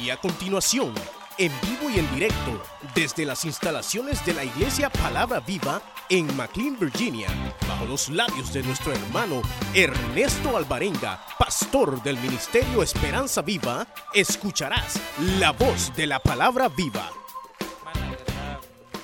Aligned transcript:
Y 0.00 0.10
a 0.10 0.16
continuación, 0.18 0.94
en 1.38 1.52
vivo 1.62 1.88
y 1.88 1.98
en 1.98 2.14
directo, 2.14 2.62
desde 2.94 3.24
las 3.24 3.44
instalaciones 3.44 4.24
de 4.26 4.34
la 4.34 4.44
Iglesia 4.44 4.90
Palabra 4.90 5.40
Viva 5.40 5.80
en 6.10 6.36
McLean, 6.36 6.78
Virginia, 6.78 7.28
bajo 7.66 7.86
los 7.86 8.10
labios 8.10 8.52
de 8.52 8.62
nuestro 8.62 8.92
hermano 8.92 9.40
Ernesto 9.74 10.56
Alvarenga, 10.56 11.24
pastor 11.38 12.02
del 12.02 12.18
Ministerio 12.18 12.82
Esperanza 12.82 13.40
Viva, 13.40 13.86
escucharás 14.12 15.00
la 15.38 15.52
voz 15.52 15.94
de 15.96 16.06
la 16.06 16.20
Palabra 16.20 16.68
Viva. 16.68 17.10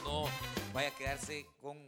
No 0.04 0.24
vaya 0.74 0.88
a 0.88 0.95
quedarse 0.95 1.46
con, 1.61 1.79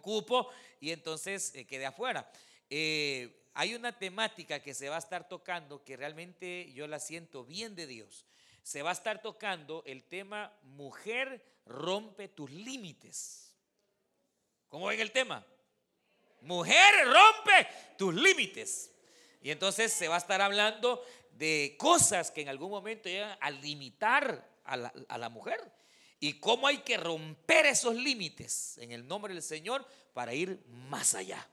cupo 0.00 0.48
y 0.80 0.90
entonces 0.90 1.54
eh, 1.54 1.66
quede 1.66 1.86
afuera. 1.86 2.30
Eh, 2.68 3.41
hay 3.54 3.74
una 3.74 3.98
temática 3.98 4.60
que 4.60 4.74
se 4.74 4.88
va 4.88 4.96
a 4.96 5.00
estar 5.00 5.28
tocando 5.28 5.84
que 5.84 5.96
realmente 5.96 6.72
yo 6.72 6.86
la 6.86 6.98
siento 6.98 7.44
bien 7.44 7.74
de 7.74 7.86
Dios. 7.86 8.26
Se 8.62 8.82
va 8.82 8.90
a 8.90 8.94
estar 8.94 9.20
tocando 9.20 9.82
el 9.86 10.04
tema 10.04 10.52
mujer 10.62 11.44
rompe 11.66 12.28
tus 12.28 12.50
límites. 12.50 13.54
¿Cómo 14.68 14.86
ven 14.86 15.00
el 15.00 15.12
tema? 15.12 15.44
Mujer 16.40 16.94
rompe 17.04 17.68
tus 17.98 18.14
límites. 18.14 18.90
Y 19.42 19.50
entonces 19.50 19.92
se 19.92 20.08
va 20.08 20.14
a 20.14 20.18
estar 20.18 20.40
hablando 20.40 21.04
de 21.32 21.76
cosas 21.78 22.30
que 22.30 22.40
en 22.40 22.48
algún 22.48 22.70
momento 22.70 23.08
llegan 23.08 23.36
a 23.40 23.50
limitar 23.50 24.48
a 24.64 24.76
la, 24.76 24.92
a 25.08 25.18
la 25.18 25.28
mujer 25.28 25.60
y 26.20 26.34
cómo 26.34 26.68
hay 26.68 26.78
que 26.78 26.96
romper 26.96 27.66
esos 27.66 27.96
límites 27.96 28.78
en 28.78 28.92
el 28.92 29.06
nombre 29.06 29.34
del 29.34 29.42
Señor 29.42 29.86
para 30.14 30.32
ir 30.32 30.64
más 30.68 31.14
allá 31.14 31.46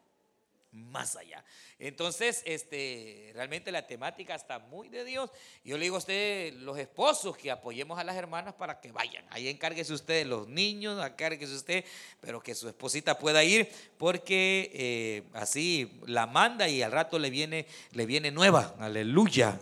más 0.72 1.16
allá. 1.16 1.44
Entonces, 1.80 2.44
este, 2.46 3.32
realmente 3.34 3.72
la 3.72 3.88
temática 3.88 4.36
está 4.36 4.60
muy 4.60 4.90
de 4.90 5.04
Dios. 5.04 5.30
Yo 5.64 5.78
le 5.78 5.84
digo 5.84 5.96
a 5.96 6.00
usted, 6.00 6.54
los 6.56 6.78
esposos, 6.78 7.36
que 7.38 7.52
apoyemos 7.52 7.98
a 8.00 8.04
las 8.04 8.16
hermanas 8.16 8.54
para 8.54 8.80
que 8.80 8.92
vayan. 8.92 9.26
Ahí 9.30 9.48
encárguese 9.48 9.94
usted 9.94 10.26
los 10.26 10.48
niños, 10.48 11.04
encárguese 11.04 11.56
usted, 11.56 11.86
pero 12.22 12.42
que 12.42 12.54
su 12.54 12.68
esposita 12.68 13.18
pueda 13.18 13.44
ir, 13.44 13.70
porque 13.98 14.72
eh, 14.74 15.24
así 15.34 16.00
la 16.06 16.28
manda 16.28 16.68
y 16.68 16.82
al 16.82 16.92
rato 16.92 17.18
le 17.18 17.30
viene, 17.30 17.66
le 17.92 18.06
viene 18.06 18.32
nueva. 18.32 18.76
Aleluya. 18.80 19.60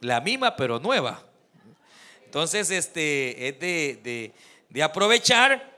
La 0.00 0.20
misma, 0.20 0.56
pero 0.56 0.78
nueva. 0.78 1.22
Entonces, 2.24 2.70
este, 2.70 3.48
es 3.48 3.60
de, 3.60 4.32
de 4.68 4.82
aprovechar 4.82 5.75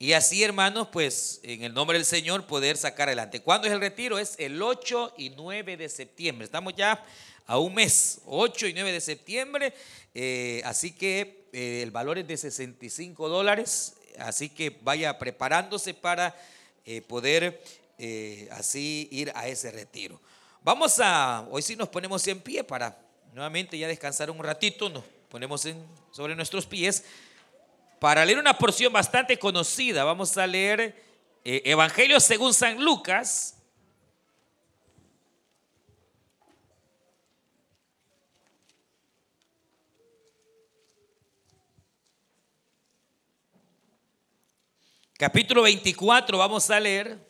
y 0.00 0.12
así, 0.12 0.44
hermanos, 0.44 0.88
pues 0.92 1.40
en 1.42 1.64
el 1.64 1.74
nombre 1.74 1.98
del 1.98 2.04
Señor 2.04 2.46
poder 2.46 2.76
sacar 2.76 3.08
adelante. 3.08 3.40
¿Cuándo 3.40 3.66
es 3.66 3.72
el 3.72 3.80
retiro? 3.80 4.16
Es 4.16 4.36
el 4.38 4.62
8 4.62 5.14
y 5.18 5.30
9 5.30 5.76
de 5.76 5.88
septiembre. 5.88 6.44
Estamos 6.44 6.74
ya 6.76 7.04
a 7.46 7.58
un 7.58 7.74
mes, 7.74 8.20
8 8.26 8.68
y 8.68 8.74
9 8.74 8.92
de 8.92 9.00
septiembre. 9.00 9.74
Eh, 10.14 10.62
así 10.64 10.92
que 10.92 11.48
eh, 11.52 11.80
el 11.82 11.90
valor 11.90 12.16
es 12.16 12.28
de 12.28 12.36
65 12.36 13.28
dólares. 13.28 13.94
Así 14.20 14.50
que 14.50 14.78
vaya 14.82 15.18
preparándose 15.18 15.94
para 15.94 16.36
eh, 16.84 17.02
poder 17.02 17.60
así 18.52 19.08
ir 19.10 19.32
a 19.34 19.48
ese 19.48 19.72
retiro. 19.72 20.20
Vamos 20.62 21.00
a, 21.00 21.44
hoy 21.50 21.62
sí 21.62 21.74
nos 21.74 21.88
ponemos 21.88 22.24
en 22.28 22.40
pie 22.40 22.62
para 22.62 22.96
nuevamente 23.34 23.76
ya 23.76 23.88
descansar 23.88 24.30
un 24.30 24.38
ratito. 24.38 24.88
Nos 24.88 25.02
ponemos 25.28 25.64
en, 25.66 25.84
sobre 26.12 26.36
nuestros 26.36 26.66
pies. 26.66 27.02
Para 27.98 28.24
leer 28.24 28.38
una 28.38 28.56
porción 28.56 28.92
bastante 28.92 29.38
conocida, 29.38 30.04
vamos 30.04 30.36
a 30.38 30.46
leer 30.46 30.94
eh, 31.44 31.62
Evangelio 31.64 32.20
según 32.20 32.54
San 32.54 32.82
Lucas. 32.84 33.56
Capítulo 45.18 45.62
24, 45.62 46.38
vamos 46.38 46.70
a 46.70 46.78
leer. 46.78 47.27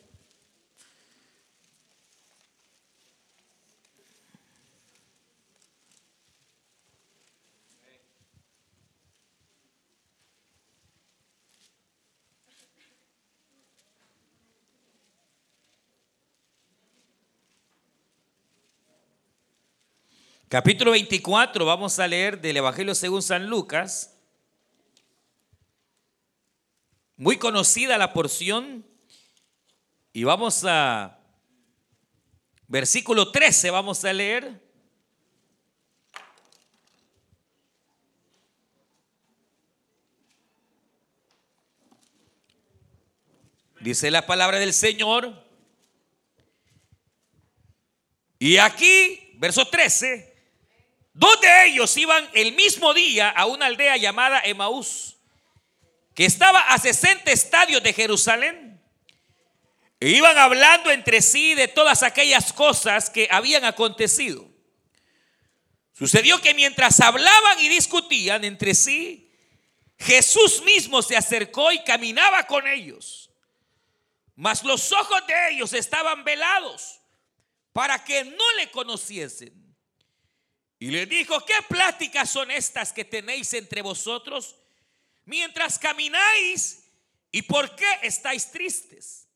Capítulo 20.49 20.89
24, 20.89 21.63
vamos 21.63 21.99
a 21.99 22.07
leer 22.07 22.41
del 22.41 22.57
Evangelio 22.57 22.95
según 22.95 23.21
San 23.21 23.45
Lucas. 23.45 24.17
Muy 27.17 27.37
conocida 27.37 27.99
la 27.99 28.13
porción. 28.13 28.83
Y 30.11 30.23
vamos 30.23 30.65
a 30.65 31.19
versículo 32.67 33.31
13, 33.31 33.69
vamos 33.69 34.03
a 34.03 34.11
leer. 34.11 34.59
Dice 43.81 44.09
la 44.09 44.25
palabra 44.25 44.57
del 44.57 44.73
Señor. 44.73 45.45
Y 48.39 48.57
aquí, 48.57 49.35
verso 49.37 49.67
13, 49.67 50.28
Dos 51.19 51.41
de 51.41 51.65
ellos 51.65 51.97
iban 51.97 52.29
el 52.31 52.53
mismo 52.53 52.93
día 52.93 53.29
a 53.29 53.45
una 53.45 53.65
aldea 53.65 53.97
llamada 53.97 54.39
Emaús, 54.41 55.17
que 56.15 56.23
estaba 56.23 56.61
a 56.61 56.77
60 56.77 57.29
estadios 57.29 57.83
de 57.83 57.91
Jerusalén. 57.91 58.81
E 59.99 60.11
iban 60.11 60.37
hablando 60.37 60.89
entre 60.91 61.21
sí 61.21 61.55
de 61.55 61.67
todas 61.67 62.03
aquellas 62.03 62.53
cosas 62.53 63.09
que 63.09 63.27
habían 63.29 63.65
acontecido. 63.65 64.49
Sucedió 65.91 66.39
que 66.39 66.53
mientras 66.53 67.01
hablaban 67.01 67.59
y 67.59 67.67
discutían 67.67 68.45
entre 68.45 68.73
sí, 68.73 69.29
Jesús 69.97 70.63
mismo 70.63 71.01
se 71.01 71.17
acercó 71.17 71.73
y 71.73 71.83
caminaba 71.83 72.47
con 72.47 72.65
ellos. 72.65 73.29
Mas 74.37 74.63
los 74.63 74.93
ojos 74.93 75.27
de 75.27 75.49
ellos 75.51 75.73
estaban 75.73 76.23
velados 76.23 77.01
para 77.73 78.05
que 78.05 78.23
no 78.23 78.53
le 78.55 78.71
conociesen. 78.71 79.68
Y 80.79 80.91
le 80.91 81.05
dijo, 81.05 81.45
¿qué 81.45 81.55
pláticas 81.67 82.29
son 82.29 82.49
estas 82.51 82.93
que 82.93 83.03
tenéis 83.03 83.53
entre 83.53 83.81
vosotros 83.81 84.55
mientras 85.25 85.77
camináis? 85.77 86.85
¿Y 87.31 87.41
por 87.41 87.75
qué 87.75 87.85
estáis 88.01 88.49
tristes? 88.49 89.27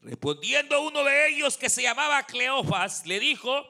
Respondiendo 0.00 0.80
uno 0.82 1.04
de 1.04 1.28
ellos 1.28 1.56
que 1.56 1.70
se 1.70 1.82
llamaba 1.82 2.26
Cleofas, 2.26 3.06
le 3.06 3.20
dijo, 3.20 3.64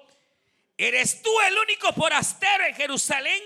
¿eres 0.79 1.21
tú 1.21 1.31
el 1.43 1.59
único 1.59 1.93
forastero 1.93 2.65
en 2.65 2.75
Jerusalén 2.75 3.43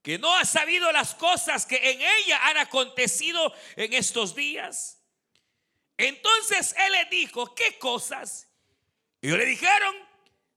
que 0.00 0.18
no 0.18 0.34
ha 0.36 0.44
sabido 0.44 0.90
las 0.92 1.16
cosas 1.16 1.66
que 1.66 1.76
en 1.76 2.00
ella 2.00 2.46
han 2.46 2.58
acontecido 2.58 3.52
en 3.74 3.92
estos 3.92 4.36
días? 4.36 5.00
Entonces 5.96 6.76
él 6.78 6.92
le 6.92 7.04
dijo, 7.06 7.54
¿qué 7.56 7.76
cosas? 7.78 8.48
Y 9.20 9.30
le 9.30 9.44
dijeron, 9.46 9.94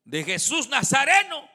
de 0.03 0.23
Jesús 0.23 0.69
Nazareno 0.69 1.54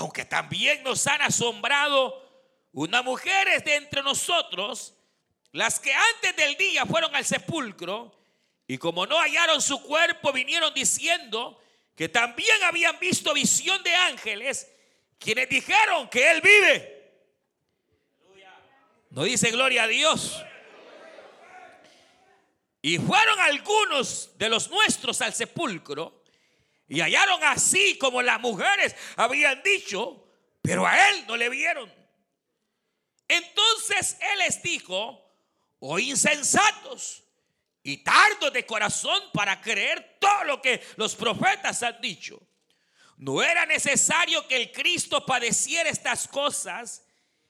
aunque 0.00 0.24
también 0.24 0.82
nos 0.82 1.06
han 1.06 1.20
asombrado 1.20 2.26
unas 2.72 3.04
mujeres 3.04 3.62
de 3.66 3.76
entre 3.76 4.02
nosotros, 4.02 4.94
las 5.52 5.78
que 5.78 5.92
antes 5.92 6.34
del 6.36 6.56
día 6.56 6.86
fueron 6.86 7.14
al 7.14 7.22
sepulcro 7.22 8.10
y 8.66 8.78
como 8.78 9.04
no 9.04 9.18
hallaron 9.18 9.60
su 9.60 9.82
cuerpo, 9.82 10.32
vinieron 10.32 10.72
diciendo 10.72 11.60
que 11.94 12.08
también 12.08 12.62
habían 12.62 12.98
visto 12.98 13.34
visión 13.34 13.82
de 13.82 13.94
ángeles, 13.94 14.72
quienes 15.18 15.50
dijeron 15.50 16.08
que 16.08 16.30
Él 16.30 16.40
vive. 16.40 17.12
No 19.10 19.24
dice 19.24 19.50
gloria 19.50 19.82
a 19.82 19.86
Dios. 19.86 20.42
Y 22.80 22.96
fueron 22.96 23.38
algunos 23.38 24.30
de 24.38 24.48
los 24.48 24.70
nuestros 24.70 25.20
al 25.20 25.34
sepulcro 25.34 26.19
y 26.90 27.00
hallaron 27.00 27.42
así 27.44 27.96
como 27.98 28.20
las 28.20 28.40
mujeres 28.40 28.96
habían 29.14 29.62
dicho, 29.62 30.26
pero 30.60 30.84
a 30.84 31.10
él 31.10 31.24
no 31.28 31.36
le 31.36 31.48
vieron. 31.48 31.90
Entonces 33.28 34.16
él 34.20 34.38
les 34.40 34.60
dijo, 34.60 35.24
oh 35.78 36.00
insensatos 36.00 37.22
y 37.84 37.98
tardos 37.98 38.52
de 38.52 38.66
corazón 38.66 39.22
para 39.32 39.60
creer 39.60 40.18
todo 40.18 40.42
lo 40.42 40.60
que 40.60 40.82
los 40.96 41.14
profetas 41.14 41.80
han 41.84 42.00
dicho. 42.00 42.42
No 43.18 43.40
era 43.40 43.64
necesario 43.66 44.48
que 44.48 44.56
el 44.56 44.72
Cristo 44.72 45.24
padeciera 45.24 45.88
estas 45.88 46.26
cosas 46.26 47.06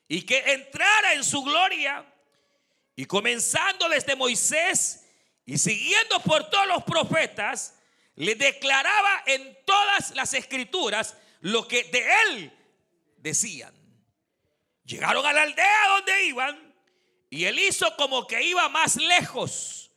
y 0.06 0.20
que 0.20 0.36
entrara 0.52 1.14
en 1.14 1.24
su 1.24 1.42
gloria. 1.42 2.04
Y 2.94 3.06
comenzando 3.06 3.88
desde 3.88 4.16
Moisés 4.16 5.06
y 5.46 5.56
siguiendo 5.56 6.20
por 6.20 6.50
todos 6.50 6.66
los 6.66 6.84
profetas, 6.84 7.79
le 8.20 8.34
declaraba 8.34 9.22
en 9.24 9.56
todas 9.64 10.14
las 10.14 10.34
escrituras 10.34 11.16
lo 11.40 11.66
que 11.66 11.84
de 11.84 12.06
él 12.26 12.52
decían. 13.16 13.74
Llegaron 14.84 15.24
a 15.24 15.32
la 15.32 15.40
aldea 15.40 15.88
donde 15.88 16.24
iban 16.26 16.74
y 17.30 17.46
él 17.46 17.58
hizo 17.58 17.96
como 17.96 18.26
que 18.26 18.42
iba 18.42 18.68
más 18.68 18.96
lejos. 18.96 19.90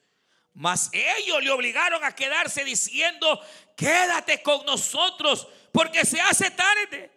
Mas 0.54 0.90
ellos 0.94 1.44
le 1.44 1.52
obligaron 1.52 2.02
a 2.02 2.16
quedarse 2.16 2.64
diciendo, 2.64 3.42
quédate 3.76 4.42
con 4.42 4.66
nosotros 4.66 5.46
porque 5.74 6.06
se 6.06 6.22
hace 6.22 6.50
tarde 6.52 7.12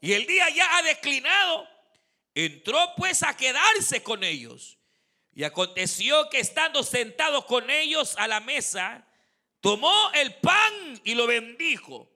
y 0.00 0.12
el 0.12 0.28
día 0.28 0.48
ya 0.50 0.76
ha 0.76 0.82
declinado. 0.82 1.66
Entró 2.36 2.78
pues 2.96 3.24
a 3.24 3.36
quedarse 3.36 4.04
con 4.04 4.22
ellos. 4.22 4.78
Y 5.34 5.42
aconteció 5.42 6.30
que 6.30 6.38
estando 6.38 6.84
sentado 6.84 7.46
con 7.46 7.68
ellos 7.68 8.14
a 8.16 8.28
la 8.28 8.38
mesa, 8.38 9.08
tomó 9.62 10.10
el 10.12 10.34
pan 10.34 11.00
y 11.04 11.14
lo 11.14 11.26
bendijo, 11.26 12.10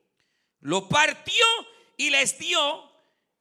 lo 0.60 0.86
partió 0.88 1.46
y 1.96 2.10
les 2.10 2.38
dio. 2.38 2.92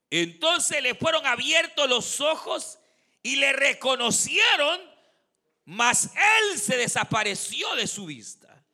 Entonces 0.08 0.82
le 0.82 0.94
fueron 0.94 1.26
abiertos 1.26 1.88
los 1.88 2.20
ojos 2.22 2.78
y 3.22 3.36
le 3.36 3.52
reconocieron, 3.52 4.80
mas 5.64 6.12
él 6.14 6.58
se 6.58 6.76
desapareció 6.76 7.74
de 7.74 7.88
su 7.88 8.06
vista. 8.06 8.64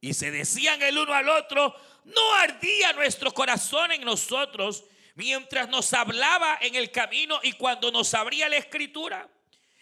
Y 0.00 0.12
se 0.12 0.30
decían 0.30 0.82
el 0.82 0.98
uno 0.98 1.14
al 1.14 1.28
otro, 1.28 1.74
no 2.04 2.34
ardía 2.34 2.92
nuestro 2.94 3.32
corazón 3.32 3.92
en 3.92 4.02
nosotros 4.02 4.84
mientras 5.14 5.68
nos 5.68 5.92
hablaba 5.94 6.58
en 6.60 6.74
el 6.74 6.90
camino 6.90 7.38
y 7.44 7.52
cuando 7.52 7.92
nos 7.92 8.12
abría 8.12 8.48
la 8.48 8.56
escritura. 8.56 9.28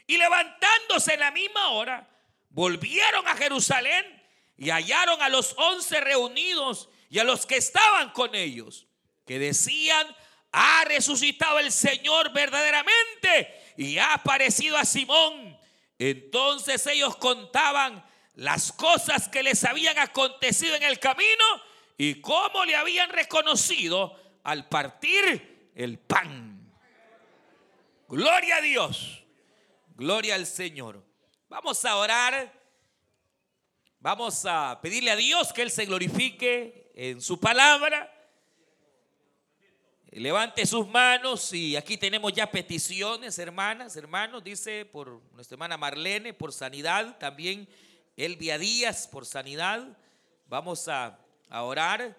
Y 0.06 0.18
levantándose 0.18 1.14
en 1.14 1.20
la 1.20 1.30
misma 1.30 1.70
hora, 1.70 2.06
volvieron 2.50 3.26
a 3.26 3.34
Jerusalén 3.34 4.21
y 4.62 4.70
hallaron 4.70 5.20
a 5.20 5.28
los 5.28 5.56
once 5.58 6.00
reunidos 6.00 6.88
y 7.10 7.18
a 7.18 7.24
los 7.24 7.46
que 7.46 7.56
estaban 7.56 8.12
con 8.12 8.32
ellos, 8.36 8.86
que 9.26 9.40
decían, 9.40 10.06
ha 10.52 10.84
resucitado 10.84 11.58
el 11.58 11.72
Señor 11.72 12.32
verdaderamente 12.32 13.72
y 13.76 13.98
ha 13.98 14.14
aparecido 14.14 14.76
a 14.76 14.84
Simón. 14.84 15.58
Entonces 15.98 16.86
ellos 16.86 17.16
contaban 17.16 18.04
las 18.36 18.70
cosas 18.70 19.28
que 19.28 19.42
les 19.42 19.64
habían 19.64 19.98
acontecido 19.98 20.76
en 20.76 20.84
el 20.84 21.00
camino 21.00 21.44
y 21.98 22.20
cómo 22.20 22.64
le 22.64 22.76
habían 22.76 23.10
reconocido 23.10 24.16
al 24.44 24.68
partir 24.68 25.72
el 25.74 25.98
pan. 25.98 26.72
Gloria 28.06 28.58
a 28.58 28.60
Dios, 28.60 29.24
gloria 29.96 30.36
al 30.36 30.46
Señor. 30.46 31.04
Vamos 31.48 31.84
a 31.84 31.96
orar, 31.96 32.61
vamos 34.02 34.44
a 34.44 34.81
pedirle 34.82 35.12
a 35.12 35.16
Dios 35.16 35.52
que 35.52 35.62
Él 35.62 35.70
se 35.70 35.87
glorifique 35.87 36.90
en 36.94 37.22
su 37.22 37.38
palabra. 37.38 38.12
Levante 40.10 40.66
sus 40.66 40.87
manos 40.88 41.54
y 41.54 41.76
aquí 41.76 41.96
tenemos 41.96 42.34
ya 42.34 42.50
peticiones, 42.50 43.38
hermanas, 43.38 43.96
hermanos, 43.96 44.44
dice 44.44 44.84
por 44.84 45.22
nuestra 45.32 45.54
hermana 45.54 45.78
Marlene, 45.78 46.34
por 46.34 46.52
sanidad, 46.52 47.16
también 47.19 47.66
Elvia 48.16 48.58
Díaz, 48.58 49.08
por 49.08 49.25
sanidad. 49.25 49.96
Vamos 50.48 50.87
a 50.88 51.19
orar 51.48 52.14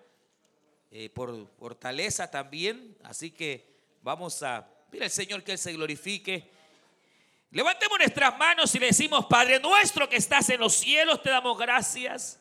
eh, 0.90 1.10
por 1.10 1.48
fortaleza 1.58 2.32
también. 2.32 2.96
Así 3.04 3.30
que 3.30 3.68
vamos 4.02 4.42
a 4.42 4.68
pedir 4.90 5.04
al 5.04 5.12
Señor 5.12 5.44
que 5.44 5.52
Él 5.52 5.58
se 5.58 5.74
glorifique. 5.74 6.50
Levantemos 7.54 8.00
nuestras 8.00 8.36
manos 8.40 8.74
y 8.74 8.80
le 8.80 8.88
decimos, 8.88 9.28
Padre 9.28 9.60
nuestro 9.60 10.10
que 10.10 10.16
estás 10.16 10.50
en 10.50 10.60
los 10.60 10.74
cielos, 10.74 11.22
te 11.22 11.30
damos 11.30 11.56
gracias. 11.56 12.40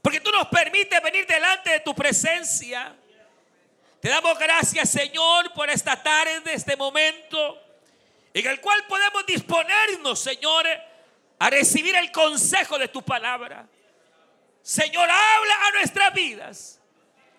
Porque 0.00 0.20
tú 0.20 0.30
nos 0.30 0.46
permites 0.46 1.02
venir 1.02 1.26
delante 1.26 1.70
de 1.70 1.80
tu 1.80 1.96
presencia. 1.96 2.94
Te 4.00 4.08
damos 4.08 4.38
gracias, 4.38 4.88
Señor, 4.88 5.52
por 5.52 5.68
esta 5.68 6.00
tarde, 6.00 6.54
este 6.54 6.76
momento, 6.76 7.60
en 8.32 8.46
el 8.46 8.60
cual 8.60 8.86
podemos 8.86 9.26
disponernos, 9.26 10.20
Señor, 10.20 10.64
a 11.40 11.50
recibir 11.50 11.96
el 11.96 12.12
consejo 12.12 12.78
de 12.78 12.86
tu 12.86 13.02
palabra. 13.02 13.66
Señor, 14.62 15.10
habla 15.10 15.54
a 15.66 15.70
nuestras 15.72 16.14
vidas. 16.14 16.80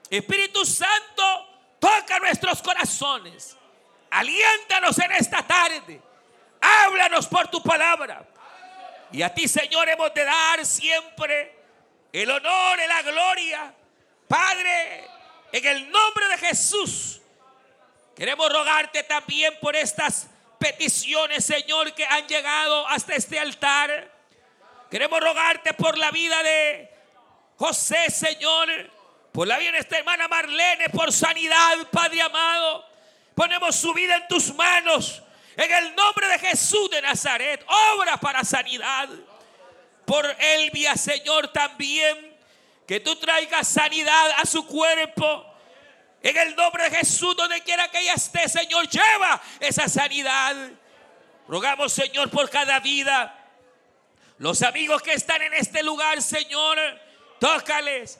Espíritu 0.10 0.66
Santo, 0.66 1.78
toca 1.80 2.20
nuestros 2.20 2.62
corazones. 2.62 3.56
Aliéntanos 4.10 5.00
en 5.00 5.14
esta 5.14 5.42
tarde. 5.48 6.11
Háblanos 6.62 7.28
por 7.28 7.48
tu 7.48 7.62
palabra. 7.62 8.24
Y 9.12 9.22
a 9.24 9.34
ti, 9.34 9.48
Señor, 9.48 9.90
hemos 9.90 10.14
de 10.14 10.24
dar 10.24 10.66
siempre 10.66 11.56
el 12.14 12.30
honor 12.30 12.80
y 12.84 12.88
la 12.88 13.02
gloria. 13.02 13.74
Padre, 14.28 15.06
en 15.52 15.66
el 15.66 15.92
nombre 15.92 16.28
de 16.30 16.38
Jesús, 16.38 17.22
queremos 18.16 18.52
rogarte 18.52 19.04
también 19.04 19.58
por 19.60 19.76
estas 19.76 20.28
peticiones, 20.58 21.44
Señor, 21.44 21.94
que 21.94 22.06
han 22.06 22.28
llegado 22.28 22.88
hasta 22.88 23.16
este 23.16 23.40
altar. 23.40 24.10
Queremos 24.90 25.20
rogarte 25.20 25.74
por 25.74 25.98
la 25.98 26.12
vida 26.12 26.42
de 26.44 26.90
José, 27.58 28.10
Señor, 28.10 28.70
por 29.32 29.48
la 29.48 29.58
vida 29.58 29.72
de 29.74 29.80
esta 29.80 29.98
hermana 29.98 30.28
Marlene, 30.28 30.90
por 30.90 31.12
sanidad, 31.12 31.88
Padre 31.92 32.22
amado. 32.22 32.86
Ponemos 33.36 33.76
su 33.76 33.94
vida 33.94 34.16
en 34.18 34.28
tus 34.28 34.54
manos. 34.54 35.24
En 35.58 35.72
el 35.72 35.96
nombre 35.96 36.28
de 36.28 36.40
Jesús 36.40 36.90
de 36.90 37.02
Nazaret, 37.02 37.66
obra 37.96 38.18
para 38.18 38.44
sanidad. 38.44 39.10
Por 40.06 40.26
Elvia, 40.40 40.96
Señor, 40.96 41.50
también. 41.50 42.38
Que 42.88 43.00
tú 43.00 43.16
traigas 43.16 43.68
sanidad 43.68 44.32
a 44.38 44.46
su 44.46 44.66
cuerpo. 44.66 45.46
En 46.22 46.38
el 46.38 46.56
nombre 46.56 46.90
de 46.90 46.98
Jesús, 46.98 47.36
donde 47.36 47.62
quiera 47.62 47.90
que 47.90 48.00
ella 48.00 48.14
esté, 48.14 48.48
Señor, 48.48 48.88
lleva 48.88 49.42
esa 49.60 49.88
sanidad. 49.88 50.56
Rogamos, 51.48 51.94
Señor, 51.94 52.30
por 52.30 52.50
cada 52.50 52.80
vida. 52.80 53.38
Los 54.38 54.62
amigos 54.62 55.02
que 55.02 55.14
están 55.14 55.42
en 55.42 55.54
este 55.54 55.84
lugar, 55.84 56.22
Señor 56.22 56.78
tócales. 57.42 58.20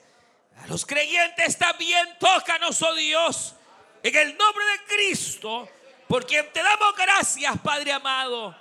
A 0.58 0.66
los 0.66 0.84
creyentes 0.84 1.56
también 1.56 2.18
tócanos, 2.18 2.82
oh 2.82 2.94
Dios, 2.94 3.54
en 4.02 4.14
el 4.14 4.36
nombre 4.36 4.64
de 4.64 4.94
Cristo, 4.94 5.68
por 6.12 6.26
quien 6.26 6.46
te 6.52 6.62
damos 6.62 6.94
gracias, 6.94 7.58
Padre 7.60 7.90
amado. 7.90 8.54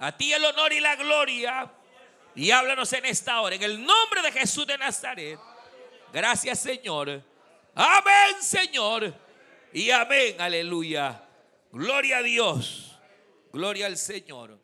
A 0.00 0.10
ti 0.10 0.32
el 0.32 0.44
honor 0.44 0.72
y 0.72 0.80
la 0.80 0.96
gloria. 0.96 1.72
Y 2.34 2.50
háblanos 2.50 2.92
en 2.92 3.06
esta 3.06 3.40
hora, 3.40 3.54
en 3.54 3.62
el 3.62 3.86
nombre 3.86 4.22
de 4.22 4.32
Jesús 4.32 4.66
de 4.66 4.76
Nazaret. 4.76 5.38
Gracias, 6.12 6.58
Señor. 6.58 7.22
Amén, 7.76 8.42
Señor. 8.42 9.14
Y 9.72 9.92
amén, 9.92 10.40
aleluya. 10.40 11.22
Gloria 11.70 12.18
a 12.18 12.22
Dios. 12.22 12.98
Gloria 13.52 13.86
al 13.86 13.96
Señor. 13.96 14.58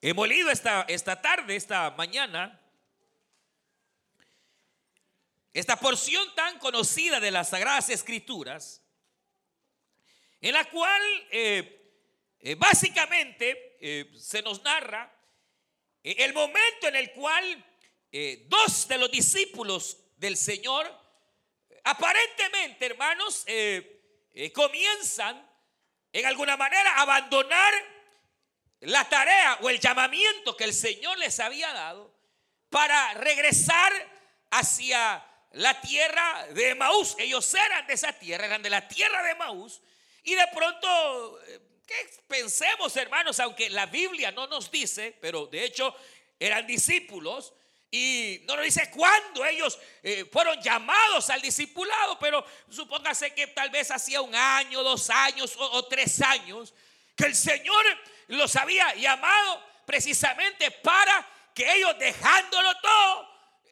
Hemos 0.00 0.28
leído 0.28 0.48
esta, 0.52 0.82
esta 0.82 1.20
tarde, 1.20 1.56
esta 1.56 1.90
mañana, 1.90 2.57
esta 5.52 5.76
porción 5.76 6.34
tan 6.34 6.58
conocida 6.58 7.20
de 7.20 7.30
las 7.30 7.50
Sagradas 7.50 7.88
Escrituras, 7.88 8.82
en 10.40 10.52
la 10.52 10.64
cual 10.70 11.02
eh, 11.30 11.92
eh, 12.40 12.54
básicamente 12.54 13.76
eh, 13.80 14.12
se 14.18 14.42
nos 14.42 14.62
narra 14.62 15.14
el 16.02 16.32
momento 16.32 16.86
en 16.88 16.96
el 16.96 17.12
cual 17.12 17.64
dos 18.46 18.88
de 18.88 18.96
los 18.96 19.10
discípulos 19.10 19.98
del 20.16 20.36
Señor, 20.38 20.90
aparentemente, 21.84 22.86
hermanos, 22.86 23.44
comienzan 24.54 25.46
en 26.12 26.24
alguna 26.24 26.56
manera 26.56 26.92
a 26.92 27.02
abandonar 27.02 27.74
la 28.80 29.06
tarea 29.08 29.58
o 29.60 29.68
el 29.68 29.80
llamamiento 29.80 30.56
que 30.56 30.64
el 30.64 30.72
Señor 30.72 31.18
les 31.18 31.40
había 31.40 31.70
dado 31.74 32.14
para 32.70 33.12
regresar 33.14 33.92
hacia 34.50 35.27
la 35.52 35.80
tierra 35.80 36.46
de 36.52 36.74
Maús. 36.74 37.16
Ellos 37.18 37.52
eran 37.54 37.86
de 37.86 37.94
esa 37.94 38.12
tierra, 38.12 38.46
eran 38.46 38.62
de 38.62 38.70
la 38.70 38.86
tierra 38.86 39.22
de 39.22 39.34
Maús. 39.34 39.80
Y 40.24 40.34
de 40.34 40.46
pronto, 40.48 41.40
eh, 41.46 41.60
¿qué 41.86 42.10
pensemos 42.26 42.94
hermanos? 42.96 43.40
Aunque 43.40 43.70
la 43.70 43.86
Biblia 43.86 44.30
no 44.32 44.46
nos 44.46 44.70
dice, 44.70 45.16
pero 45.20 45.46
de 45.46 45.64
hecho 45.64 45.94
eran 46.38 46.66
discípulos. 46.66 47.52
Y 47.90 48.42
no 48.44 48.54
nos 48.56 48.66
dice 48.66 48.90
cuándo 48.90 49.46
ellos 49.46 49.78
eh, 50.02 50.26
fueron 50.30 50.60
llamados 50.60 51.30
al 51.30 51.40
discipulado, 51.40 52.18
pero 52.18 52.44
supóngase 52.68 53.32
que 53.32 53.46
tal 53.46 53.70
vez 53.70 53.90
hacía 53.90 54.20
un 54.20 54.34
año, 54.34 54.82
dos 54.82 55.08
años 55.08 55.54
o, 55.56 55.86
tres 55.86 56.20
años, 56.20 56.74
que 57.16 57.24
el 57.24 57.34
Señor 57.34 57.82
los 58.26 58.54
había 58.56 58.94
llamado 58.94 59.64
precisamente 59.86 60.70
para 60.70 61.26
que 61.54 61.76
ellos 61.76 61.98
dejándolo 61.98 62.78
todo, 62.82 63.28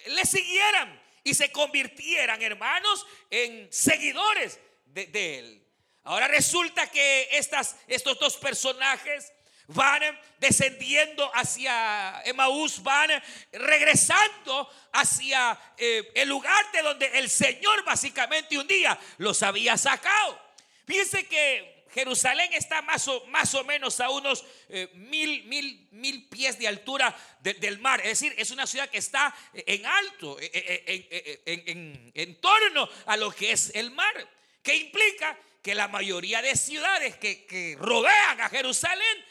le 0.07 0.25
siguieran 0.25 1.06
y 1.27 1.35
se 1.35 1.51
convirtieran, 1.51 2.41
hermanos, 2.41 3.05
en 3.29 3.67
seguidores 3.73 4.61
de, 4.85 5.39
Él. 5.41 5.67
Ahora 6.05 6.29
resulta 6.29 6.89
que 6.89 7.29
estas, 7.33 7.75
estos 7.89 8.17
dos 8.21 8.37
personajes 8.37 9.33
van 9.67 10.03
descendiendo 10.39 11.29
hacia 11.35 12.23
Emaús, 12.25 12.81
van 12.81 13.11
regresando 13.51 14.71
hacia 14.93 15.59
eh, 15.77 16.13
el 16.15 16.29
lugar 16.29 16.71
de 16.71 16.83
donde 16.83 17.07
el 17.19 17.29
Señor 17.29 17.85
básicamente 17.85 18.57
un 18.57 18.69
día 18.69 18.97
los 19.19 19.43
había 19.43 19.77
sacado. 19.77 20.41
Fíjense 20.87 21.27
que 21.27 21.76
Jerusalén 21.97 22.53
está 22.53 22.83
más 22.83 23.09
o, 23.09 23.25
más 23.29 23.55
o 23.55 23.65
menos 23.65 23.99
a 24.01 24.11
unos 24.11 24.45
eh, 24.69 24.91
mil, 24.93 25.45
mil, 25.45 25.89
mil 25.93 26.29
pies 26.29 26.59
de 26.59 26.69
altura 26.69 27.17
del 27.41 27.79
mar. 27.79 28.01
Es 28.01 28.21
decir, 28.21 28.35
es 28.37 28.51
una 28.51 28.67
ciudad 28.67 28.91
que 28.91 28.99
está 28.99 29.35
en 29.55 29.87
alto, 29.87 30.37
eh, 30.39 31.43
en, 31.47 32.13
en 32.15 32.39
torno 32.39 32.87
a 33.07 33.17
lo 33.17 33.31
que 33.31 33.53
es 33.53 33.73
el 33.75 33.93
mar. 33.93 34.29
Que 34.63 34.77
implica 34.77 35.39
que 35.63 35.75
la 35.75 35.89
mayoría 35.89 36.43
de 36.43 36.55
ciudades 36.55 37.17
que, 37.17 37.47
que 37.47 37.77
rodean 37.81 38.43
a 38.43 38.51
Jerusalén 38.51 39.25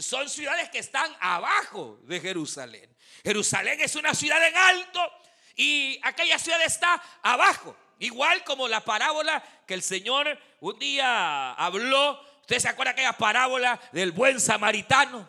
son 0.00 0.28
ciudades 0.28 0.70
que 0.70 0.80
están 0.80 1.14
abajo 1.20 2.00
de 2.02 2.20
Jerusalén. 2.20 2.92
Jerusalén 3.22 3.80
es 3.80 3.94
una 3.94 4.14
ciudad 4.14 4.44
en 4.44 4.56
alto 4.56 5.12
y 5.54 6.00
aquella 6.02 6.40
ciudad 6.40 6.60
está 6.62 7.00
abajo. 7.22 7.76
Igual 7.98 8.44
como 8.44 8.68
la 8.68 8.80
parábola 8.80 9.42
que 9.66 9.74
el 9.74 9.82
Señor 9.82 10.38
un 10.60 10.78
día 10.78 11.52
habló. 11.52 12.20
¿Usted 12.40 12.58
se 12.58 12.68
acuerda 12.68 12.92
de 12.92 13.00
aquella 13.00 13.16
parábola 13.16 13.80
del 13.92 14.12
buen 14.12 14.40
samaritano? 14.40 15.28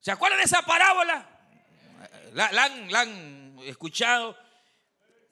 ¿Se 0.00 0.10
acuerdan 0.10 0.38
de 0.38 0.44
esa 0.44 0.62
parábola? 0.62 1.26
La, 2.32 2.46
han, 2.46 2.92
la 2.92 3.00
han 3.00 3.58
escuchado. 3.64 4.36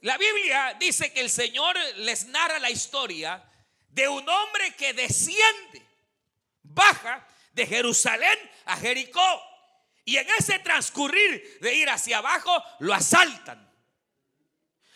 La 0.01 0.17
Biblia 0.19 0.77
dice 0.81 1.13
que 1.13 1.21
el 1.21 1.31
Señor 1.31 1.77
les 1.97 2.27
narra 2.27 2.59
la 2.59 2.71
historia 2.71 3.43
de 3.89 4.09
un 4.09 4.29
hombre 4.29 4.75
que 4.75 4.95
desciende, 4.95 5.87
baja 6.63 7.27
de 7.53 7.67
Jerusalén 7.67 8.39
a 8.65 8.77
Jericó. 8.77 9.43
Y 10.05 10.17
en 10.17 10.27
ese 10.39 10.59
transcurrir 10.59 11.59
de 11.61 11.75
ir 11.75 11.89
hacia 11.89 12.19
abajo, 12.19 12.63
lo 12.81 12.93
asaltan. 12.93 13.72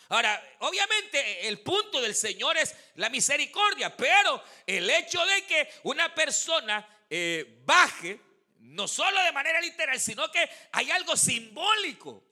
Ahora, 0.09 0.41
obviamente 0.59 1.47
el 1.47 1.59
punto 1.59 1.99
del 1.99 2.15
Señor 2.15 2.57
es 2.57 2.75
la 2.95 3.09
misericordia, 3.09 3.95
pero 3.95 4.41
el 4.65 4.89
hecho 4.89 5.23
de 5.25 5.45
que 5.45 5.69
una 5.83 6.13
persona 6.15 6.87
eh, 7.09 7.61
baje, 7.65 8.19
no 8.59 8.87
solo 8.87 9.21
de 9.23 9.31
manera 9.31 9.59
literal, 9.59 9.99
sino 9.99 10.31
que 10.31 10.49
hay 10.71 10.91
algo 10.91 11.17
simbólico, 11.17 12.23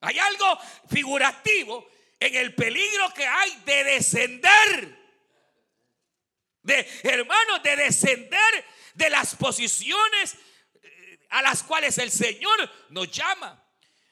hay 0.00 0.18
algo 0.18 0.58
figurativo 0.88 1.88
en 2.18 2.34
el 2.34 2.54
peligro 2.54 3.12
que 3.14 3.26
hay 3.26 3.50
de 3.64 3.84
descender. 3.84 5.04
De 6.62 6.88
hermanos, 7.02 7.62
de 7.62 7.76
descender 7.76 8.64
de 8.94 9.10
las 9.10 9.34
posiciones 9.36 10.36
eh, 10.82 11.18
a 11.30 11.42
las 11.42 11.62
cuales 11.62 11.98
el 11.98 12.10
Señor 12.10 12.70
nos 12.90 13.10
llama. 13.10 13.62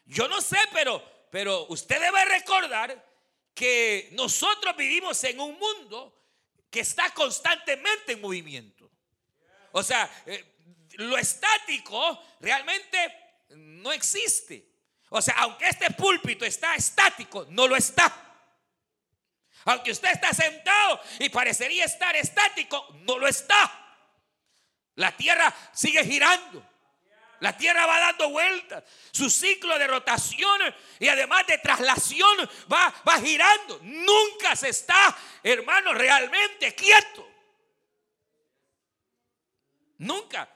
Yo 0.04 0.28
no 0.28 0.40
sé, 0.40 0.58
pero, 0.72 1.02
pero 1.32 1.64
usted 1.70 1.98
debe 1.98 2.26
recordar 2.26 3.10
que 3.54 4.10
nosotros 4.12 4.76
vivimos 4.76 5.24
en 5.24 5.40
un 5.40 5.58
mundo 5.58 6.26
que 6.68 6.80
está 6.80 7.08
constantemente 7.14 8.12
en 8.12 8.20
movimiento. 8.20 8.90
O 9.70 9.82
sea, 9.82 10.10
eh, 10.26 10.44
lo 10.96 11.16
estático 11.16 12.22
realmente 12.38 12.98
no 13.48 13.90
existe. 13.92 14.74
O 15.08 15.22
sea, 15.22 15.36
aunque 15.38 15.68
este 15.68 15.90
púlpito 15.92 16.44
está 16.44 16.74
estático, 16.74 17.46
no 17.48 17.66
lo 17.66 17.76
está. 17.76 18.14
Aunque 19.64 19.92
usted 19.92 20.10
está 20.10 20.34
sentado 20.34 21.00
y 21.18 21.30
parecería 21.30 21.86
estar 21.86 22.14
estático, 22.14 22.86
no 23.06 23.16
lo 23.16 23.26
está. 23.26 23.96
La 24.96 25.16
tierra 25.16 25.54
sigue 25.72 26.04
girando. 26.04 26.71
La 27.42 27.56
tierra 27.56 27.86
va 27.86 27.98
dando 27.98 28.30
vueltas. 28.30 28.84
Su 29.10 29.28
ciclo 29.28 29.76
de 29.76 29.88
rotación 29.88 30.60
y 31.00 31.08
además 31.08 31.44
de 31.48 31.58
traslación 31.58 32.48
va, 32.72 32.94
va 33.06 33.18
girando. 33.20 33.80
Nunca 33.82 34.54
se 34.54 34.68
está, 34.68 35.18
hermano, 35.42 35.92
realmente 35.92 36.72
quieto. 36.76 37.28
Nunca. 39.98 40.48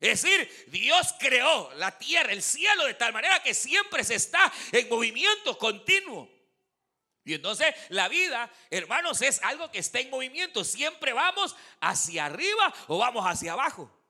Es 0.00 0.22
decir, 0.22 0.66
Dios 0.72 1.14
creó 1.20 1.72
la 1.74 1.96
tierra, 1.96 2.32
el 2.32 2.42
cielo 2.42 2.84
de 2.84 2.94
tal 2.94 3.12
manera 3.12 3.40
que 3.40 3.54
siempre 3.54 4.02
se 4.02 4.16
está 4.16 4.52
en 4.72 4.88
movimiento 4.88 5.56
continuo. 5.56 6.28
Y 7.24 7.34
entonces 7.34 7.72
la 7.90 8.08
vida, 8.08 8.50
hermanos, 8.70 9.22
es 9.22 9.40
algo 9.44 9.70
que 9.70 9.78
está 9.78 10.00
en 10.00 10.10
movimiento. 10.10 10.64
Siempre 10.64 11.12
vamos 11.12 11.54
hacia 11.78 12.24
arriba 12.24 12.74
o 12.88 12.98
vamos 12.98 13.24
hacia 13.24 13.52
abajo. 13.52 14.03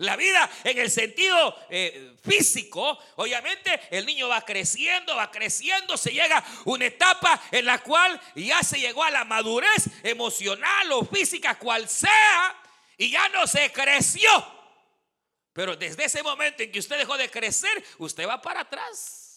La 0.00 0.16
vida 0.16 0.50
en 0.64 0.78
el 0.78 0.90
sentido 0.90 1.56
eh, 1.68 2.16
físico, 2.22 2.98
obviamente 3.16 3.80
el 3.90 4.06
niño 4.06 4.28
va 4.28 4.42
creciendo, 4.42 5.16
va 5.16 5.30
creciendo, 5.30 5.96
se 5.96 6.10
llega 6.10 6.38
a 6.38 6.44
una 6.64 6.86
etapa 6.86 7.40
en 7.50 7.66
la 7.66 7.78
cual 7.82 8.20
ya 8.34 8.62
se 8.62 8.78
llegó 8.80 9.04
a 9.04 9.10
la 9.10 9.24
madurez 9.24 9.88
emocional 10.02 10.92
o 10.92 11.04
física, 11.04 11.58
cual 11.58 11.88
sea, 11.88 12.56
y 12.96 13.10
ya 13.10 13.28
no 13.30 13.46
se 13.46 13.70
creció. 13.72 14.30
Pero 15.52 15.76
desde 15.76 16.04
ese 16.04 16.22
momento 16.22 16.62
en 16.62 16.72
que 16.72 16.78
usted 16.78 16.98
dejó 16.98 17.16
de 17.16 17.30
crecer, 17.30 17.84
usted 17.98 18.26
va 18.26 18.40
para 18.40 18.60
atrás 18.60 19.30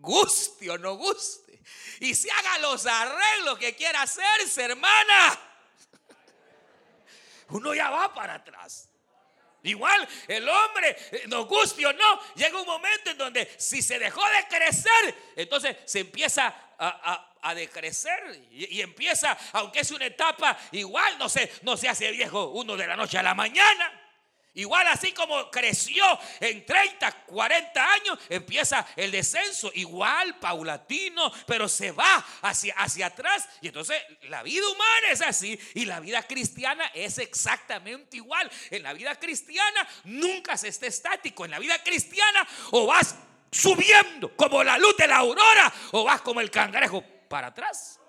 guste 0.00 0.70
o 0.70 0.78
no 0.78 0.94
guste. 0.94 1.62
Y 2.00 2.14
si 2.14 2.28
haga 2.30 2.58
los 2.60 2.86
arreglos 2.86 3.58
que 3.58 3.76
quiera 3.76 4.02
hacerse, 4.02 4.64
hermana. 4.64 5.38
Uno 7.48 7.74
ya 7.74 7.90
va 7.90 8.12
para 8.14 8.34
atrás. 8.34 8.89
Igual 9.62 10.08
el 10.26 10.48
hombre, 10.48 10.96
eh, 11.12 11.24
nos 11.28 11.46
guste 11.46 11.84
o 11.86 11.92
no, 11.92 12.20
llega 12.34 12.60
un 12.60 12.66
momento 12.66 13.10
en 13.10 13.18
donde 13.18 13.52
si 13.58 13.82
se 13.82 13.98
dejó 13.98 14.22
de 14.22 14.56
crecer, 14.56 15.14
entonces 15.36 15.76
se 15.84 16.00
empieza 16.00 16.54
a, 16.78 17.54
decrecer 17.54 18.46
y, 18.50 18.76
y, 18.76 18.80
empieza, 18.80 19.36
aunque 19.52 19.80
es 19.80 19.90
una 19.90 20.06
etapa, 20.06 20.56
igual 20.72 21.18
no 21.18 21.28
se, 21.28 21.52
no 21.62 21.76
se 21.76 21.88
hace 21.88 22.10
viejo 22.10 22.48
uno 22.50 22.76
de 22.76 22.86
la 22.86 22.96
noche 22.96 23.18
a 23.18 23.22
la 23.22 23.34
mañana. 23.34 23.99
Igual 24.54 24.84
así 24.88 25.12
como 25.12 25.48
creció 25.48 26.04
en 26.40 26.66
30, 26.66 27.24
40 27.26 27.92
años, 27.92 28.18
empieza 28.28 28.84
el 28.96 29.12
descenso, 29.12 29.70
igual 29.74 30.38
paulatino, 30.40 31.32
pero 31.46 31.68
se 31.68 31.92
va 31.92 32.24
hacia, 32.42 32.74
hacia 32.74 33.06
atrás. 33.06 33.48
Y 33.60 33.68
entonces 33.68 34.02
la 34.22 34.42
vida 34.42 34.66
humana 34.68 35.08
es 35.12 35.22
así 35.22 35.58
y 35.74 35.84
la 35.84 36.00
vida 36.00 36.24
cristiana 36.24 36.84
es 36.94 37.18
exactamente 37.18 38.16
igual. 38.16 38.50
En 38.70 38.82
la 38.82 38.92
vida 38.92 39.14
cristiana 39.14 39.88
nunca 40.04 40.56
se 40.56 40.68
está 40.68 40.86
estático. 40.86 41.44
En 41.44 41.52
la 41.52 41.60
vida 41.60 41.80
cristiana 41.84 42.46
o 42.72 42.86
vas 42.86 43.14
subiendo 43.52 44.34
como 44.36 44.64
la 44.64 44.78
luz 44.78 44.96
de 44.96 45.06
la 45.06 45.18
aurora 45.18 45.72
o 45.92 46.02
vas 46.02 46.22
como 46.22 46.40
el 46.40 46.50
cangrejo 46.50 47.04
para 47.28 47.48
atrás. 47.48 48.00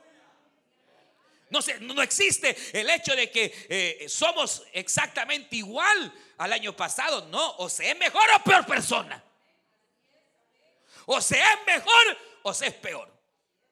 No, 1.52 1.60
no 1.82 2.02
existe 2.02 2.56
el 2.72 2.90
hecho 2.90 3.14
de 3.14 3.30
que 3.30 3.54
eh, 3.68 4.06
somos 4.08 4.64
exactamente 4.72 5.58
igual 5.58 6.14
al 6.42 6.54
año 6.54 6.76
pasado. 6.76 7.28
No, 7.28 7.56
o 7.58 7.70
se 7.70 7.92
es 7.92 7.98
mejor 7.98 8.24
o 8.36 8.44
peor 8.44 8.66
persona. 8.66 9.24
O 11.06 11.22
se 11.22 11.40
es 11.40 11.66
mejor 11.68 12.18
o 12.42 12.54
se 12.54 12.68
es 12.68 12.74
peor. 12.74 13.12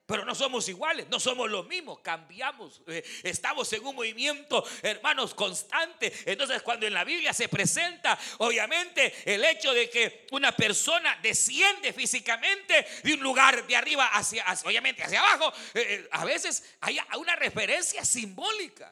Pero 0.06 0.26
no 0.26 0.34
somos 0.34 0.68
iguales, 0.68 1.08
no 1.10 1.20
somos 1.20 1.52
los 1.52 1.68
mismos, 1.68 2.00
cambiamos, 2.00 2.82
eh, 2.88 3.04
estamos 3.22 3.72
en 3.74 3.86
un 3.86 3.94
movimiento, 3.94 4.66
hermanos, 4.82 5.36
constante. 5.36 6.12
Entonces 6.26 6.64
cuando 6.64 6.88
en 6.88 6.96
la 6.96 7.04
Biblia 7.04 7.32
se 7.32 7.48
presenta, 7.48 8.18
obviamente, 8.40 9.14
el 9.32 9.46
hecho 9.46 9.72
de 9.72 9.88
que 9.88 10.26
una 10.32 10.52
persona 10.52 11.16
desciende 11.22 11.94
físicamente 11.94 12.88
de 13.04 13.14
un 13.14 13.20
lugar 13.20 13.68
de 13.68 13.76
arriba 13.76 14.08
hacia, 14.08 14.44
obviamente, 14.66 15.04
hacia 15.04 15.20
abajo, 15.20 15.54
eh, 15.76 15.86
eh, 15.88 16.10
a 16.12 16.26
veces 16.26 16.64
hay 16.82 17.00
una 17.16 17.36
referencia 17.36 18.04
simbólica, 18.04 18.92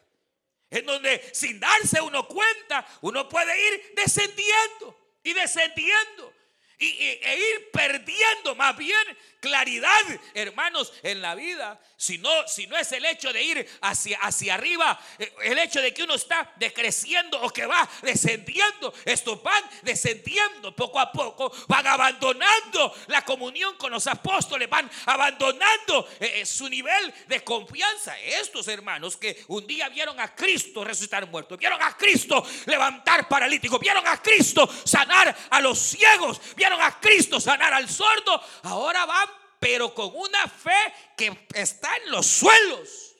en 0.69 0.85
donde 0.85 1.21
sin 1.33 1.59
darse 1.59 2.01
uno 2.01 2.27
cuenta, 2.27 2.85
uno 3.01 3.27
puede 3.29 3.53
ir 3.67 3.93
descendiendo 3.95 4.97
y 5.23 5.33
descendiendo. 5.33 6.33
Y, 6.79 6.85
e 6.85 7.37
ir 7.37 7.71
perdiendo 7.71 8.55
más 8.55 8.75
bien 8.77 9.17
claridad, 9.39 9.89
hermanos, 10.33 10.93
en 11.03 11.21
la 11.21 11.35
vida. 11.35 11.79
Si 11.95 12.17
no, 12.17 12.29
si 12.47 12.67
no 12.67 12.77
es 12.77 12.91
el 12.91 13.05
hecho 13.05 13.33
de 13.33 13.41
ir 13.41 13.69
hacia, 13.81 14.19
hacia 14.19 14.55
arriba, 14.55 14.99
eh, 15.17 15.33
el 15.43 15.57
hecho 15.57 15.81
de 15.81 15.93
que 15.93 16.03
uno 16.03 16.13
está 16.13 16.51
decreciendo 16.57 17.41
o 17.41 17.49
que 17.49 17.65
va 17.65 17.87
descendiendo, 18.01 18.93
estos 19.05 19.41
van 19.41 19.63
descendiendo 19.81 20.75
poco 20.75 20.99
a 20.99 21.11
poco, 21.11 21.51
van 21.67 21.87
abandonando 21.87 22.93
la 23.07 23.23
comunión 23.23 23.75
con 23.77 23.91
los 23.91 24.05
apóstoles, 24.05 24.69
van 24.69 24.89
abandonando 25.05 26.07
eh, 26.19 26.41
eh, 26.41 26.45
su 26.45 26.69
nivel 26.69 27.13
de 27.27 27.43
confianza. 27.43 28.19
Estos 28.19 28.67
hermanos 28.67 29.17
que 29.17 29.43
un 29.47 29.65
día 29.65 29.89
vieron 29.89 30.19
a 30.19 30.35
Cristo 30.35 30.83
resucitar 30.83 31.27
muertos, 31.27 31.57
vieron 31.57 31.81
a 31.81 31.95
Cristo 31.97 32.45
levantar 32.65 33.27
paralíticos, 33.27 33.79
vieron 33.79 34.05
a 34.05 34.21
Cristo 34.21 34.69
sanar 34.83 35.35
a 35.49 35.61
los 35.61 35.79
ciegos, 35.79 36.39
vieron 36.55 36.66
a 36.73 36.99
Cristo 36.99 37.39
sanar 37.39 37.73
al 37.73 37.89
sordo, 37.89 38.41
ahora 38.63 39.05
van 39.05 39.29
pero 39.59 39.93
con 39.93 40.11
una 40.13 40.47
fe 40.47 40.93
que 41.15 41.47
está 41.53 41.95
en 41.97 42.11
los 42.11 42.25
suelos. 42.27 43.15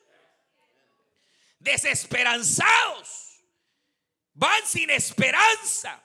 Desesperanzados. 1.59 3.41
Van 4.33 4.65
sin 4.65 4.89
esperanza. 4.91 6.03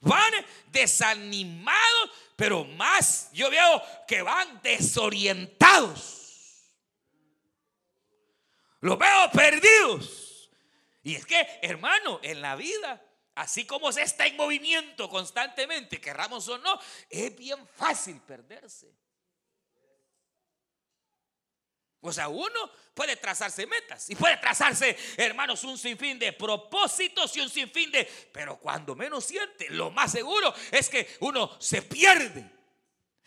Van 0.00 0.32
desanimados, 0.66 2.10
pero 2.34 2.64
más 2.64 3.30
yo 3.32 3.48
veo 3.50 3.82
que 4.08 4.22
van 4.22 4.60
desorientados. 4.62 6.22
Los 8.80 8.98
veo 8.98 9.30
perdidos. 9.30 10.50
Y 11.04 11.14
es 11.14 11.24
que, 11.24 11.60
hermano, 11.62 12.18
en 12.22 12.42
la 12.42 12.56
vida, 12.56 13.00
así 13.34 13.66
como 13.66 13.92
se 13.92 14.02
está 14.02 14.26
en 14.26 14.36
movimiento 14.36 15.08
constantemente, 15.08 16.00
querramos 16.00 16.48
o 16.48 16.58
no, 16.58 16.78
es 17.08 17.36
bien 17.36 17.66
fácil 17.76 18.20
perderse. 18.20 18.92
O 22.04 22.12
sea, 22.12 22.28
uno 22.28 22.70
puede 22.94 23.16
trazarse 23.16 23.64
metas 23.64 24.10
y 24.10 24.16
puede 24.16 24.36
trazarse, 24.38 24.96
hermanos, 25.16 25.62
un 25.62 25.78
sinfín 25.78 26.18
de 26.18 26.32
propósitos 26.32 27.36
y 27.36 27.40
un 27.40 27.48
sinfín 27.48 27.92
de... 27.92 28.04
Pero 28.32 28.58
cuando 28.58 28.96
menos 28.96 29.24
siente, 29.24 29.70
lo 29.70 29.90
más 29.92 30.10
seguro 30.10 30.52
es 30.72 30.88
que 30.88 31.16
uno 31.20 31.56
se 31.60 31.82
pierde. 31.82 32.50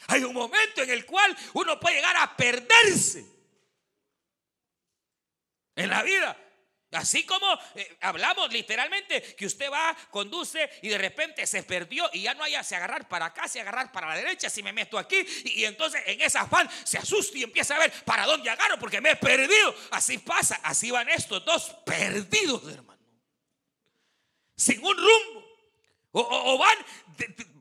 Hay 0.08 0.26
un 0.26 0.34
momento 0.34 0.82
en 0.82 0.90
el 0.90 1.06
cual 1.06 1.36
uno 1.54 1.80
puede 1.80 1.96
llegar 1.96 2.18
a 2.18 2.36
perderse 2.36 3.26
en 5.76 5.90
la 5.90 6.04
vida. 6.04 6.45
Así 6.96 7.24
como 7.26 7.48
eh, 7.76 7.98
hablamos 8.02 8.52
literalmente 8.52 9.36
que 9.36 9.46
usted 9.46 9.72
va, 9.72 9.96
conduce 10.10 10.70
y 10.82 10.90
de 10.90 10.98
repente 10.98 11.46
se 11.46 11.64
perdió 11.64 12.10
y 12.14 12.24
ya 12.24 12.34
no 12.34 12.44
hay 12.44 12.56
se 12.64 12.76
agarrar 12.76 13.08
para 13.08 13.28
acá, 13.28 13.48
se 13.48 13.60
agarrar 13.60 13.92
para 13.92 14.08
la 14.08 14.16
derecha, 14.16 14.50
si 14.50 14.64
me 14.64 14.74
meto 14.74 14.98
aquí 14.98 15.18
y, 15.44 15.66
entonces 15.66 16.02
en 16.06 16.22
esa 16.22 16.42
afán 16.42 16.70
se 16.84 16.98
asusta 16.98 17.38
y 17.38 17.44
empieza 17.44 17.76
a 17.76 17.80
ver 17.80 17.92
para 18.04 18.26
dónde 18.26 18.50
agarro 18.50 18.80
porque 18.80 19.02
me 19.02 19.12
he 19.12 19.16
perdido. 19.16 19.76
Así 19.92 20.18
pasa, 20.18 20.60
así 20.64 20.92
van 20.92 21.10
estos 21.10 21.44
dos 21.44 21.76
perdidos, 21.86 22.72
hermano. 22.72 23.02
Sin 24.56 24.84
un 24.84 24.96
rumbo. 24.96 25.46
O, 26.18 26.58
van 26.58 26.78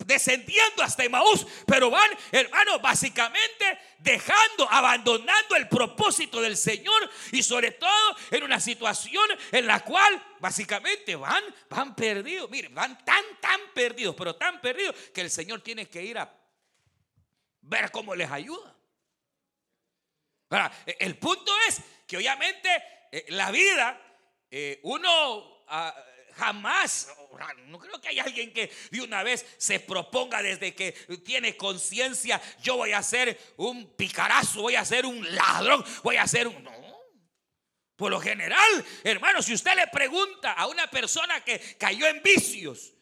descendiendo 0.06 0.82
hasta 0.82 1.04
Emaús, 1.04 1.46
pero 1.66 1.90
van, 1.90 2.11
hermano, 2.32 2.78
básicamente 2.78 3.78
dejando, 3.99 4.70
abandonando 4.70 5.56
el 5.56 5.68
propósito 5.68 6.40
del 6.40 6.56
Señor 6.56 7.11
y 7.32 7.42
sobre 7.42 7.73
todo 7.73 8.16
en 8.30 8.42
una 8.42 8.61
situación 8.61 9.25
en 9.52 9.66
la 9.66 9.80
cual 9.80 10.23
básicamente 10.40 11.16
van, 11.16 11.42
van 11.68 11.94
perdidos. 11.94 12.50
Miren, 12.50 12.75
van 12.75 13.02
tan, 13.04 13.25
tan 13.40 13.61
perdidos, 13.75 14.14
pero 14.16 14.37
tan 14.37 14.61
perdidos 14.61 14.94
que 15.12 15.23
el 15.23 15.30
Señor 15.30 15.61
tiene 15.62 15.88
que 15.88 16.02
ir 16.02 16.18
a 16.18 16.32
ver 17.62 17.90
cómo 17.90 18.14
les 18.14 18.30
ayuda. 18.30 18.75
Ahora, 20.50 20.73
el 20.87 21.18
punto 21.18 21.52
es 21.68 21.80
que 22.06 22.16
obviamente 22.16 22.68
eh, 23.11 23.26
la 23.28 23.50
vida, 23.50 24.00
eh, 24.50 24.80
uno... 24.82 25.64
Ah, 25.68 25.94
Jamás, 26.37 27.09
no 27.67 27.79
creo 27.79 28.00
que 28.00 28.09
haya 28.09 28.25
alguien 28.25 28.53
que 28.53 28.73
de 28.91 29.00
una 29.00 29.23
vez 29.23 29.47
se 29.57 29.81
proponga 29.81 30.43
desde 30.43 30.75
que 30.75 30.93
tiene 31.25 31.57
conciencia, 31.57 32.41
yo 32.62 32.76
voy 32.76 32.93
a 32.93 33.03
ser 33.03 33.38
un 33.57 33.95
picarazo, 33.95 34.62
voy 34.62 34.76
a 34.76 34.85
ser 34.85 35.07
un 35.07 35.35
ladrón, 35.35 35.85
voy 36.02 36.17
a 36.17 36.26
ser 36.26 36.49
un... 36.49 36.63
No. 36.63 36.73
Por 37.97 38.11
lo 38.11 38.21
general, 38.21 38.85
hermano, 39.04 39.41
si 39.41 39.54
usted 39.54 39.76
le 39.76 39.87
pregunta 39.87 40.52
a 40.52 40.67
una 40.67 40.91
persona 40.91 41.45
que 41.45 41.61
cayó 41.78 42.08
en 42.08 42.23
vicios, 42.23 42.93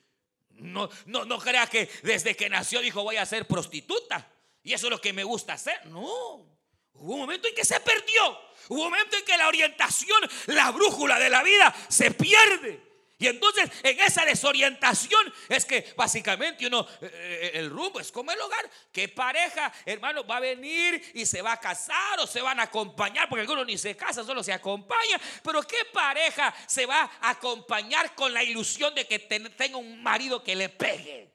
no, 0.50 0.90
no, 1.06 1.24
no 1.24 1.38
crea 1.38 1.66
que 1.66 1.88
desde 2.02 2.36
que 2.36 2.50
nació 2.50 2.80
dijo 2.80 3.02
voy 3.02 3.16
a 3.16 3.24
ser 3.24 3.46
prostituta. 3.46 4.30
Y 4.62 4.74
eso 4.74 4.86
es 4.86 4.90
lo 4.90 5.00
que 5.00 5.12
me 5.12 5.24
gusta 5.24 5.54
hacer. 5.54 5.86
No. 5.86 6.46
Hubo 6.94 7.14
un 7.14 7.20
momento 7.20 7.48
en 7.48 7.54
que 7.54 7.64
se 7.64 7.80
perdió. 7.80 8.38
Hubo 8.68 8.84
un 8.84 8.90
momento 8.90 9.16
en 9.16 9.24
que 9.24 9.36
la 9.36 9.48
orientación, 9.48 10.20
la 10.46 10.70
brújula 10.70 11.18
de 11.18 11.30
la 11.30 11.42
vida 11.42 11.74
se 11.88 12.10
pierde. 12.12 12.91
Y 13.22 13.28
entonces 13.28 13.70
en 13.84 14.00
esa 14.00 14.24
desorientación 14.24 15.32
es 15.48 15.64
que 15.64 15.94
básicamente 15.96 16.66
uno, 16.66 16.84
eh, 17.00 17.08
eh, 17.12 17.50
el 17.54 17.70
rumbo 17.70 18.00
es 18.00 18.10
como 18.10 18.32
el 18.32 18.40
hogar. 18.40 18.68
¿Qué 18.90 19.08
pareja, 19.08 19.72
hermano, 19.86 20.26
va 20.26 20.38
a 20.38 20.40
venir 20.40 21.00
y 21.14 21.24
se 21.24 21.40
va 21.40 21.52
a 21.52 21.60
casar 21.60 22.18
o 22.18 22.26
se 22.26 22.40
van 22.40 22.58
a 22.58 22.64
acompañar? 22.64 23.28
Porque 23.28 23.42
algunos 23.42 23.64
ni 23.64 23.78
se 23.78 23.96
casan, 23.96 24.26
solo 24.26 24.42
se 24.42 24.52
acompañan. 24.52 25.20
Pero 25.44 25.62
¿qué 25.62 25.84
pareja 25.92 26.52
se 26.66 26.84
va 26.84 27.08
a 27.20 27.30
acompañar 27.30 28.12
con 28.16 28.34
la 28.34 28.42
ilusión 28.42 28.92
de 28.92 29.06
que 29.06 29.20
tenga 29.20 29.76
un 29.76 30.02
marido 30.02 30.42
que 30.42 30.56
le 30.56 30.68
pegue? 30.68 31.32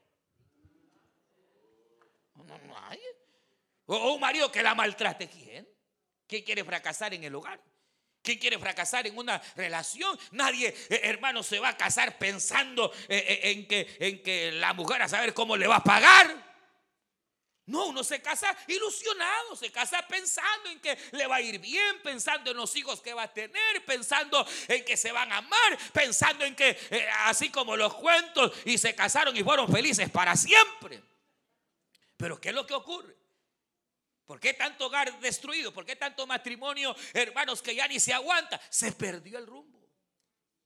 No, 2.35 2.57
no 2.57 2.77
hay. 2.85 2.99
O 3.85 4.13
un 4.13 4.19
marido 4.19 4.51
que 4.51 4.61
la 4.61 4.75
maltrate. 4.75 5.29
¿Quién? 5.29 5.65
¿Quién 6.27 6.43
quiere 6.43 6.65
fracasar 6.65 7.13
en 7.13 7.23
el 7.23 7.33
hogar? 7.33 7.61
¿Quién 8.27 8.39
quiere 8.39 8.59
fracasar 8.59 9.07
en 9.07 9.17
una 9.17 9.41
relación? 9.55 10.19
Nadie, 10.31 10.75
eh, 10.89 10.99
hermano, 11.03 11.43
se 11.43 11.59
va 11.59 11.69
a 11.69 11.77
casar 11.77 12.17
pensando 12.17 12.91
eh, 13.07 13.23
eh, 13.25 13.51
en, 13.51 13.65
que, 13.65 13.95
en 14.01 14.21
que 14.21 14.51
la 14.51 14.73
mujer 14.73 15.01
a 15.01 15.07
saber 15.07 15.33
cómo 15.33 15.55
le 15.55 15.65
va 15.65 15.77
a 15.77 15.83
pagar. 15.83 16.35
No, 17.67 17.85
uno 17.85 18.03
se 18.03 18.21
casa 18.21 18.53
ilusionado, 18.67 19.55
se 19.55 19.71
casa 19.71 20.05
pensando 20.09 20.69
en 20.69 20.81
que 20.81 20.97
le 21.13 21.25
va 21.25 21.37
a 21.37 21.41
ir 21.41 21.57
bien, 21.59 22.01
pensando 22.03 22.51
en 22.51 22.57
los 22.57 22.75
hijos 22.75 22.99
que 22.99 23.13
va 23.13 23.23
a 23.23 23.33
tener, 23.33 23.85
pensando 23.85 24.45
en 24.67 24.83
que 24.83 24.97
se 24.97 25.13
van 25.13 25.31
a 25.31 25.37
amar, 25.37 25.77
pensando 25.93 26.43
en 26.43 26.53
que 26.53 26.77
así 27.27 27.49
como 27.49 27.77
los 27.77 27.93
cuentos 27.93 28.51
y 28.65 28.77
se 28.77 28.93
casaron 28.93 29.37
y 29.37 29.43
fueron 29.43 29.71
felices 29.71 30.09
para 30.09 30.35
siempre. 30.35 31.01
Pero 32.17 32.41
¿qué 32.41 32.49
es 32.49 32.55
lo 32.55 32.67
que 32.67 32.73
ocurre? 32.73 33.16
¿Por 34.27 34.41
qué 34.41 34.53
tanto 34.53 34.87
hogar 34.87 35.19
destruido? 35.21 35.73
¿Por 35.73 35.85
qué 35.85 35.95
tanto 35.95 36.27
matrimonio, 36.27 36.93
hermanos, 37.13 37.61
que 37.61 37.73
ya 37.73 37.87
ni 37.87 37.97
se 37.97 38.13
aguanta? 38.13 38.61
Se 38.69 38.91
perdió 38.91 39.39
el 39.39 39.47
rumbo. 39.47 39.77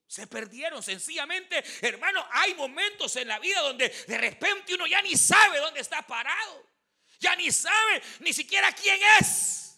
Se 0.08 0.26
perdieron 0.26 0.82
sencillamente, 0.82 1.64
hermanos, 1.82 2.26
hay 2.32 2.56
momentos 2.56 3.16
en 3.16 3.28
la 3.28 3.40
vida 3.40 3.62
donde 3.62 3.88
de 3.88 4.18
repente 4.18 4.74
uno 4.74 4.86
ya 4.88 5.02
ni 5.04 5.16
sabe 5.16 5.60
dónde 5.60 5.80
está 5.80 6.02
parado. 6.02 6.68
Ya 7.20 7.36
ni 7.36 7.52
sabe 7.52 8.02
ni 8.20 8.34
siquiera 8.34 8.74
quién 8.74 9.00
es. 9.20 9.71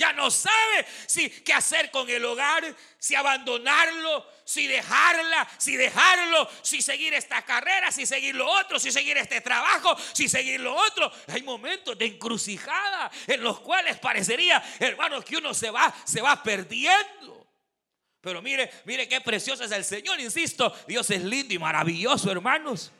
Ya 0.00 0.14
no 0.14 0.30
sabe 0.30 0.86
si 1.06 1.28
qué 1.28 1.52
hacer 1.52 1.90
con 1.90 2.08
el 2.08 2.24
hogar, 2.24 2.74
si 2.98 3.14
abandonarlo, 3.14 4.26
si 4.46 4.66
dejarla, 4.66 5.46
si 5.58 5.76
dejarlo, 5.76 6.48
si 6.62 6.80
seguir 6.80 7.12
esta 7.12 7.42
carrera, 7.42 7.92
si 7.92 8.06
seguir 8.06 8.34
lo 8.34 8.48
otro, 8.50 8.80
si 8.80 8.90
seguir 8.90 9.18
este 9.18 9.42
trabajo, 9.42 9.94
si 10.14 10.26
seguir 10.26 10.58
lo 10.58 10.74
otro. 10.74 11.12
Hay 11.28 11.42
momentos 11.42 11.98
de 11.98 12.06
encrucijada 12.06 13.10
en 13.26 13.42
los 13.42 13.60
cuales 13.60 13.98
parecería, 13.98 14.64
hermanos, 14.78 15.22
que 15.22 15.36
uno 15.36 15.52
se 15.52 15.68
va, 15.68 15.94
se 16.06 16.22
va 16.22 16.42
perdiendo. 16.42 17.46
Pero 18.22 18.40
mire, 18.40 18.70
mire 18.86 19.06
qué 19.06 19.20
precioso 19.20 19.64
es 19.64 19.70
el 19.70 19.84
Señor, 19.84 20.18
insisto, 20.18 20.74
Dios 20.88 21.10
es 21.10 21.22
lindo 21.22 21.52
y 21.52 21.58
maravilloso, 21.58 22.30
hermanos. 22.30 22.90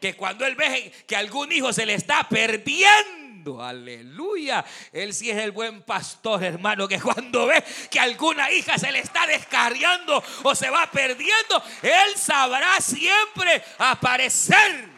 Que 0.00 0.16
cuando 0.16 0.44
Él 0.44 0.56
ve 0.56 0.92
que 1.06 1.14
algún 1.14 1.52
hijo 1.52 1.72
se 1.72 1.86
le 1.86 1.94
está 1.94 2.28
perdiendo, 2.28 3.21
Aleluya. 3.60 4.64
Él 4.92 5.12
sí 5.12 5.30
es 5.30 5.38
el 5.38 5.50
buen 5.50 5.82
pastor, 5.82 6.42
hermano, 6.44 6.86
que 6.86 7.00
cuando 7.00 7.46
ve 7.46 7.62
que 7.90 7.98
alguna 7.98 8.50
hija 8.50 8.78
se 8.78 8.92
le 8.92 9.00
está 9.00 9.26
descarriando 9.26 10.22
o 10.42 10.54
se 10.54 10.70
va 10.70 10.90
perdiendo, 10.90 11.62
Él 11.82 12.16
sabrá 12.16 12.80
siempre 12.80 13.62
aparecer. 13.78 14.92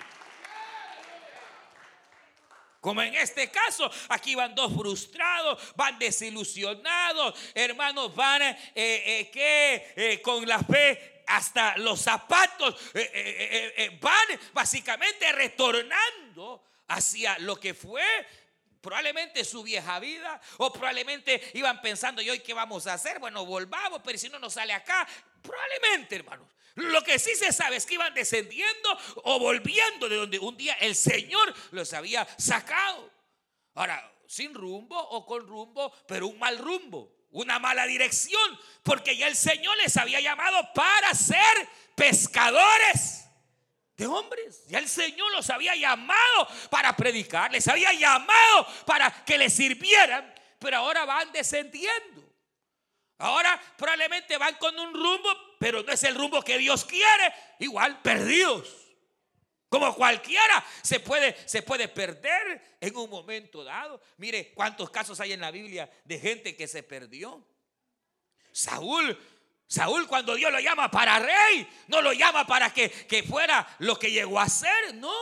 Como 2.85 3.01
en 3.01 3.15
este 3.15 3.51
caso, 3.51 3.91
aquí 4.11 4.35
van 4.35 4.55
dos 4.55 4.71
frustrados, 4.75 5.73
van 5.75 5.99
desilusionados, 5.99 7.35
hermanos, 7.55 8.15
van 8.15 8.43
eh, 8.43 8.57
eh, 8.75 9.31
que 9.33 9.95
eh, 9.97 10.21
con 10.21 10.47
la 10.47 10.59
fe 10.59 11.23
hasta 11.27 11.79
los 11.79 12.03
zapatos 12.03 12.77
van 14.03 14.41
básicamente 14.53 15.33
retornando 15.33 16.63
hacia 16.89 17.39
lo 17.39 17.59
que 17.59 17.75
fue 17.75 18.03
probablemente 18.85 19.45
su 19.45 19.63
vieja 19.63 19.99
vida, 19.99 20.39
o 20.59 20.71
probablemente 20.71 21.41
iban 21.55 21.81
pensando, 21.81 22.21
¿y 22.21 22.29
hoy 22.29 22.41
qué 22.41 22.53
vamos 22.53 22.87
a 22.87 22.93
hacer? 22.93 23.19
Bueno, 23.19 23.47
volvamos, 23.47 24.03
pero 24.05 24.19
si 24.19 24.29
no 24.29 24.39
nos 24.39 24.53
sale 24.53 24.75
acá, 24.75 25.09
probablemente, 25.41 26.17
hermanos. 26.17 26.47
Lo 26.75 27.03
que 27.03 27.19
sí 27.19 27.35
se 27.35 27.51
sabe 27.51 27.77
es 27.77 27.87
que 27.87 27.95
iban 27.95 28.13
descendiendo 28.13 28.99
o 29.25 29.39
volviendo 29.39 30.09
de 30.09 30.17
donde 30.17 30.39
un 30.39 30.57
día 30.57 30.75
el 30.75 30.95
Señor 30.95 31.55
los 31.71 31.95
había 31.95 32.29
sacado. 32.37 33.11
Ahora, 33.75 34.13
sin 34.27 34.53
rumbo 34.53 34.99
o 34.99 35.25
con 35.25 35.47
rumbo, 35.47 35.91
pero 36.07 36.27
un 36.27 36.39
mal 36.39 36.59
rumbo, 36.59 37.11
una 37.31 37.59
mala 37.59 37.87
dirección, 37.87 38.61
porque 38.83 39.17
ya 39.17 39.29
el 39.29 39.37
Señor 39.37 39.77
les 39.79 39.97
había 39.97 40.21
llamado 40.21 40.73
para 40.75 41.15
ser 41.15 41.69
pescadores 41.95 43.24
de 43.97 44.07
hombres. 44.07 44.67
Ya 44.67 44.79
el 44.79 44.89
Señor 44.89 45.31
los 45.33 45.49
había 45.51 45.75
llamado 45.77 46.49
para 46.71 46.97
predicar, 46.97 47.53
les 47.53 47.67
había 47.69 47.93
llamado 47.93 48.67
para 48.87 49.11
que 49.25 49.39
les 49.39 49.53
sirvieran, 49.53 50.35
pero 50.59 50.79
ahora 50.79 51.05
van 51.05 51.31
descendiendo. 51.33 52.23
Ahora 53.19 53.61
probablemente 53.77 54.37
van 54.37 54.55
con 54.57 54.79
un 54.79 54.93
rumbo, 54.93 55.31
pero 55.59 55.83
no 55.83 55.93
es 55.93 56.03
el 56.05 56.15
rumbo 56.15 56.43
que 56.43 56.59
Dios 56.59 56.85
quiere, 56.85 57.33
igual 57.61 58.03
perdidos. 58.03 58.85
Como 59.69 59.95
cualquiera 59.95 60.65
se 60.83 61.01
puede, 61.01 61.37
se 61.49 61.63
puede 61.63 61.89
perder 61.89 62.77
en 62.81 62.97
un 62.97 63.11
momento 63.11 63.65
dado. 63.65 64.01
Mire 64.19 64.53
cuántos 64.55 64.91
casos 64.91 65.19
hay 65.21 65.33
en 65.33 65.41
la 65.41 65.51
Biblia 65.51 65.91
de 66.05 66.19
gente 66.19 66.57
que 66.57 66.69
se 66.69 66.83
perdió. 66.83 67.45
Saúl 68.53 69.19
Saúl 69.67 70.07
cuando 70.07 70.35
Dios 70.35 70.53
lo 70.53 70.61
llama 70.61 70.91
para 70.91 71.19
rey, 71.19 71.67
no 71.89 72.03
lo 72.03 72.13
llama 72.13 72.47
para 72.47 72.73
que, 72.73 72.91
fuera 73.29 73.67
lo 73.79 73.99
que 73.99 74.11
llegó 74.11 74.39
a 74.39 74.49
ser, 74.49 74.95
no. 74.95 75.15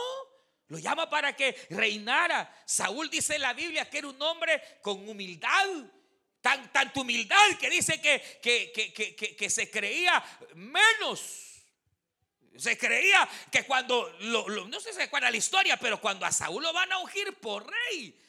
Lo 0.67 0.79
llama 0.79 1.09
para 1.09 1.35
que 1.35 1.55
reinara. 1.69 2.63
Saúl 2.65 3.09
dice 3.09 3.35
en 3.35 3.41
la 3.41 3.53
Biblia 3.53 3.89
que 3.89 3.99
era 3.99 4.07
un 4.07 4.21
hombre 4.21 4.61
con 4.81 5.07
humildad. 5.07 5.67
Tan, 6.41 6.71
tanta 6.73 6.99
humildad 6.99 7.57
que 7.57 7.69
dice 7.69 8.01
que, 8.01 8.39
que, 8.41 9.49
se 9.49 9.71
creía 9.71 10.21
menos. 10.55 11.63
Se 12.57 12.77
creía 12.77 13.27
que 13.51 13.63
cuando, 13.63 14.11
no 14.19 14.79
sé 14.79 14.89
si 14.89 14.95
se 14.97 15.03
acuerda 15.03 15.31
la 15.31 15.37
historia, 15.37 15.77
pero 15.77 16.01
cuando 16.01 16.25
a 16.25 16.31
Saúl 16.31 16.61
lo 16.61 16.73
van 16.73 16.91
a 16.91 16.99
ungir 16.99 17.33
por 17.39 17.65
rey, 17.65 18.19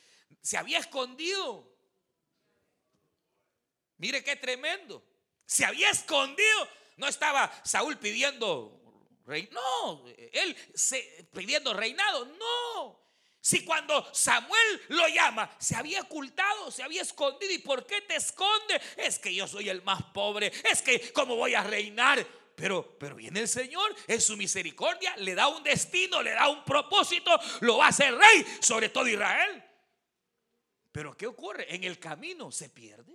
se 0.40 0.56
había 0.56 0.78
escondido. 0.78 1.74
Mire 3.98 4.22
qué 4.22 4.36
tremendo. 4.36 5.02
Se 5.46 5.64
había 5.64 5.90
escondido. 5.90 6.68
No 6.96 7.08
estaba 7.08 7.52
Saúl 7.64 7.98
pidiendo. 7.98 8.80
No, 9.26 10.04
él 10.32 10.56
se, 10.74 11.28
pidiendo 11.32 11.72
reinado. 11.72 12.26
No. 12.26 13.04
Si 13.40 13.64
cuando 13.64 14.08
Samuel 14.14 14.82
lo 14.88 15.06
llama, 15.08 15.54
se 15.58 15.76
había 15.76 16.00
ocultado, 16.00 16.70
se 16.70 16.82
había 16.82 17.02
escondido. 17.02 17.52
¿Y 17.52 17.58
por 17.58 17.86
qué 17.86 18.00
te 18.02 18.16
esconde? 18.16 18.80
Es 18.96 19.18
que 19.18 19.34
yo 19.34 19.46
soy 19.46 19.68
el 19.68 19.82
más 19.82 20.02
pobre. 20.02 20.52
Es 20.70 20.80
que 20.80 21.12
cómo 21.12 21.36
voy 21.36 21.54
a 21.54 21.62
reinar. 21.62 22.26
Pero, 22.54 22.96
pero 22.98 23.16
viene 23.16 23.40
el 23.40 23.48
Señor 23.48 23.94
en 24.06 24.20
su 24.20 24.36
misericordia, 24.36 25.16
le 25.16 25.34
da 25.34 25.48
un 25.48 25.62
destino, 25.64 26.22
le 26.22 26.30
da 26.30 26.48
un 26.48 26.64
propósito, 26.64 27.36
lo 27.60 27.78
va 27.78 27.86
a 27.86 27.88
hacer 27.88 28.14
rey 28.14 28.46
sobre 28.60 28.90
todo 28.90 29.08
Israel. 29.08 29.62
Pero 30.92 31.16
¿qué 31.16 31.26
ocurre? 31.26 31.74
En 31.74 31.82
el 31.82 31.98
camino 31.98 32.52
se 32.52 32.68
pierde. 32.70 33.13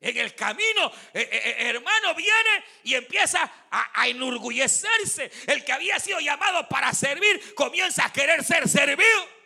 En 0.00 0.16
el 0.16 0.34
camino, 0.34 0.90
eh, 1.12 1.28
eh, 1.30 1.30
eh, 1.30 1.68
hermano, 1.68 2.14
viene 2.14 2.64
y 2.84 2.94
empieza 2.94 3.50
a, 3.70 4.08
enorgullecerse. 4.08 5.30
El 5.46 5.62
que 5.62 5.72
había 5.72 5.98
sido 6.00 6.20
llamado 6.20 6.66
para 6.68 6.94
servir 6.94 7.54
comienza 7.54 8.06
a 8.06 8.12
querer 8.12 8.42
ser 8.42 8.66
servido. 8.66 9.40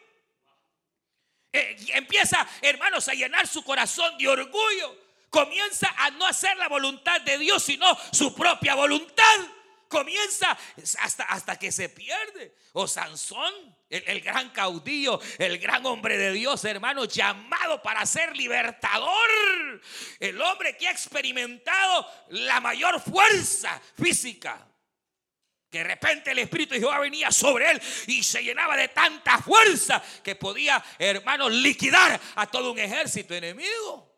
empieza, 1.52 2.46
hermanos, 2.62 3.08
a 3.08 3.14
llenar 3.14 3.48
su 3.48 3.64
corazón 3.64 4.16
de 4.16 4.28
orgullo. 4.28 4.96
Comienza 5.28 5.92
a 5.98 6.10
no 6.10 6.26
hacer 6.26 6.56
la 6.56 6.68
voluntad 6.68 7.20
de 7.22 7.38
Dios, 7.38 7.64
sino 7.64 7.98
su 8.12 8.32
propia 8.32 8.76
voluntad 8.76 9.40
comienza 9.94 10.58
hasta, 10.98 11.24
hasta 11.24 11.56
que 11.56 11.70
se 11.70 11.88
pierde. 11.88 12.56
O 12.72 12.88
Sansón, 12.88 13.54
el, 13.88 14.20
gran 14.20 14.50
caudillo, 14.50 15.20
el 15.38 15.58
gran 15.58 15.86
hombre 15.86 16.18
de 16.18 16.32
Dios, 16.32 16.64
hermano, 16.64 17.04
llamado 17.04 17.80
para 17.80 18.04
ser 18.04 18.36
libertador. 18.36 19.80
El 20.18 20.40
hombre 20.42 20.76
que 20.76 20.88
ha 20.88 20.90
experimentado 20.90 22.10
la 22.30 22.60
mayor 22.60 23.00
fuerza 23.00 23.80
física. 23.96 24.66
Que 25.70 25.78
de 25.78 25.84
repente 25.84 26.32
el 26.32 26.40
Espíritu 26.40 26.74
de 26.74 26.80
Jehová 26.80 26.98
venía 26.98 27.30
sobre 27.30 27.70
él 27.70 27.82
y 28.08 28.22
se 28.24 28.42
llenaba 28.42 28.76
de 28.76 28.88
tanta 28.88 29.38
fuerza 29.38 30.02
que 30.22 30.34
podía, 30.34 30.84
hermano, 30.98 31.48
liquidar 31.48 32.20
a 32.34 32.46
todo 32.48 32.72
un 32.72 32.78
ejército 32.80 33.34
enemigo. 33.34 34.12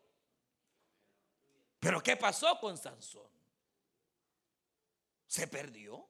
Pero 1.79 2.03
¿qué 2.03 2.17
pasó 2.17 2.59
con 2.59 2.77
Sansón? 2.79 3.26
Se 5.37 5.47
perdió. 5.47 6.09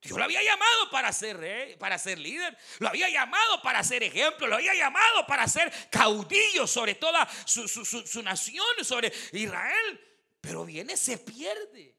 Dios 0.00 0.18
lo 0.18 0.24
había 0.24 0.42
llamado 0.42 0.90
para 0.90 1.12
ser 1.12 1.36
rey, 1.36 1.76
para 1.76 1.98
ser 1.98 2.18
líder, 2.18 2.56
lo 2.80 2.88
había 2.88 3.08
llamado 3.08 3.62
para 3.62 3.84
ser 3.84 4.02
ejemplo, 4.02 4.48
lo 4.48 4.56
había 4.56 4.74
llamado 4.74 5.26
para 5.26 5.46
ser 5.46 5.70
caudillo 5.90 6.66
sobre 6.66 6.94
toda 6.96 7.28
su, 7.44 7.68
su 7.68 8.22
nación, 8.22 8.66
sobre 8.82 9.12
Israel. 9.32 10.00
Pero 10.40 10.64
viene, 10.64 10.96
se 10.96 11.18
pierde. 11.18 11.94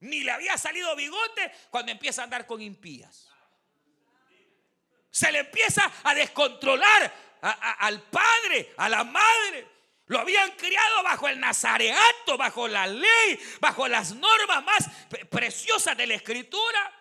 Ni 0.00 0.24
le 0.24 0.32
había 0.32 0.58
salido 0.58 0.94
bigote 0.96 1.50
cuando 1.70 1.92
empieza 1.92 2.22
a 2.22 2.24
andar 2.24 2.44
con 2.44 2.60
impías. 2.60 3.30
Se 5.10 5.32
le 5.32 5.38
empieza 5.38 5.90
a 6.02 6.12
descontrolar 6.12 7.14
al 7.40 8.02
padre, 8.02 8.74
a 8.76 8.88
la 8.88 9.04
madre. 9.04 9.75
Lo 10.06 10.20
habían 10.20 10.52
criado 10.52 11.02
bajo 11.02 11.26
el 11.26 11.40
nazareato, 11.40 12.36
bajo 12.38 12.68
la 12.68 12.86
ley, 12.86 13.40
bajo 13.60 13.88
las 13.88 14.14
normas 14.14 14.64
más 14.64 14.88
preciosas 15.28 15.96
de 15.96 16.06
la 16.06 16.14
escritura. 16.14 16.92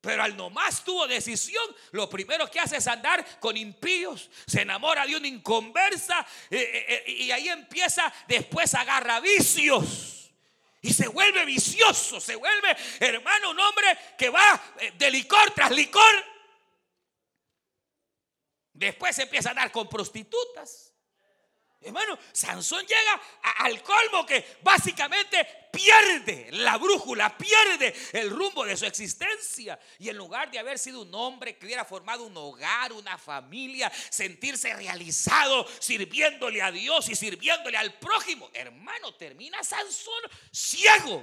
Pero 0.00 0.22
al 0.22 0.36
nomás 0.36 0.84
tuvo 0.84 1.06
decisión, 1.06 1.64
lo 1.92 2.10
primero 2.10 2.50
que 2.50 2.60
hace 2.60 2.76
es 2.76 2.86
andar 2.88 3.24
con 3.40 3.56
impíos. 3.56 4.30
Se 4.46 4.62
enamora 4.62 5.06
de 5.06 5.16
una 5.16 5.28
inconversa 5.28 6.26
eh, 6.50 6.58
eh, 6.58 7.04
eh, 7.06 7.12
y 7.12 7.30
ahí 7.30 7.48
empieza, 7.48 8.12
después 8.26 8.74
agarra 8.74 9.20
vicios. 9.20 10.32
Y 10.82 10.92
se 10.92 11.08
vuelve 11.08 11.46
vicioso, 11.46 12.20
se 12.20 12.36
vuelve, 12.36 12.76
hermano, 13.00 13.52
un 13.52 13.60
hombre 13.60 13.86
que 14.18 14.28
va 14.28 14.60
de 14.94 15.10
licor 15.10 15.52
tras 15.52 15.70
licor. 15.70 16.24
Después 18.74 19.18
empieza 19.20 19.50
a 19.50 19.52
andar 19.52 19.72
con 19.72 19.88
prostitutas. 19.88 20.93
Hermano, 21.84 22.18
Sansón 22.32 22.86
llega 22.86 23.20
al 23.58 23.82
colmo 23.82 24.24
que 24.24 24.56
básicamente 24.62 25.46
pierde 25.70 26.48
la 26.52 26.78
brújula, 26.78 27.36
pierde 27.36 27.94
el 28.12 28.30
rumbo 28.30 28.64
de 28.64 28.76
su 28.76 28.86
existencia. 28.86 29.78
Y 29.98 30.08
en 30.08 30.16
lugar 30.16 30.50
de 30.50 30.58
haber 30.58 30.78
sido 30.78 31.02
un 31.02 31.14
hombre 31.14 31.58
que 31.58 31.66
hubiera 31.66 31.84
formado 31.84 32.24
un 32.24 32.36
hogar, 32.36 32.92
una 32.92 33.18
familia, 33.18 33.92
sentirse 34.10 34.72
realizado 34.74 35.66
sirviéndole 35.78 36.62
a 36.62 36.72
Dios 36.72 37.08
y 37.10 37.14
sirviéndole 37.14 37.76
al 37.76 37.92
prójimo, 37.98 38.50
hermano, 38.54 39.14
termina 39.14 39.62
Sansón 39.62 40.22
ciego 40.50 41.22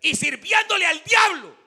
y 0.00 0.16
sirviéndole 0.16 0.86
al 0.86 1.04
diablo. 1.04 1.60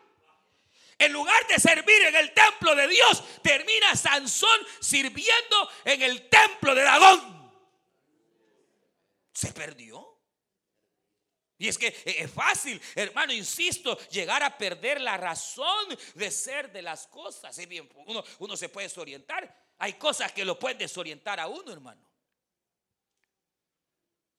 En 0.98 1.12
lugar 1.12 1.46
de 1.48 1.60
servir 1.60 2.02
en 2.04 2.16
el 2.16 2.34
templo 2.34 2.76
de 2.76 2.88
Dios, 2.88 3.24
termina 3.44 3.96
Sansón 3.96 4.60
sirviendo 4.80 5.70
en 5.86 6.02
el 6.02 6.30
templo 6.30 6.74
de 6.74 6.82
Dagón 6.82 7.43
se 9.34 9.52
perdió. 9.52 10.14
Y 11.58 11.68
es 11.68 11.78
que 11.78 11.88
eh, 11.88 12.16
es 12.20 12.32
fácil, 12.32 12.82
hermano, 12.96 13.34
insisto, 13.34 13.98
llegar 14.10 14.44
a 14.44 14.58
perder 14.58 15.00
la 15.02 15.18
razón 15.18 15.98
de 16.16 16.32
ser 16.32 16.72
de 16.72 16.82
las 16.82 17.08
cosas. 17.08 17.56
bien, 17.68 17.90
uno, 18.06 18.24
uno 18.40 18.58
se 18.58 18.70
puede 18.70 18.88
desorientar. 18.88 19.64
Hay 19.78 19.94
cosas 19.94 20.32
que 20.32 20.46
lo 20.46 20.58
pueden 20.58 20.78
desorientar 20.78 21.40
a 21.40 21.48
uno, 21.48 21.72
hermano. 21.72 22.02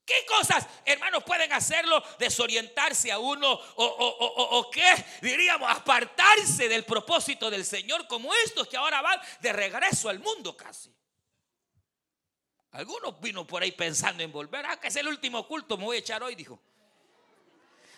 ¿Qué 0.05 0.27
cosas, 0.27 0.67
hermano, 0.85 1.25
pueden 1.25 1.51
hacerlo 1.55 2.03
desorientarse 2.19 3.11
a 3.11 3.19
uno 3.19 3.51
o, 3.53 3.85
o, 3.87 4.71
qué, 4.71 5.05
diríamos, 5.23 5.71
apartarse 5.71 6.69
del 6.69 6.85
propósito 6.85 7.51
del 7.51 7.65
Señor 7.65 8.07
como 8.07 8.35
estos 8.45 8.69
que 8.69 8.77
ahora 8.77 9.01
van 9.01 9.19
de 9.41 9.53
regreso 9.53 10.11
al 10.11 10.19
mundo 10.19 10.55
casi? 10.55 10.95
Algunos 12.75 13.21
vino 13.21 13.47
por 13.47 13.63
ahí 13.63 13.71
pensando 13.71 14.23
en 14.23 14.33
volver. 14.33 14.67
Ah, 14.67 14.79
que 14.81 14.89
es 14.89 14.97
el 14.97 15.07
último 15.07 15.47
culto, 15.47 15.79
me 15.79 15.85
voy 15.85 15.97
a 15.97 16.01
echar 16.01 16.23
hoy, 16.25 16.35
dijo. 16.35 16.61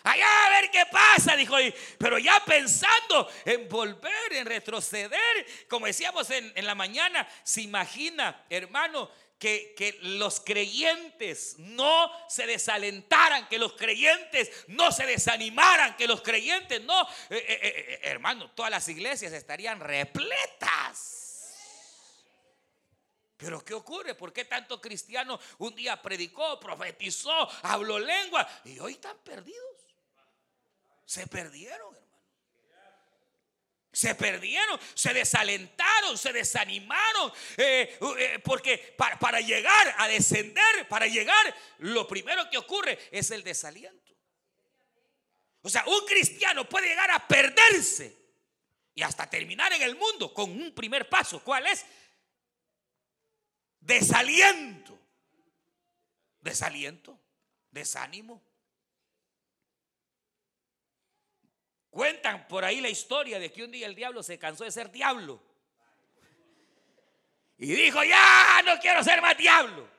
Allá 0.03 0.45
a 0.45 0.49
ver 0.49 0.69
qué 0.69 0.83
pasa, 0.85 1.35
dijo. 1.35 1.55
Pero 1.97 2.19
ya 2.19 2.39
pensando 2.45 3.27
en 3.43 3.67
volver, 3.67 4.33
en 4.33 4.45
retroceder, 4.45 5.47
como 5.67 5.87
decíamos 5.87 6.29
en, 6.29 6.53
la 6.63 6.75
mañana, 6.75 7.27
se 7.43 7.61
imagina, 7.61 8.45
hermano, 8.51 9.09
que, 9.39 9.73
que, 9.75 9.97
los 10.01 10.39
creyentes 10.41 11.55
no 11.57 12.11
se 12.29 12.45
desalentaran, 12.45 13.47
que 13.47 13.57
los 13.57 13.73
creyentes 13.73 14.51
no 14.67 14.91
se 14.91 15.07
desanimaran, 15.07 15.97
que 15.97 16.07
los 16.07 16.21
creyentes 16.21 16.81
no, 16.83 17.01
eh, 17.31 17.45
eh, 17.47 17.59
eh, 17.61 17.99
hermano, 18.03 18.51
todas 18.51 18.69
las 18.69 18.87
iglesias 18.87 19.33
estarían 19.33 19.79
repletas. 19.79 21.26
Pero 23.37 23.63
¿qué 23.63 23.75
ocurre? 23.75 24.15
¿Por 24.15 24.33
qué 24.33 24.45
tanto 24.45 24.81
cristiano 24.81 25.39
un 25.59 25.75
día 25.75 26.01
predicó, 26.01 26.59
profetizó, 26.59 27.47
habló 27.61 27.99
lengua 27.99 28.47
y 28.65 28.79
hoy 28.79 28.93
están 28.93 29.17
perdidos? 29.19 29.63
Se 31.05 31.27
perdieron, 31.27 31.95
hermano. 31.95 32.07
Se 33.93 34.15
perdieron, 34.15 34.79
se 34.95 35.13
desalentaron, 35.13 36.17
se 36.17 36.33
desanimaron. 36.33 37.31
Eh, 37.57 37.97
eh, 38.17 38.39
porque 38.43 38.93
para, 38.97 39.17
para 39.19 39.39
llegar 39.39 39.95
a 39.97 40.07
descender, 40.07 40.87
para 40.89 41.05
llegar, 41.05 41.55
lo 41.79 42.07
primero 42.07 42.49
que 42.49 42.57
ocurre 42.57 42.97
es 43.11 43.29
el 43.29 43.43
desaliento. 43.43 44.13
O 45.61 45.69
sea, 45.69 45.83
un 45.85 46.05
cristiano 46.05 46.67
puede 46.67 46.87
llegar 46.87 47.11
a 47.11 47.27
perderse 47.27 48.15
y 48.95 49.03
hasta 49.03 49.29
terminar 49.29 49.71
en 49.73 49.83
el 49.83 49.95
mundo 49.95 50.33
con 50.33 50.49
un 50.49 50.73
primer 50.73 51.07
paso. 51.07 51.43
¿Cuál 51.43 51.67
es? 51.67 51.85
Desaliento. 53.87 54.99
Desaliento. 56.41 57.17
Desánimo. 57.71 58.43
Cuentan 61.89 62.47
por 62.49 62.65
ahí 62.65 62.81
la 62.81 62.89
historia 62.89 63.39
de 63.39 63.49
que 63.49 63.63
un 63.63 63.71
día 63.71 63.87
el 63.87 63.95
diablo 63.95 64.21
se 64.23 64.37
cansó 64.37 64.65
de 64.65 64.71
ser 64.71 64.91
diablo. 64.91 65.41
Y 67.57 67.67
dijo, 67.67 68.03
ya 68.03 68.61
no 68.65 68.77
quiero 68.79 69.01
ser 69.05 69.21
más 69.21 69.37
diablo. 69.37 69.89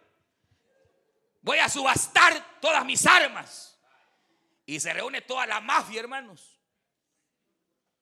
Voy 1.41 1.59
a 1.59 1.69
subastar 1.71 2.61
todas 2.61 2.85
mis 2.85 3.07
armas. 3.07 3.81
Y 4.67 4.79
se 4.81 4.93
reúne 4.93 5.23
toda 5.23 5.47
la 5.47 5.63
mafia, 5.63 6.01
hermanos. 6.01 6.61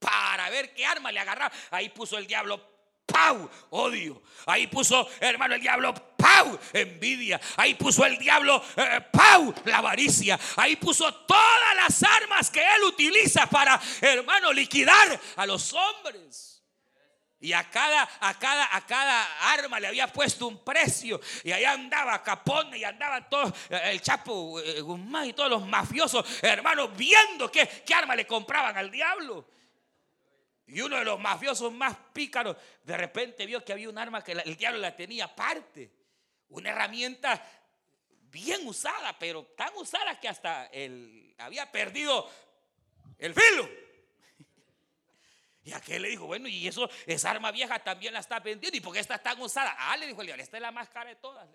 Para 0.01 0.51
ver 0.51 0.75
qué 0.75 0.85
arma 0.85 1.13
le 1.13 1.21
agarraba. 1.21 1.55
Ahí 1.71 1.91
puso 1.91 2.19
el 2.19 2.27
diablo 2.27 2.76
¡Pau! 3.17 3.49
Odio. 3.71 4.23
Ahí 4.45 4.67
puso, 4.67 5.09
hermano, 5.21 5.55
el 5.55 5.61
diablo, 5.61 5.95
¡pau! 6.17 6.59
Envidia. 6.73 7.41
Ahí 7.57 7.75
puso 7.75 8.05
el 8.05 8.19
diablo, 8.19 8.63
eh, 8.77 9.01
¡pau! 9.11 9.55
La 9.65 9.79
avaricia. 9.79 10.39
Ahí 10.57 10.77
puso 10.77 11.13
todas 11.25 11.77
las 11.77 12.03
armas 12.03 12.51
que 12.51 12.61
él 12.61 12.85
utiliza 12.85 13.47
para, 13.47 13.81
hermano, 14.03 14.53
liquidar 14.53 15.19
a 15.37 15.47
los 15.47 15.73
hombres. 15.73 16.63
Y 17.41 17.55
a 17.55 17.69
cada, 17.71 18.09
a 18.21 18.39
cada, 18.39 18.77
a 18.77 18.87
cada 18.87 19.53
arma 19.53 19.81
le 19.81 19.87
había 19.89 20.13
puesto 20.13 20.47
un 20.47 20.63
precio. 20.63 21.19
Y 21.43 21.53
ahí 21.53 21.65
andaba 21.65 22.23
Capone 22.23 22.79
y 22.79 22.85
andaban 22.85 23.31
todos, 23.31 23.53
eh, 23.71 23.81
el 23.85 24.03
Chapo 24.03 24.61
eh, 24.61 24.83
Guzmán 24.83 25.27
y 25.27 25.33
todos 25.33 25.51
los 25.51 25.67
mafiosos, 25.67 26.27
hermanos, 26.43 26.91
viendo 26.95 27.51
qué, 27.51 27.67
qué 27.87 27.95
arma 27.95 28.15
le 28.15 28.27
compraban 28.27 28.77
al 28.77 28.91
diablo. 28.91 29.56
Y 30.69 30.81
uno 30.81 30.97
de 30.97 31.05
los 31.05 31.21
mafiosos 31.21 31.73
más 31.73 31.97
pícaros 32.13 32.57
de 32.83 32.97
repente 32.97 33.47
vio 33.47 33.65
que 33.65 33.73
había 33.73 33.89
un 33.89 33.99
arma 33.99 34.23
que 34.23 34.33
el 34.33 34.57
diablo 34.57 34.81
la 34.81 34.97
tenía 34.97 35.27
aparte. 35.27 35.91
Una 36.49 36.71
herramienta 36.71 37.43
bien 38.31 38.67
usada, 38.67 39.17
pero 39.19 39.45
tan 39.57 39.75
usada 39.77 40.19
que 40.19 40.29
hasta 40.29 40.67
él 40.67 41.35
había 41.39 41.71
perdido 41.71 42.29
el 43.19 43.35
filo. 43.35 43.69
Y 45.65 45.73
aquel 45.73 46.03
le 46.03 46.11
dijo, 46.11 46.27
bueno, 46.27 46.47
y 46.47 46.69
eso, 46.69 46.89
esa 47.07 47.33
arma 47.33 47.51
vieja 47.51 47.81
también 47.81 48.15
la 48.15 48.21
está 48.21 48.39
vendiendo. 48.39 48.79
¿Y 48.79 48.81
por 48.81 48.95
qué 48.95 49.01
está 49.01 49.19
tan 49.19 49.41
usada? 49.41 49.75
Ah, 49.77 49.97
le 49.97 50.07
dijo 50.07 50.21
el 50.21 50.29
diablo, 50.29 50.41
esta 50.45 50.59
es 50.59 50.61
la 50.61 50.71
más 50.71 50.89
cara 50.91 51.11
de 51.11 51.17
todas. 51.17 51.49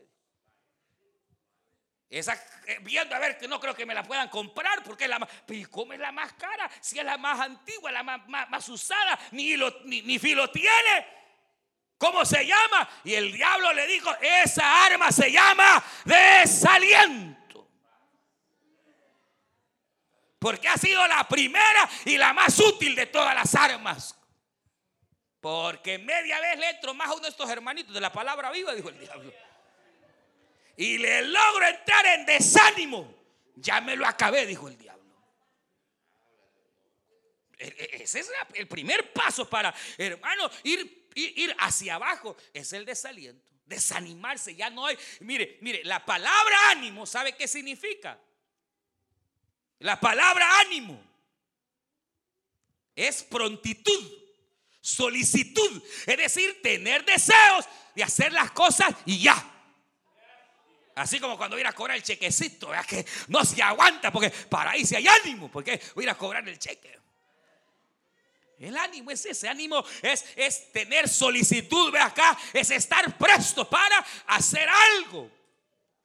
Esa, 2.12 2.34
eh, 2.67 2.78
viendo 2.82 3.15
a 3.15 3.19
ver 3.19 3.38
que 3.38 3.47
no 3.47 3.58
creo 3.58 3.74
que 3.74 3.86
me 3.86 3.93
la 3.93 4.04
puedan 4.04 4.28
comprar 4.28 4.84
porque 4.84 5.06
es 5.06 5.10
la 5.10 5.17
más. 5.17 5.30
Pero 5.45 5.69
¿cómo 5.71 5.93
es 5.93 6.00
la 6.00 6.12
más 6.12 6.34
cara? 6.34 6.69
Si 6.82 7.00
es 7.00 7.06
la 7.06 7.17
más 7.17 7.39
antigua, 7.39 7.89
la 7.89 8.04
más, 8.04 8.28
más, 8.28 8.67
usada, 8.67 9.17
ni, 9.32 9.56
ni, 9.86 10.02
ni 10.02 10.19
tiene. 10.19 11.08
¿Cómo 11.97 12.26
se 12.26 12.45
llama? 12.45 12.89
Y 13.06 13.13
el 13.13 13.32
diablo 13.32 13.71
le 13.71 13.88
dijo: 13.88 14.13
Esa 14.19 14.88
arma 14.88 15.10
se 15.10 15.32
llama 15.32 15.82
desaliento. 16.04 17.69
Porque 20.38 20.67
ha 20.67 20.78
sido 20.78 21.08
la 21.08 21.26
primera 21.30 21.89
y 22.04 22.17
la 22.17 22.34
más 22.34 22.60
útil 22.60 22.93
de 22.93 23.06
todas 23.06 23.34
las 23.34 23.56
armas. 23.56 24.19
Porque 25.39 25.97
media 25.97 26.41
vez 26.41 26.60
le 26.60 26.71
entro 26.71 26.93
más 26.93 27.08
a 27.08 27.13
uno 27.13 27.21
de 27.21 27.30
estos 27.30 27.50
hermanitos 27.50 27.93
de 27.93 28.02
la 28.02 28.12
palabra 28.12 28.52
viva, 28.52 28.76
dijo 28.76 28.89
el 28.89 29.00
diablo 29.00 29.32
y 30.82 30.98
le 30.98 31.22
logro 31.22 31.67
entrar 31.67 32.04
en 32.08 32.26
desánimo, 32.26 33.13
ya 33.56 33.80
me 33.82 33.96
lo 33.96 34.08
acabé, 34.08 34.48
dijo 34.48 34.67
el 34.67 34.76
diablo. 34.80 35.15
E, 37.60 37.67
e, 37.67 38.04
ese 38.04 38.22
es 38.22 38.32
el 38.56 38.67
primer 38.67 39.13
paso 39.13 39.48
para, 39.48 39.72
hermano, 39.96 40.50
ir, 40.63 41.08
ir, 41.13 41.56
hacia 41.60 41.96
abajo. 41.96 42.36
Es 42.52 42.74
el 42.74 42.84
desaliento, 42.84 43.52
desanimarse. 43.67 44.56
Ya 44.56 44.72
no 44.72 44.88
hay. 44.88 44.98
Mire, 45.20 45.60
mire, 45.62 45.84
la 45.84 46.04
palabra 46.04 46.72
ánimo, 46.72 47.06
¿sabe 47.06 47.36
qué 47.36 47.48
significa? 47.48 48.20
La 49.78 50.00
palabra 50.00 50.62
ánimo 50.62 51.00
es 52.96 53.22
prontitud, 53.22 54.13
solicitud, 54.82 55.84
es 56.08 56.17
decir, 56.17 56.60
tener 56.63 57.06
deseos 57.06 57.65
de 57.94 58.02
hacer 58.02 58.34
las 58.34 58.50
cosas 58.50 58.96
y 59.06 59.22
ya. 59.22 59.48
Así 60.95 61.19
como 61.19 61.38
cuando 61.38 61.56
voy 61.56 61.65
a 61.65 61.73
cobrar 61.73 61.97
el 61.97 62.04
chequecito, 62.04 62.73
es 62.73 62.86
que 62.86 63.06
no 63.27 63.45
se 63.45 63.62
aguanta 63.62 64.12
porque 64.12 64.30
para 64.30 64.71
ahí 64.71 64.86
si 64.86 64.95
hay 64.95 65.08
ánimo, 65.08 65.49
porque 65.49 65.80
voy 65.95 66.08
a 66.08 66.17
cobrar 66.17 66.47
el 66.47 66.60
cheque. 66.60 66.99
El 68.60 68.77
ánimo 68.77 69.10
es 69.10 69.25
ese, 69.25 69.47
ánimo 69.47 69.84
es, 70.04 70.25
es 70.36 70.71
tener 70.71 71.10
solicitud, 71.10 71.91
ve 71.91 71.99
acá, 71.99 72.38
es 72.54 72.69
estar 72.69 73.17
presto 73.17 73.67
para 73.67 74.06
hacer 74.27 74.69
algo 74.69 75.32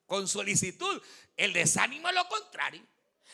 con 0.07 0.27
solicitud. 0.27 1.03
El 1.37 1.53
desánimo 1.53 2.09
es 2.09 2.15
lo 2.15 2.27
contrario. 2.29 2.83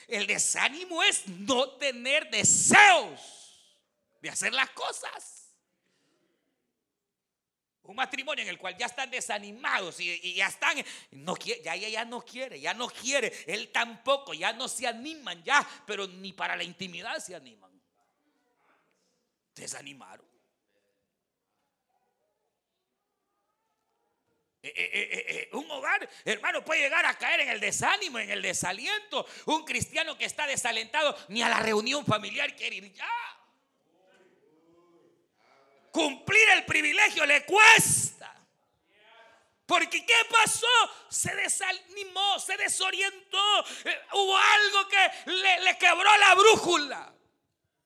El 0.09 0.27
desánimo 0.27 1.03
es 1.05 1.27
no 1.29 1.71
tener 1.71 2.29
deseos 2.31 3.21
de 4.21 4.31
hacer 4.31 4.53
las 4.53 4.71
cosas. 4.71 5.42
Un 7.85 7.97
matrimonio 7.97 8.43
en 8.43 8.49
el 8.49 8.59
cual 8.59 8.77
ya 8.77 8.87
están 8.87 9.11
desanimados 9.11 9.99
y, 9.99 10.35
ya 10.35 10.47
están, 10.47 10.77
no 11.11 11.37
ya 11.37 11.75
ella 11.75 11.89
ya 11.89 12.05
no 12.05 12.25
quiere, 12.25 12.61
ya 12.61 12.75
no 12.75 12.89
quiere, 12.89 13.33
él 13.47 13.73
tampoco, 13.73 14.35
ya 14.35 14.53
no 14.53 14.69
se 14.69 14.87
animan 14.87 15.43
ya, 15.43 15.69
pero 15.85 16.07
ni 16.07 16.33
para 16.33 16.55
la 16.55 16.63
intimidad 16.63 17.19
se 17.19 17.35
animan. 17.35 17.71
Desanimaron. 19.55 20.33
Eh, 24.65 24.73
eh, 24.77 25.27
eh, 25.29 25.49
un 25.57 25.69
hogar, 25.73 26.09
hermano, 26.25 26.65
puede 26.65 26.83
llegar 26.83 27.05
a 27.05 27.19
caer 27.19 27.41
en 27.41 27.49
el 27.49 27.59
desánimo, 27.59 28.21
en 28.21 28.31
el 28.31 28.43
desaliento. 28.43 29.27
Un 29.47 29.65
cristiano 29.65 30.17
que 30.17 30.25
está 30.25 30.47
desalentado, 30.47 31.17
ni 31.29 31.43
a 31.43 31.49
la 31.49 31.59
reunión 31.59 32.07
familiar 32.07 32.55
quiere 32.55 32.77
ir 32.77 32.93
ya 32.93 33.09
cumplir 35.93 36.49
el 36.51 36.65
privilegio 36.65 37.25
le 37.25 37.45
cuesta. 37.45 38.35
Porque 39.67 40.05
¿qué 40.05 40.15
pasó? 40.29 40.67
Se 41.09 41.35
desanimó, 41.37 42.39
se 42.41 42.57
desorientó. 42.57 43.65
Eh, 43.85 44.01
hubo 44.13 44.37
algo 44.37 44.89
que 44.89 45.31
le, 45.31 45.61
le, 45.61 45.79
quebró 45.79 46.17
la 46.19 46.35
brújula. 46.35 47.15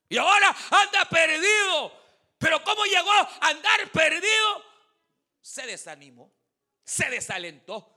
Y 0.08 0.16
ahora 0.16 0.56
anda 0.70 1.04
perdido. 1.08 2.06
Pero 2.38 2.62
¿cómo 2.64 2.84
llegó 2.84 3.10
a 3.12 3.30
andar 3.40 3.90
perdido? 3.90 4.64
Se 5.40 5.66
desanimó, 5.66 6.32
se 6.84 7.08
desalentó. 7.10 7.92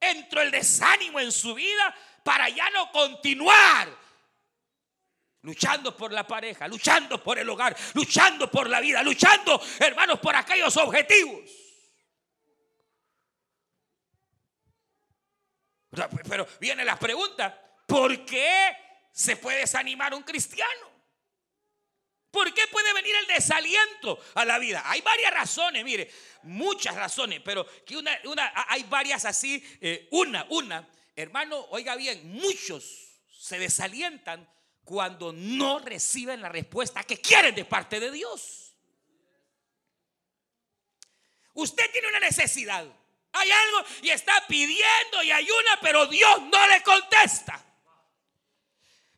Entró 0.00 0.42
el 0.42 0.50
desánimo 0.50 1.18
en 1.18 1.32
su 1.32 1.54
vida 1.54 1.94
para 2.22 2.48
ya 2.48 2.70
no 2.70 2.92
continuar 2.92 3.88
luchando 5.42 5.96
por 5.96 6.12
la 6.12 6.26
pareja, 6.26 6.66
luchando 6.68 7.22
por 7.22 7.38
el 7.38 7.48
hogar, 7.48 7.76
luchando 7.94 8.50
por 8.50 8.68
la 8.68 8.80
vida, 8.80 9.02
luchando, 9.02 9.60
hermanos, 9.78 10.18
por 10.18 10.34
aquellos 10.34 10.76
objetivos. 10.76 11.50
Pero 16.28 16.46
viene 16.60 16.84
la 16.84 16.98
pregunta, 16.98 17.80
¿por 17.86 18.24
qué 18.24 18.76
se 19.12 19.36
puede 19.36 19.60
desanimar 19.60 20.14
un 20.14 20.22
cristiano? 20.22 20.88
¿Por 22.30 22.52
qué 22.52 22.66
puede 22.70 22.92
venir 22.92 23.14
el 23.16 23.26
desaliento 23.26 24.18
a 24.34 24.44
la 24.44 24.58
vida? 24.58 24.82
Hay 24.84 25.00
varias 25.00 25.32
razones, 25.32 25.82
mire, 25.82 26.12
muchas 26.42 26.94
razones, 26.94 27.40
pero 27.42 27.66
que 27.84 27.96
una, 27.96 28.18
una 28.24 28.52
hay 28.68 28.82
varias 28.84 29.24
así. 29.24 29.64
Eh, 29.80 30.08
una, 30.10 30.46
una, 30.50 30.86
hermano, 31.16 31.58
oiga 31.70 31.96
bien, 31.96 32.30
muchos 32.30 33.22
se 33.30 33.58
desalientan 33.58 34.46
cuando 34.88 35.34
no 35.34 35.80
reciben 35.80 36.40
la 36.40 36.48
respuesta 36.48 37.04
que 37.04 37.20
quieren 37.20 37.54
de 37.54 37.66
parte 37.66 38.00
de 38.00 38.10
Dios. 38.10 38.74
Usted 41.52 41.92
tiene 41.92 42.08
una 42.08 42.20
necesidad. 42.20 42.86
Hay 43.32 43.50
algo 43.50 43.84
y 44.00 44.08
está 44.08 44.32
pidiendo 44.48 45.22
y 45.22 45.30
ayuna, 45.30 45.78
pero 45.82 46.06
Dios 46.06 46.40
no 46.40 46.68
le 46.68 46.82
contesta. 46.82 47.62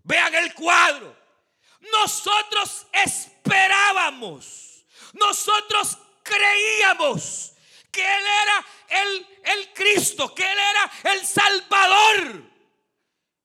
Vean 0.03 0.35
el 0.35 0.53
cuadro. 0.55 1.17
Nosotros 1.93 2.89
esperábamos, 2.91 4.85
nosotros 5.13 5.99
creíamos 6.25 7.53
que 7.93 8.03
Él 8.03 8.25
era 8.43 9.03
el, 9.03 9.27
el 9.45 9.73
Cristo, 9.73 10.35
que 10.35 10.43
Él 10.43 10.59
era 10.59 11.15
el 11.15 11.25
Salvador. 11.25 12.50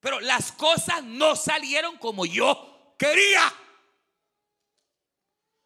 Pero 0.06 0.20
las 0.20 0.52
cosas 0.52 1.04
no 1.04 1.36
salieron 1.36 1.98
como 1.98 2.28
yo 2.28 2.94
quería. 2.96 3.52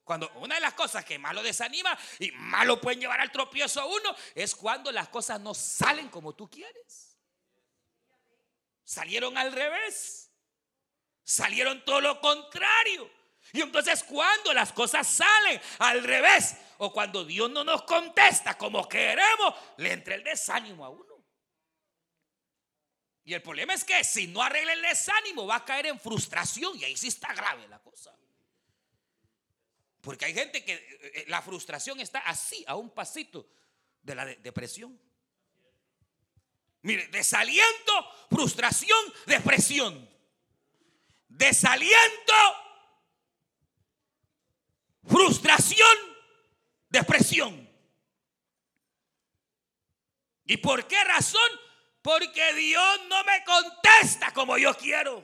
Cuando 0.01 0.31
una 0.35 0.55
de 0.55 0.61
las 0.61 0.75
cosas 0.75 1.03
que 1.03 1.19
más 1.19 1.35
lo 1.35 1.43
desanima 1.43 1.99
y 2.19 2.31
más 2.31 2.65
lo 2.65 2.79
pueden 2.79 3.01
llevar 3.01 3.19
al 3.19 3.33
tropiezo 3.33 3.81
a 3.81 3.85
uno 3.85 4.15
es 4.33 4.55
cuando 4.55 4.93
las 4.93 5.09
cosas 5.09 5.41
no 5.41 5.53
salen 5.53 6.07
como 6.07 6.35
tú 6.35 6.49
quieres. 6.49 7.17
Salieron 8.85 9.37
al 9.37 9.51
revés. 9.51 10.31
Salieron 11.21 11.83
todo 11.83 11.99
lo 11.99 12.21
contrario. 12.21 13.11
Y 13.51 13.59
entonces 13.59 14.05
cuando 14.05 14.53
las 14.53 14.71
cosas 14.71 15.05
salen 15.05 15.59
al 15.79 16.01
revés 16.01 16.55
o 16.77 16.93
cuando 16.93 17.25
Dios 17.25 17.51
no 17.51 17.65
nos 17.65 17.83
contesta 17.83 18.57
como 18.57 18.87
queremos, 18.87 19.53
le 19.75 19.91
entra 19.91 20.15
el 20.15 20.23
desánimo 20.23 20.85
a 20.85 20.89
uno. 20.91 21.08
Y 23.29 23.35
el 23.35 23.43
problema 23.43 23.75
es 23.75 23.83
que 23.83 24.03
si 24.03 24.25
no 24.25 24.41
arregla 24.41 24.73
el 24.73 24.81
desánimo 24.81 25.45
va 25.45 25.57
a 25.57 25.63
caer 25.63 25.85
en 25.85 25.99
frustración 25.99 26.75
y 26.79 26.83
ahí 26.83 26.97
sí 26.97 27.09
está 27.09 27.31
grave 27.31 27.67
la 27.67 27.77
cosa. 27.77 28.11
Porque 30.01 30.25
hay 30.25 30.33
gente 30.33 30.65
que 30.65 30.73
eh, 30.73 30.99
eh, 31.13 31.25
la 31.27 31.39
frustración 31.43 31.99
está 31.99 32.21
así, 32.21 32.65
a 32.67 32.75
un 32.75 32.89
pasito 32.89 33.47
de 34.01 34.15
la 34.15 34.25
depresión. 34.25 34.99
Mire, 36.81 37.07
desaliento, 37.09 37.93
frustración, 38.31 38.97
depresión. 39.27 40.09
Desaliento, 41.27 42.33
frustración, 45.03 45.97
depresión. 46.89 47.69
¿Y 50.45 50.57
por 50.57 50.87
qué 50.87 51.03
razón? 51.03 51.68
Porque 52.09 52.53
Dios 52.55 53.01
no 53.07 53.23
me 53.23 53.43
contesta 53.43 54.31
como 54.33 54.57
yo 54.57 54.75
quiero. 54.75 55.23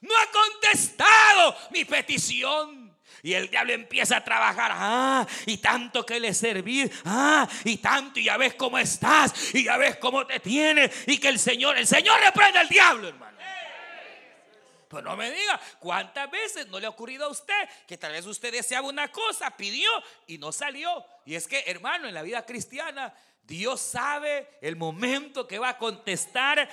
No 0.00 0.14
ha 0.16 0.26
contestado 0.30 1.54
mi 1.70 1.84
petición. 1.84 2.96
Y 3.22 3.34
el 3.34 3.50
diablo 3.50 3.74
empieza 3.74 4.16
a 4.16 4.24
trabajar. 4.24 4.70
Ah, 4.74 5.26
y 5.44 5.58
tanto 5.58 6.06
que 6.06 6.18
le 6.18 6.32
servir. 6.32 6.90
Ah, 7.04 7.46
y 7.64 7.76
tanto. 7.76 8.18
Y 8.18 8.24
ya 8.24 8.38
ves 8.38 8.54
cómo 8.54 8.78
estás. 8.78 9.54
Y 9.54 9.64
ya 9.64 9.76
ves 9.76 9.96
cómo 9.96 10.26
te 10.26 10.40
tiene. 10.40 10.90
Y 11.06 11.18
que 11.18 11.28
el 11.28 11.38
Señor, 11.38 11.76
el 11.76 11.86
Señor 11.86 12.18
reprende 12.22 12.60
al 12.60 12.68
diablo, 12.70 13.08
hermano. 13.08 13.28
Pues 14.88 15.04
no 15.04 15.14
me 15.14 15.30
diga, 15.30 15.60
¿cuántas 15.78 16.30
veces 16.30 16.66
no 16.68 16.80
le 16.80 16.86
ha 16.86 16.88
ocurrido 16.88 17.26
a 17.26 17.28
usted 17.28 17.68
que 17.86 17.98
tal 17.98 18.12
vez 18.12 18.24
usted 18.24 18.50
deseaba 18.50 18.88
una 18.88 19.12
cosa, 19.12 19.54
pidió 19.54 19.90
y 20.26 20.38
no 20.38 20.50
salió? 20.50 21.04
Y 21.26 21.34
es 21.34 21.46
que, 21.46 21.62
hermano, 21.66 22.08
en 22.08 22.14
la 22.14 22.22
vida 22.22 22.46
cristiana 22.46 23.12
Dios 23.48 23.80
sabe 23.80 24.58
el 24.60 24.76
momento 24.76 25.48
que 25.48 25.58
va 25.58 25.70
a 25.70 25.78
contestar. 25.78 26.68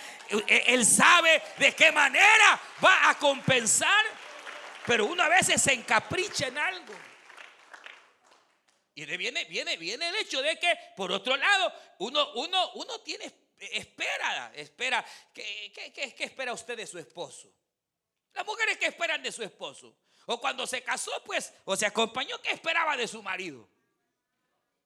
Él 0.46 0.86
sabe 0.86 1.42
de 1.58 1.74
qué 1.74 1.90
manera 1.94 2.62
va 2.84 3.10
a 3.10 3.18
compensar. 3.18 4.06
Pero 4.86 5.06
uno 5.06 5.24
a 5.24 5.30
veces 5.30 5.62
se 5.62 5.72
encapricha 5.72 6.48
en 6.48 6.58
algo. 6.58 6.94
Y 8.94 9.06
viene, 9.06 9.46
viene, 9.46 9.78
viene 9.78 10.10
el 10.10 10.16
hecho 10.16 10.42
de 10.42 10.60
que, 10.60 10.78
por 10.98 11.14
otro 11.14 11.38
lado, 11.38 11.74
uno, 12.00 12.34
uno, 12.34 12.72
uno 12.74 13.00
tiene, 13.00 13.34
espera, 13.58 14.52
espera. 14.54 15.06
¿Qué, 15.34 15.72
qué, 15.74 16.14
qué 16.14 16.24
espera 16.26 16.52
usted 16.52 16.76
de 16.76 16.86
su 16.86 17.00
esposo? 17.00 17.54
Las 18.34 18.46
mujeres 18.46 18.78
que 18.78 18.88
esperan 18.88 19.24
de 19.24 19.32
su 19.32 19.44
esposo. 19.44 19.98
O 20.26 20.42
cuando 20.42 20.68
se 20.68 20.84
casó, 20.84 21.12
pues, 21.26 21.54
o 21.64 21.78
se 21.78 21.86
acompañó, 21.86 22.42
¿qué 22.42 22.52
esperaba 22.52 22.98
de 22.98 23.08
su 23.08 23.24
marido? 23.24 23.70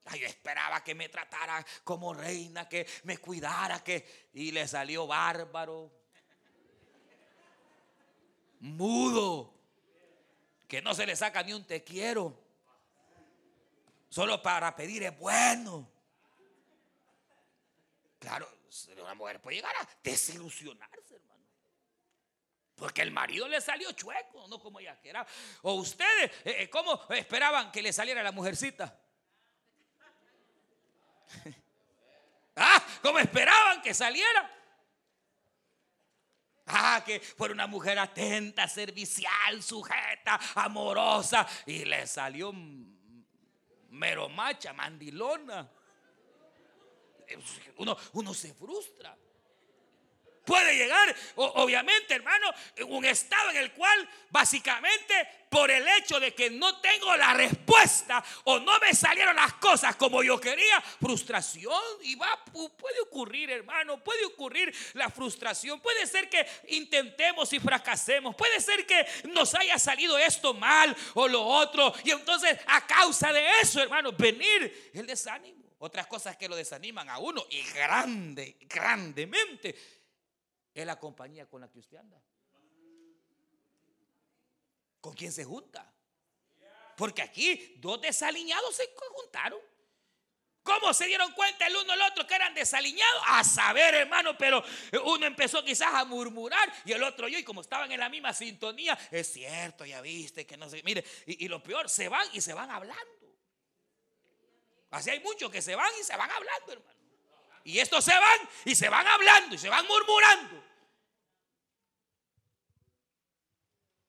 Yo 0.05 0.25
esperaba 0.25 0.83
que 0.83 0.95
me 0.95 1.09
tratara 1.09 1.65
como 1.83 2.13
reina, 2.13 2.67
que 2.67 2.88
me 3.03 3.17
cuidara, 3.17 3.83
que... 3.83 4.29
Y 4.33 4.51
le 4.51 4.67
salió 4.67 5.05
bárbaro. 5.07 5.91
Mudo. 8.59 9.53
Que 10.67 10.81
no 10.81 10.93
se 10.93 11.05
le 11.05 11.15
saca 11.15 11.43
ni 11.43 11.53
un 11.53 11.65
te 11.65 11.83
quiero. 11.83 12.38
Solo 14.09 14.41
para 14.41 14.75
pedir 14.75 15.03
es 15.03 15.17
bueno. 15.17 15.89
Claro, 18.17 18.49
una 19.01 19.13
mujer 19.13 19.41
puede 19.41 19.57
llegar 19.57 19.75
a 19.75 19.88
desilusionarse, 20.03 21.15
hermano. 21.15 21.45
Porque 22.75 23.01
el 23.01 23.12
marido 23.12 23.47
le 23.47 23.62
salió 23.62 23.91
chueco, 23.91 24.47
no 24.47 24.59
como 24.59 24.79
ella 24.79 24.99
quiera. 24.99 25.25
O 25.62 25.73
ustedes, 25.75 26.31
eh, 26.43 26.63
eh, 26.63 26.69
¿cómo 26.69 27.07
esperaban 27.09 27.71
que 27.71 27.81
le 27.81 27.93
saliera 27.93 28.21
la 28.23 28.31
mujercita? 28.31 28.99
ah, 32.55 32.83
como 33.01 33.19
esperaban 33.19 33.81
que 33.81 33.93
saliera. 33.93 34.55
Ah, 36.67 37.01
que 37.03 37.19
fuera 37.19 37.53
una 37.53 37.65
mujer 37.65 37.97
atenta, 37.97 38.67
servicial, 38.67 39.63
sujeta, 39.63 40.39
amorosa. 40.55 41.47
Y 41.65 41.85
le 41.85 42.05
salió 42.05 42.53
meromacha, 43.89 44.71
mandilona. 44.73 45.69
Uno, 47.77 47.97
uno 48.13 48.33
se 48.33 48.53
frustra. 48.53 49.17
Puede 50.49 50.75
llegar, 50.75 51.15
obviamente, 51.35 52.15
hermano, 52.15 52.51
un 52.88 53.05
estado 53.05 53.51
en 53.51 53.57
el 53.57 53.71
cual 53.71 54.09
básicamente 54.31 55.13
por 55.47 55.69
el 55.69 55.88
hecho 55.88 56.19
de 56.19 56.33
que 56.33 56.49
no 56.49 56.81
tengo 56.81 57.15
la 57.15 57.35
respuesta 57.35 58.23
o 58.45 58.59
no 58.59 58.79
me 58.79 58.95
salieron 58.95 59.35
las 59.35 59.53
cosas 59.53 59.95
como 59.95 60.23
yo 60.23 60.41
quería, 60.41 60.81
frustración 60.81 61.79
y 62.01 62.15
va, 62.15 62.43
puede 62.45 62.99
ocurrir, 63.01 63.51
hermano, 63.51 64.03
puede 64.03 64.25
ocurrir 64.25 64.75
la 64.93 65.12
frustración, 65.12 65.79
puede 65.81 66.07
ser 66.07 66.27
que 66.27 66.43
intentemos 66.69 67.53
y 67.53 67.59
fracasemos, 67.59 68.35
puede 68.35 68.59
ser 68.59 68.88
que 68.88 69.05
nos 69.25 69.53
haya 69.53 69.77
salido 69.77 70.17
esto 70.17 70.55
mal 70.55 70.97
o 71.13 71.27
lo 71.27 71.43
otro. 71.43 71.93
Y 72.03 72.09
entonces 72.09 72.57
a 72.65 72.88
causa 72.88 73.31
de 73.31 73.47
eso, 73.62 73.83
hermano, 73.83 74.13
venir 74.13 74.91
el 74.95 75.05
desánimo. 75.05 75.59
Otras 75.77 76.07
cosas 76.07 76.35
que 76.35 76.49
lo 76.49 76.55
desaniman 76.55 77.07
a 77.07 77.19
uno 77.19 77.45
y 77.51 77.62
grande, 77.71 78.57
grandemente 78.62 79.98
es 80.73 80.86
la 80.86 80.99
compañía 80.99 81.45
con 81.47 81.62
la 81.62 81.69
que 81.69 81.79
usted 81.79 81.97
anda. 81.97 82.21
¿Con 85.01 85.13
quién 85.13 85.32
se 85.32 85.45
junta? 85.45 85.91
Porque 86.97 87.21
aquí 87.21 87.75
dos 87.77 88.01
desaliñados 88.01 88.75
se 88.75 88.89
juntaron. 89.15 89.60
¿Cómo 90.62 90.93
se 90.93 91.08
dieron 91.08 91.32
cuenta 91.32 91.65
el 91.65 91.75
uno 91.77 91.93
el 91.93 92.01
otro 92.01 92.27
que 92.27 92.36
eran 92.36 92.53
desaliñados? 92.53 93.23
A 93.27 93.43
saber, 93.43 93.95
hermano, 93.95 94.38
pero 94.38 94.63
uno 95.05 95.25
empezó 95.25 95.63
quizás 95.63 95.93
a 95.93 96.05
murmurar 96.05 96.71
y 96.86 96.91
el 96.91 97.01
otro 97.01 97.27
yo, 97.27 97.39
y 97.39 97.43
como 97.43 97.62
estaban 97.62 97.91
en 97.91 97.99
la 97.99 98.10
misma 98.10 98.34
sintonía, 98.34 98.97
es 99.10 99.32
cierto, 99.32 99.86
ya 99.86 100.01
viste 100.01 100.45
que 100.45 100.58
no 100.58 100.69
sé, 100.69 100.84
mire, 100.84 101.03
y, 101.25 101.45
y 101.45 101.47
lo 101.47 101.63
peor, 101.63 101.89
se 101.89 102.10
van 102.10 102.27
y 102.34 102.41
se 102.41 102.53
van 102.53 102.69
hablando. 102.69 103.19
Así 104.91 105.10
hay 105.10 105.21
muchos 105.21 105.49
que 105.49 105.62
se 105.62 105.75
van 105.75 105.91
y 105.99 106.03
se 106.03 106.15
van 106.15 106.29
hablando, 106.29 106.73
hermano. 106.73 106.98
Y 107.69 107.79
estos 107.79 108.03
se 108.03 108.13
van 108.13 108.49
y 108.65 108.73
se 108.73 108.89
van 108.89 109.05
hablando 109.05 109.53
y 109.53 109.60
se 109.60 109.69
van 109.69 109.86
murmurando. 109.86 110.63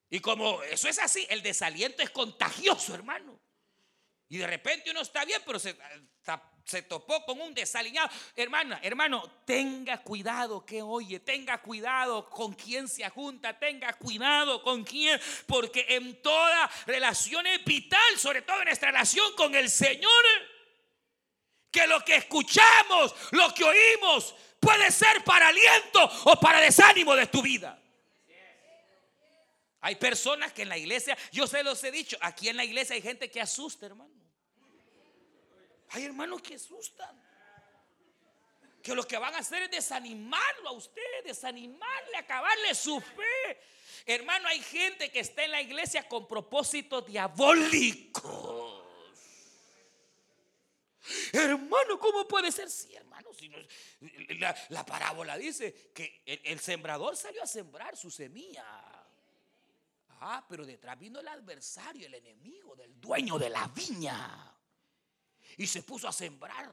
Y 0.08 0.20
como 0.20 0.62
eso 0.62 0.88
es 0.88 0.98
así, 0.98 1.26
el 1.28 1.42
desaliento 1.42 2.02
es 2.02 2.08
contagioso, 2.08 2.94
hermano. 2.94 3.38
Y 4.30 4.38
de 4.38 4.46
repente 4.46 4.90
uno 4.90 5.02
está 5.02 5.26
bien, 5.26 5.42
pero 5.44 5.58
se, 5.58 5.76
se 6.64 6.80
topó 6.80 7.22
con 7.26 7.38
un 7.38 7.52
desaliñado. 7.52 8.08
Hermana, 8.34 8.80
hermano, 8.82 9.22
tenga 9.44 10.02
cuidado 10.02 10.64
que 10.64 10.80
oye, 10.80 11.20
tenga 11.20 11.60
cuidado 11.60 12.30
con 12.30 12.54
quién 12.54 12.88
se 12.88 13.06
junta, 13.10 13.58
tenga 13.58 13.92
cuidado 13.92 14.62
con 14.62 14.84
quién, 14.84 15.20
porque 15.46 15.84
en 15.90 16.22
toda 16.22 16.70
relación 16.86 17.46
es 17.46 17.62
vital, 17.62 18.16
sobre 18.16 18.40
todo 18.40 18.58
en 18.60 18.64
nuestra 18.64 18.90
relación 18.90 19.34
con 19.36 19.54
el 19.54 19.68
Señor, 19.68 20.24
que 21.70 21.86
lo 21.86 22.04
que 22.04 22.16
escuchamos, 22.16 23.14
lo 23.30 23.54
que 23.54 23.64
oímos, 23.64 24.34
puede 24.58 24.90
ser 24.90 25.24
para 25.24 25.48
aliento 25.48 26.10
o 26.24 26.38
para 26.38 26.60
desánimo 26.60 27.14
de 27.14 27.26
tu 27.26 27.42
vida. 27.42 27.80
Hay 29.82 29.96
personas 29.96 30.52
que 30.52 30.62
en 30.62 30.68
la 30.68 30.76
iglesia, 30.76 31.16
yo 31.32 31.46
se 31.46 31.62
los 31.62 31.82
he 31.84 31.90
dicho, 31.90 32.18
aquí 32.20 32.48
en 32.48 32.56
la 32.56 32.64
iglesia 32.64 32.94
hay 32.94 33.02
gente 33.02 33.30
que 33.30 33.40
asusta, 33.40 33.86
hermano. 33.86 34.10
Hay 35.90 36.04
hermanos 36.04 36.42
que 36.42 36.54
asustan. 36.54 37.18
Que 38.82 38.94
lo 38.94 39.06
que 39.06 39.18
van 39.18 39.34
a 39.34 39.38
hacer 39.38 39.62
es 39.64 39.70
desanimarlo 39.70 40.68
a 40.68 40.72
usted, 40.72 41.24
desanimarle, 41.24 42.16
acabarle 42.16 42.74
su 42.74 43.00
fe. 43.00 43.60
Hermano, 44.06 44.48
hay 44.48 44.60
gente 44.60 45.10
que 45.10 45.20
está 45.20 45.44
en 45.44 45.50
la 45.50 45.60
iglesia 45.60 46.08
con 46.08 46.26
propósitos 46.26 47.06
diabólicos. 47.06 48.79
Hermano, 51.32 51.98
¿cómo 51.98 52.26
puede 52.28 52.52
ser? 52.52 52.70
Sí, 52.70 52.94
hermano. 52.94 53.32
Si 53.32 53.50
la, 54.68 54.84
parábola 54.84 55.36
dice 55.38 55.92
que 55.94 56.22
el 56.26 56.60
sembrador 56.60 57.16
salió 57.16 57.42
a 57.42 57.46
sembrar 57.46 57.96
su 57.96 58.10
semilla. 58.10 58.64
Ah, 60.22 60.44
pero 60.48 60.66
detrás 60.66 60.98
vino 60.98 61.20
el 61.20 61.28
adversario, 61.28 62.06
el 62.06 62.14
enemigo 62.14 62.76
del 62.76 63.00
dueño 63.00 63.38
de 63.38 63.48
la 63.48 63.66
viña. 63.68 64.54
y 65.56 65.66
se 65.66 65.82
puso 65.82 66.06
a 66.06 66.12
sembrar. 66.12 66.72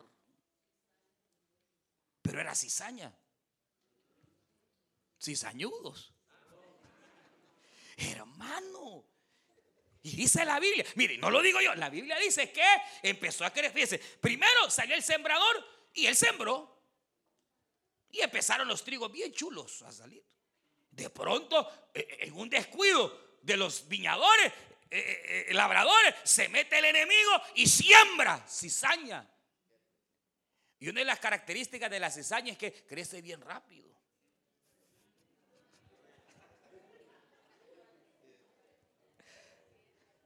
Pero 2.21 2.41
era 2.41 2.53
cizaña. 2.53 3.13
Cizañudos. 5.19 6.13
Hermano. 7.95 9.16
Y 10.07 10.15
dice 10.15 10.45
la 10.45 10.57
Biblia, 10.57 10.85
mire, 10.95 11.17
no 11.17 11.29
lo 11.29 11.41
digo 11.41 11.59
yo, 11.59 11.75
la 11.75 11.89
Biblia 11.89 12.17
dice 12.17 12.49
que 12.49 12.63
empezó 13.03 13.43
a 13.43 13.51
crecer. 13.51 13.99
Primero 14.21 14.69
salió 14.69 14.95
el 14.95 15.03
sembrador 15.03 15.67
y 15.93 16.05
él 16.05 16.15
sembró. 16.15 16.81
Y 18.11 18.21
empezaron 18.21 18.69
los 18.69 18.85
trigos 18.85 19.11
bien 19.11 19.33
chulos 19.33 19.81
a 19.81 19.91
salir. 19.91 20.23
De 20.91 21.09
pronto, 21.09 21.89
eh, 21.93 22.07
eh, 22.09 22.17
en 22.21 22.33
un 22.35 22.49
descuido 22.49 23.37
de 23.41 23.57
los 23.57 23.89
viñadores, 23.89 24.53
eh, 24.89 25.49
labradores, 25.51 26.15
se 26.23 26.47
mete 26.47 26.79
el 26.79 26.85
enemigo 26.85 27.41
y 27.55 27.67
siembra 27.67 28.47
cizaña. 28.47 29.29
Y 30.79 30.87
una 30.87 31.01
de 31.01 31.05
las 31.05 31.19
características 31.19 31.91
de 31.91 31.99
la 31.99 32.09
cizaña 32.09 32.53
es 32.53 32.57
que 32.57 32.71
crece 32.85 33.21
bien 33.21 33.41
rápido. 33.41 33.93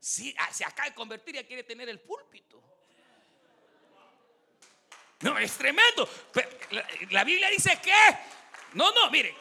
Si 0.01 0.35
ah, 0.39 0.51
se 0.51 0.65
acaba 0.65 0.89
de 0.89 0.95
convertir 0.95 1.35
y 1.35 1.43
quiere 1.43 1.63
tener 1.63 1.87
el 1.87 1.99
púlpito. 1.99 2.59
No, 5.19 5.37
es 5.37 5.53
tremendo. 5.53 6.09
la, 7.11 7.23
Biblia 7.23 7.49
dice 7.51 7.79
que, 7.79 7.93
no, 8.73 8.91
no, 8.91 9.11
mire, 9.11 9.35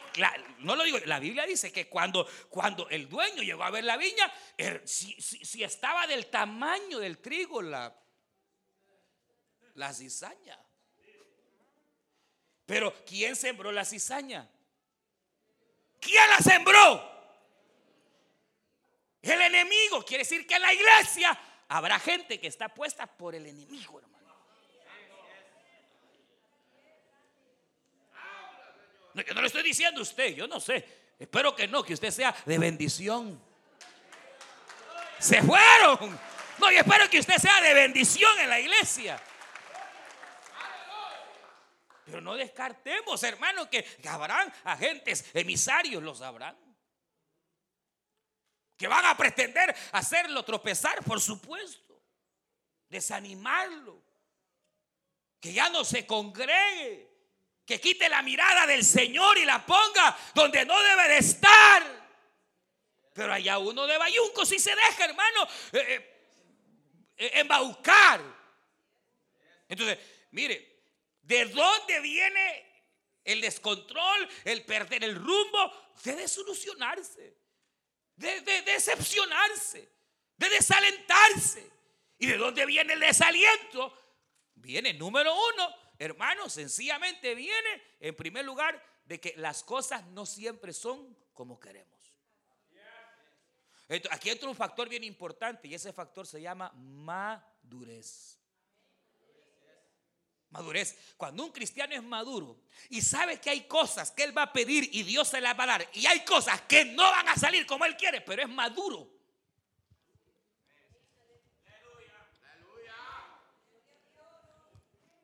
no 0.59 0.75
lo 0.75 0.83
digo, 0.83 0.99
la 1.05 1.17
Biblia 1.17 1.47
dice 1.47 1.71
que 1.71 1.89
cuando, 1.89 2.27
cuando 2.47 2.87
el 2.89 3.09
dueño 3.09 3.41
llegó 3.41 3.63
a 3.63 3.71
ver 3.71 3.83
la 3.83 3.97
viña, 3.97 4.31
er, 4.55 4.87
si, 4.87 5.17
estaba 5.63 6.05
del 6.05 6.27
tamaño 6.27 6.99
del 6.99 7.17
trigo 7.17 7.63
la, 7.63 7.91
la 9.73 9.91
cizaña. 9.91 10.59
Pero 12.67 12.93
¿quién 13.03 13.35
sembró 13.35 13.71
la 13.71 13.83
cizaña? 13.83 14.47
¿Quién 15.99 16.29
la 16.29 16.37
sembró? 16.37 17.20
El 19.21 19.41
enemigo. 19.41 20.03
Quiere 20.03 20.23
decir 20.23 20.47
que 20.47 20.55
en 20.55 20.61
la 20.61 20.73
iglesia 20.73 21.37
habrá 21.67 21.99
gente 21.99 22.39
que 22.39 22.47
está 22.47 22.69
puesta 22.69 23.05
por 23.05 23.35
el 23.35 23.45
enemigo, 23.45 23.99
hermano. 23.99 24.21
No, 29.13 29.21
yo 29.21 29.33
no 29.33 29.41
le 29.41 29.47
estoy 29.47 29.63
diciendo 29.63 29.99
a 29.99 30.03
usted, 30.03 30.33
yo 30.33 30.47
no 30.47 30.59
sé. 30.59 31.01
Espero 31.19 31.55
que 31.55 31.67
no, 31.67 31.83
que 31.83 31.93
usted 31.93 32.11
sea 32.11 32.35
de 32.45 32.57
bendición. 32.57 33.41
Se 35.19 35.41
fueron. 35.43 36.19
No, 36.57 36.71
yo 36.71 36.79
espero 36.79 37.09
que 37.09 37.19
usted 37.19 37.37
sea 37.37 37.61
de 37.61 37.73
bendición 37.73 38.39
en 38.39 38.49
la 38.49 38.59
iglesia. 38.59 39.21
Pero 42.05 42.21
no 42.21 42.35
descartemos, 42.35 43.21
hermano, 43.23 43.69
que 43.69 43.85
habrán 44.09 44.51
agentes 44.63 45.25
emisarios, 45.33 46.01
los 46.01 46.21
habrán. 46.21 46.70
Que 48.81 48.87
van 48.87 49.05
a 49.05 49.15
pretender 49.15 49.75
hacerlo 49.91 50.43
tropezar, 50.43 51.03
por 51.03 51.21
supuesto. 51.21 52.01
Desanimarlo. 52.89 54.01
Que 55.39 55.53
ya 55.53 55.69
no 55.69 55.85
se 55.85 56.07
congregue 56.07 57.07
que 57.63 57.79
quite 57.79 58.09
la 58.09 58.23
mirada 58.23 58.65
del 58.65 58.83
Señor 58.83 59.37
y 59.37 59.45
la 59.45 59.63
ponga 59.63 60.17
donde 60.33 60.65
no 60.65 60.81
debe 60.81 61.09
de 61.09 61.17
estar. 61.19 61.83
Pero 63.13 63.31
allá 63.31 63.59
uno 63.59 63.85
de 63.85 63.99
Bayunco 63.99 64.47
si 64.47 64.57
se 64.57 64.75
deja, 64.75 65.05
hermano, 65.05 65.43
eh, 65.73 65.79
eh, 65.87 66.33
eh, 67.17 67.31
embaucar. 67.35 68.19
Entonces, 69.69 69.99
mire, 70.31 70.87
¿de 71.21 71.45
dónde 71.45 71.99
viene 71.99 72.65
el 73.25 73.41
descontrol, 73.41 74.27
el 74.43 74.65
perder 74.65 75.03
el 75.03 75.13
rumbo? 75.13 75.93
De 76.03 76.15
desilusionarse, 76.15 77.40
de, 78.15 78.41
de 78.41 78.61
decepcionarse, 78.63 79.89
de 80.37 80.49
desalentarse. 80.49 81.69
¿Y 82.17 82.27
de 82.27 82.37
dónde 82.37 82.65
viene 82.65 82.93
el 82.93 82.99
desaliento? 82.99 83.97
Viene 84.55 84.93
número 84.93 85.33
uno 85.33 85.81
Hermano, 86.01 86.49
sencillamente 86.49 87.35
viene 87.35 87.83
en 87.99 88.15
primer 88.15 88.43
lugar 88.43 88.83
de 89.05 89.19
que 89.19 89.35
las 89.37 89.63
cosas 89.63 90.03
no 90.07 90.25
siempre 90.25 90.73
son 90.73 91.15
como 91.31 91.59
queremos. 91.59 92.15
Aquí 94.09 94.31
entra 94.31 94.49
un 94.49 94.55
factor 94.55 94.89
bien 94.89 95.03
importante 95.03 95.67
y 95.67 95.75
ese 95.75 95.93
factor 95.93 96.25
se 96.25 96.41
llama 96.41 96.71
madurez. 96.73 98.30
Madurez. 100.51 101.13
Cuando 101.15 101.43
un 101.43 101.51
cristiano 101.51 101.93
es 101.95 102.03
maduro 102.03 102.57
y 102.89 103.01
sabe 103.01 103.39
que 103.39 103.49
hay 103.49 103.61
cosas 103.67 104.11
que 104.11 104.23
él 104.23 104.37
va 104.37 104.43
a 104.43 104.53
pedir 104.53 104.89
y 104.91 105.03
Dios 105.03 105.29
se 105.29 105.39
las 105.39 105.57
va 105.57 105.63
a 105.63 105.67
dar 105.67 105.89
y 105.93 106.05
hay 106.05 106.25
cosas 106.25 106.61
que 106.61 106.85
no 106.85 107.03
van 107.03 107.29
a 107.29 107.35
salir 107.35 107.65
como 107.65 107.85
él 107.85 107.95
quiere, 107.95 108.21
pero 108.21 108.43
es 108.43 108.49
maduro. 108.49 109.09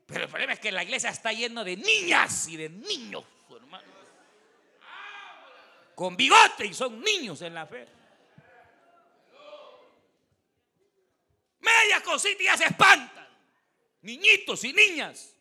Pero 0.05 0.23
el 0.23 0.29
problema 0.29 0.53
es 0.53 0.59
que 0.59 0.71
la 0.71 0.83
iglesia 0.83 1.09
está 1.09 1.33
lleno 1.33 1.65
de 1.65 1.75
niñas 1.75 2.47
y 2.47 2.55
de 2.55 2.69
niños, 2.69 3.25
hermano. 3.49 3.87
Con 5.93 6.15
bigote 6.15 6.65
y 6.65 6.73
son 6.73 7.01
niños 7.01 7.41
en 7.41 7.53
la 7.53 7.67
fe. 7.67 7.85
Media 11.59 12.01
cosita 12.01 12.41
y 12.41 12.45
ya 12.45 12.55
se 12.55 12.65
espantan. 12.65 13.26
Niñitos 14.07 14.63
y 14.63 14.71
niñas. 14.71 15.35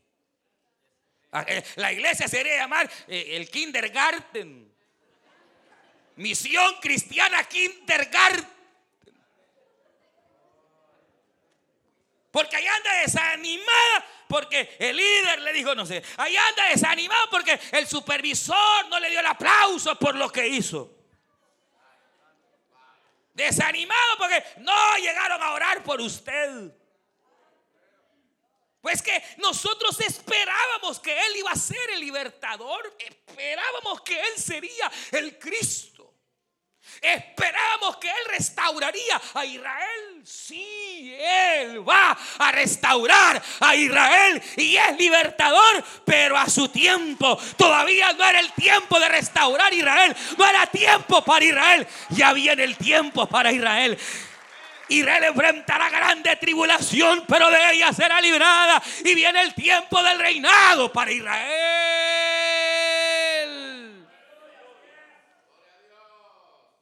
Ah, 1.30 1.44
eh, 1.46 1.62
la 1.76 1.92
iglesia 1.92 2.26
se 2.26 2.38
debería 2.38 2.62
llamar 2.62 2.90
eh, 3.06 3.36
el 3.36 3.48
kindergarten. 3.48 4.74
Misión 6.16 6.74
cristiana 6.80 7.44
kindergarten. 7.44 8.50
Porque 12.32 12.56
ahí 12.56 12.66
anda 12.66 12.92
desanimada 13.02 14.04
porque 14.26 14.76
el 14.80 14.96
líder 14.96 15.42
le 15.42 15.52
dijo 15.52 15.72
no 15.76 15.86
sé. 15.86 16.02
Ahí 16.16 16.36
anda 16.36 16.68
desanimado 16.68 17.30
porque 17.30 17.60
el 17.70 17.86
supervisor 17.86 18.88
no 18.88 18.98
le 18.98 19.10
dio 19.10 19.20
el 19.20 19.26
aplauso 19.26 19.96
por 19.96 20.16
lo 20.16 20.28
que 20.32 20.48
hizo. 20.48 20.92
Desanimado 23.32 24.18
porque 24.18 24.42
no 24.56 24.96
llegaron 24.96 25.40
a 25.40 25.52
orar 25.52 25.84
por 25.84 26.00
usted. 26.00 26.72
Pues 28.86 29.02
que 29.02 29.20
nosotros 29.38 29.98
esperábamos 29.98 31.00
que 31.00 31.10
Él 31.10 31.38
iba 31.38 31.50
a 31.50 31.56
ser 31.56 31.90
el 31.94 31.98
libertador. 31.98 32.94
Esperábamos 32.96 34.00
que 34.02 34.14
Él 34.14 34.40
sería 34.40 34.88
el 35.10 35.36
Cristo. 35.40 36.14
Esperamos 37.02 37.96
que 37.96 38.06
Él 38.08 38.24
restauraría 38.28 39.20
a 39.34 39.44
Israel. 39.44 40.22
Sí, 40.24 41.12
Él 41.18 41.88
va 41.88 42.16
a 42.38 42.52
restaurar 42.52 43.42
a 43.58 43.74
Israel 43.74 44.40
y 44.56 44.76
es 44.76 44.96
libertador, 44.96 45.84
pero 46.04 46.36
a 46.36 46.48
su 46.48 46.68
tiempo. 46.68 47.36
Todavía 47.56 48.12
no 48.12 48.24
era 48.24 48.38
el 48.38 48.52
tiempo 48.52 49.00
de 49.00 49.08
restaurar 49.08 49.74
Israel. 49.74 50.16
No 50.38 50.48
era 50.48 50.64
tiempo 50.68 51.24
para 51.24 51.44
Israel. 51.44 51.88
Ya 52.10 52.32
viene 52.32 52.62
el 52.62 52.76
tiempo 52.76 53.26
para 53.26 53.50
Israel. 53.50 53.98
Israel 54.88 55.24
enfrentará 55.24 55.90
grande 55.90 56.36
tribulación, 56.36 57.24
pero 57.26 57.50
de 57.50 57.72
ella 57.72 57.92
será 57.92 58.20
librada. 58.20 58.82
Y 59.04 59.14
viene 59.14 59.42
el 59.42 59.54
tiempo 59.54 60.02
del 60.02 60.18
reinado 60.18 60.92
para 60.92 61.10
Israel. 61.10 61.66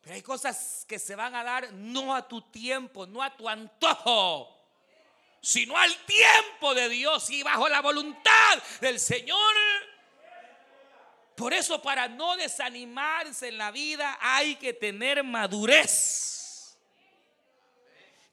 Pero 0.02 0.14
hay 0.14 0.22
cosas 0.22 0.84
que 0.86 0.98
se 0.98 1.16
van 1.16 1.34
a 1.34 1.42
dar 1.42 1.72
no 1.72 2.14
a 2.14 2.28
tu 2.28 2.42
tiempo, 2.42 3.06
no 3.06 3.22
a 3.22 3.34
tu 3.34 3.48
antojo, 3.48 4.54
sino 5.40 5.78
al 5.78 5.96
tiempo 6.04 6.74
de 6.74 6.90
Dios 6.90 7.30
y 7.30 7.42
bajo 7.42 7.68
la 7.70 7.80
voluntad 7.80 8.58
del 8.80 9.00
Señor. 9.00 9.54
Por 11.34 11.54
eso 11.54 11.80
para 11.82 12.06
no 12.06 12.36
desanimarse 12.36 13.48
en 13.48 13.58
la 13.58 13.70
vida 13.70 14.18
hay 14.20 14.56
que 14.56 14.72
tener 14.74 15.24
madurez 15.24 16.33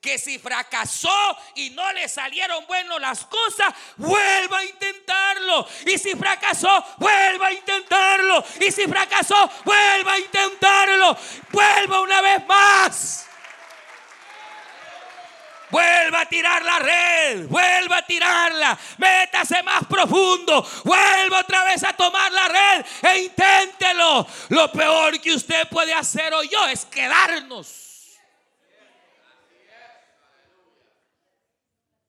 que 0.02 0.18
si 0.18 0.40
fracasó 0.40 1.38
y 1.56 1.70
no 1.70 1.94
le 1.94 2.10
salieron 2.10 2.66
buenas 2.66 3.00
las 3.00 3.26
cosas, 3.26 3.72
vuelva 3.98 4.58
a 4.58 4.66
intentarlo. 4.66 5.68
Y 5.86 5.98
si 6.00 6.16
fracasó, 6.16 6.84
vuelva 6.98 7.48
a 7.48 7.54
intentarlo. 7.54 8.44
Y 8.60 8.72
si 8.72 8.88
fracasó, 8.88 9.50
vuelva 9.64 10.14
a 10.14 10.20
intentarlo. 10.20 11.18
Vuelva 11.52 12.02
una 12.02 12.22
vez 12.22 12.48
más. 12.48 13.28
Vuelva 15.70 16.22
a 16.22 16.26
tirar 16.26 16.66
la 16.66 16.80
red, 16.80 17.48
vuelva 17.48 18.00
a 18.00 18.06
tirarla, 18.06 18.78
métase 18.98 19.64
más 19.64 19.86
profundo, 19.86 20.70
vuelva 20.84 21.40
otra 21.40 21.64
vez 21.64 21.82
a 21.86 21.94
tomar 21.94 22.30
la 22.30 22.48
red 22.50 22.86
e 23.04 23.20
inténtelo. 23.20 24.28
Lo 24.50 24.70
peor 24.70 25.22
que 25.22 25.34
usted 25.34 25.70
puede 25.70 25.94
hacer 25.94 26.34
hoy 26.34 26.50
yo 26.50 26.68
es 26.68 26.84
quedarnos 26.84 27.91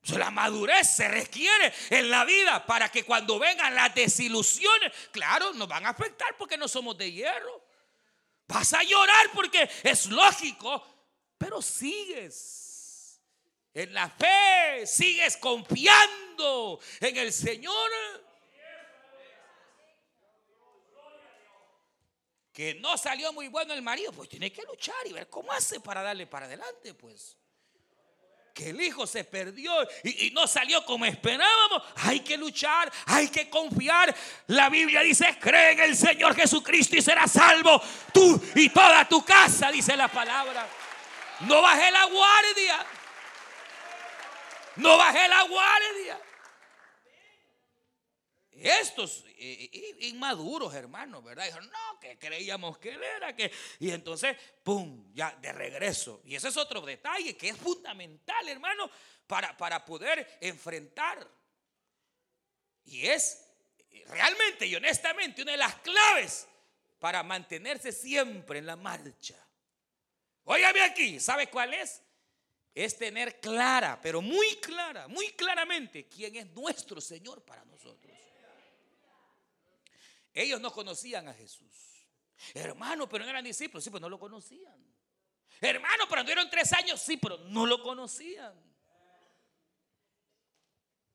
La 0.09 0.32
madurez 0.32 0.96
se 0.96 1.07
requiere 1.07 1.72
en 1.90 2.11
la 2.11 2.24
vida 2.24 2.66
para 2.66 2.90
que 2.90 3.05
cuando 3.05 3.38
vengan 3.38 3.72
las 3.74 3.94
desilusiones, 3.94 4.92
claro, 5.12 5.53
nos 5.53 5.68
van 5.68 5.86
a 5.86 5.90
afectar 5.90 6.36
porque 6.36 6.57
no 6.57 6.66
somos 6.66 6.98
de 6.98 7.12
hierro. 7.12 7.64
Vas 8.48 8.72
a 8.72 8.82
llorar 8.82 9.30
porque 9.32 9.70
es 9.84 10.07
lógico, 10.07 10.84
pero 11.38 11.62
sigues 11.62 13.20
en 13.72 13.94
la 13.94 14.11
fe, 14.11 14.86
sigues 14.86 15.36
confiando 15.36 16.80
en 17.00 17.16
el 17.16 17.32
Señor. 17.32 17.90
Que 22.53 22.74
no 22.74 22.98
salió 22.98 23.32
muy 23.32 23.48
bueno 23.48 23.72
el 23.72 23.82
marido, 23.82 24.12
pues 24.12 24.28
tiene 24.28 24.53
que 24.53 24.62
luchar 24.64 25.07
y 25.07 25.12
ver 25.12 25.30
cómo 25.30 25.53
hace 25.53 25.80
para 25.80 26.03
darle 26.03 26.26
para 26.26 26.46
adelante, 26.46 26.92
pues 26.92 27.38
que 28.53 28.70
el 28.70 28.80
hijo 28.80 29.07
se 29.07 29.24
perdió 29.24 29.72
y, 30.05 30.30
no 30.32 30.46
salió 30.46 30.84
como 30.84 31.05
esperábamos. 31.05 31.82
Hay 31.96 32.20
que 32.20 32.36
luchar, 32.36 32.92
hay 33.07 33.28
que 33.28 33.48
confiar. 33.48 34.14
La 34.48 34.68
Biblia 34.68 35.00
dice, 35.00 35.36
cree 35.40 35.72
en 35.72 35.80
el 35.80 35.96
Señor 35.96 36.34
Jesucristo 36.34 36.96
y 36.96 37.03
serás 37.03 37.32
salvo 37.32 37.80
tú 38.12 38.40
y 38.55 38.68
toda 38.68 39.09
tu 39.09 39.24
casa, 39.24 39.70
dice 39.70 39.96
la 39.96 40.09
palabra. 40.09 40.68
No 41.40 41.62
baje 41.62 41.90
la 41.90 42.05
guardia. 42.05 42.86
No 44.76 44.96
baje 44.96 45.28
la 45.28 45.42
guardia. 45.42 46.18
Estos 48.63 49.25
inmaduros, 50.01 50.73
hermanos, 50.73 51.25
¿verdad? 51.25 51.47
Dijeron, 51.47 51.69
no, 51.69 51.99
que 51.99 52.17
creíamos 52.17 52.79
que 52.79 52.91
él 52.91 53.03
era, 53.03 53.35
que... 53.35 53.51
Y 53.81 53.91
entonces, 53.91 54.37
¡pum!, 54.63 55.13
ya 55.13 55.33
de 55.33 55.53
regreso. 55.53 56.23
Y 56.25 56.37
ese 56.37 56.49
es 56.49 56.57
otro 56.57 56.81
detalle 56.83 57.37
que 57.37 57.49
es 57.49 57.57
fundamental, 57.57 58.49
hermano, 58.49 58.89
para, 59.27 59.57
para 59.57 59.85
poder 59.85 60.39
enfrentar. 60.41 61.29
Y 62.85 63.09
es 63.09 63.49
realmente 64.07 64.67
y 64.67 64.77
honestamente 64.77 65.43
una 65.43 65.53
de 65.53 65.59
las 65.59 65.75
claves 65.77 66.47
para 67.01 67.25
mantenerse 67.25 67.91
siempre 67.91 68.61
en 68.61 68.67
la 68.67 68.77
marcha. 68.77 69.35
Óigame 70.45 70.83
aquí, 70.83 71.19
¿sabe 71.19 71.49
cuál 71.49 71.75
es? 71.75 72.01
Es 72.73 72.97
tener 72.97 73.41
clara, 73.41 74.01
pero 74.01 74.23
muy 74.23 74.55
clara, 74.57 75.09
muy 75.09 75.33
claramente 75.33 76.07
quién 76.07 76.37
es 76.37 76.47
nuestro 76.53 77.01
Señor 77.01 77.45
para 77.45 77.65
nosotros. 77.65 78.12
Ellos 80.33 80.61
no 80.61 80.72
conocían 80.72 81.28
a 81.28 81.35
Jesús. 81.35 82.07
Hermano, 82.55 83.09
pero 83.09 83.24
no 83.24 83.30
eran 83.30 83.45
discípulos, 83.45 83.85
sí, 83.85 83.91
pero 83.91 84.01
no 84.01 84.09
lo 84.09 84.18
conocían. 84.18 84.76
Hermano, 85.61 86.05
pero 86.09 86.20
anduvieron 86.20 86.51
tres 86.51 86.72
años, 86.72 87.01
sí, 87.01 87.16
pero 87.16 87.39
no 87.39 87.66
lo 87.66 87.83
conocían. 87.83 88.53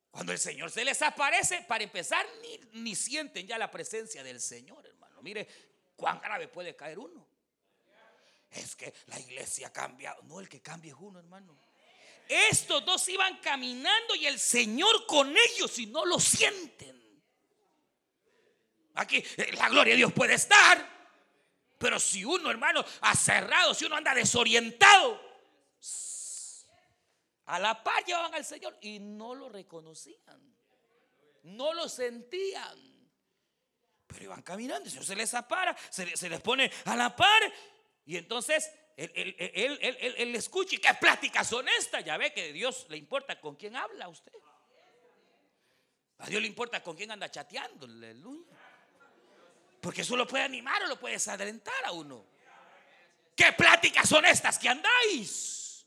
Cuando 0.10 0.32
el 0.32 0.40
Señor 0.40 0.72
se 0.72 0.86
les 0.86 1.02
aparece, 1.02 1.62
para 1.64 1.84
empezar, 1.84 2.26
ni, 2.42 2.82
ni 2.82 2.96
sienten 2.96 3.46
ya 3.46 3.58
la 3.58 3.70
presencia 3.70 4.24
del 4.24 4.40
Señor, 4.40 4.86
hermano. 4.86 5.22
Mire 5.22 5.48
cuán 5.96 6.22
grave 6.22 6.48
puede 6.48 6.76
caer 6.76 6.98
uno. 6.98 7.28
Es 8.50 8.76
que 8.76 8.94
la 9.08 9.20
iglesia 9.20 9.68
ha 9.68 9.74
cambiado. 9.74 10.22
No, 10.24 10.40
el 10.40 10.48
que 10.48 10.62
cambia 10.62 10.94
es 10.94 10.98
uno, 11.00 11.20
hermano. 11.20 11.58
Estos 12.28 12.86
dos 12.86 13.08
iban 13.10 13.38
caminando 13.40 14.16
y 14.16 14.26
el 14.26 14.40
Señor 14.40 15.06
con 15.06 15.36
ellos 15.36 15.78
y 15.80 15.88
no 15.88 16.06
lo 16.06 16.20
sienten. 16.20 16.98
Aquí 18.98 19.24
eh, 19.38 19.52
la 19.54 19.70
gloria 19.70 19.94
de 19.94 19.98
Dios 19.98 20.14
puede 20.14 20.34
estar. 20.34 20.98
Pero 21.78 22.00
si 22.00 22.26
uno, 22.26 22.50
hermano, 22.50 22.84
ha 23.02 23.16
cerrado, 23.16 23.74
si 23.74 23.86
uno 23.86 23.96
anda 23.96 24.14
desorientado, 24.14 25.22
a 27.46 27.60
la 27.60 27.82
par 27.82 28.04
llevaban 28.04 28.34
al 28.34 28.44
Señor 28.44 28.78
y 28.82 29.00
no 29.00 29.36
lo 29.36 29.50
reconocían. 29.50 30.56
No 31.44 31.74
lo 31.74 31.88
sentían. 31.88 32.78
Pero 34.08 34.24
iban 34.24 34.42
caminando, 34.42 34.86
el 34.86 34.92
Señor 34.92 35.06
se 35.06 35.16
les 35.16 35.34
apara, 35.34 35.78
se, 35.90 36.06
les 36.06 36.42
pone 36.42 36.72
a 36.86 36.96
la 36.96 37.16
par. 37.16 37.54
Y 38.06 38.18
entonces 38.18 38.72
él, 38.98 39.12
él, 39.38 39.80
él, 40.18 40.36
escucha 40.36 40.76
y 40.76 40.80
qué 40.80 40.94
pláticas 41.00 41.48
son 41.48 41.68
estas. 41.70 42.04
Ya 42.04 42.18
ve 42.18 42.34
que 42.34 42.50
a 42.50 42.52
Dios 42.52 42.88
le 42.90 42.98
importa 42.98 43.40
con 43.40 43.56
quién 43.56 43.76
habla 43.76 44.10
usted. 44.10 44.34
A 46.18 46.28
Dios 46.28 46.42
le 46.42 46.48
importa 46.48 46.82
con 46.82 46.96
quién 46.96 47.12
anda 47.12 47.30
chateando. 47.30 47.86
Aleluya. 47.86 48.57
Porque 49.82 50.02
eso 50.02 50.16
lo 50.16 50.28
puede 50.28 50.44
animar 50.44 50.84
o 50.84 50.88
lo 50.88 51.00
puede 51.00 51.16
desalentar 51.16 51.86
a 51.86 51.92
uno. 51.92 52.26
¿Qué 53.36 53.54
pláticas 53.54 54.10
son 54.10 54.26
estas 54.26 54.58
que 54.58 54.68
andáis? 54.68 55.86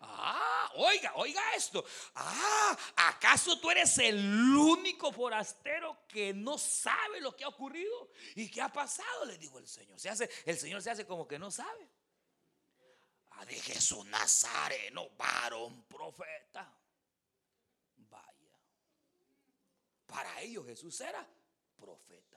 Ah, 0.00 0.70
oiga, 0.74 1.12
oiga 1.16 1.40
esto. 1.54 1.84
Ah, 2.14 2.76
¿acaso 2.96 3.58
tú 3.60 3.70
eres 3.70 3.96
el 3.98 4.18
único 4.56 5.12
forastero 5.12 6.06
que 6.08 6.34
no 6.34 6.58
sabe 6.58 7.20
lo 7.20 7.34
que 7.36 7.44
ha 7.44 7.48
ocurrido 7.48 8.10
y 8.34 8.50
qué 8.50 8.60
ha 8.60 8.72
pasado? 8.72 9.24
Le 9.24 9.38
dijo 9.38 9.58
el 9.58 9.68
Señor. 9.68 9.98
Se 10.00 10.10
hace, 10.10 10.28
el 10.44 10.58
Señor 10.58 10.82
se 10.82 10.90
hace 10.90 11.06
como 11.06 11.28
que 11.28 11.38
no 11.38 11.50
sabe. 11.50 11.88
Ah, 13.32 13.44
de 13.44 13.54
Jesús 13.54 14.04
Nazareno, 14.06 15.10
varón 15.10 15.84
profeta. 15.84 16.72
Vaya. 17.96 18.58
Para 20.06 20.40
ellos 20.40 20.66
Jesús 20.66 21.00
era 21.00 21.26
profeta. 21.76 22.33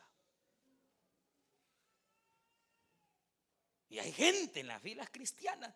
Y 3.90 4.00
hay 4.00 4.12
gente 4.12 4.60
en 4.60 4.68
las 4.68 4.82
filas 4.82 5.10
cristianas 5.10 5.74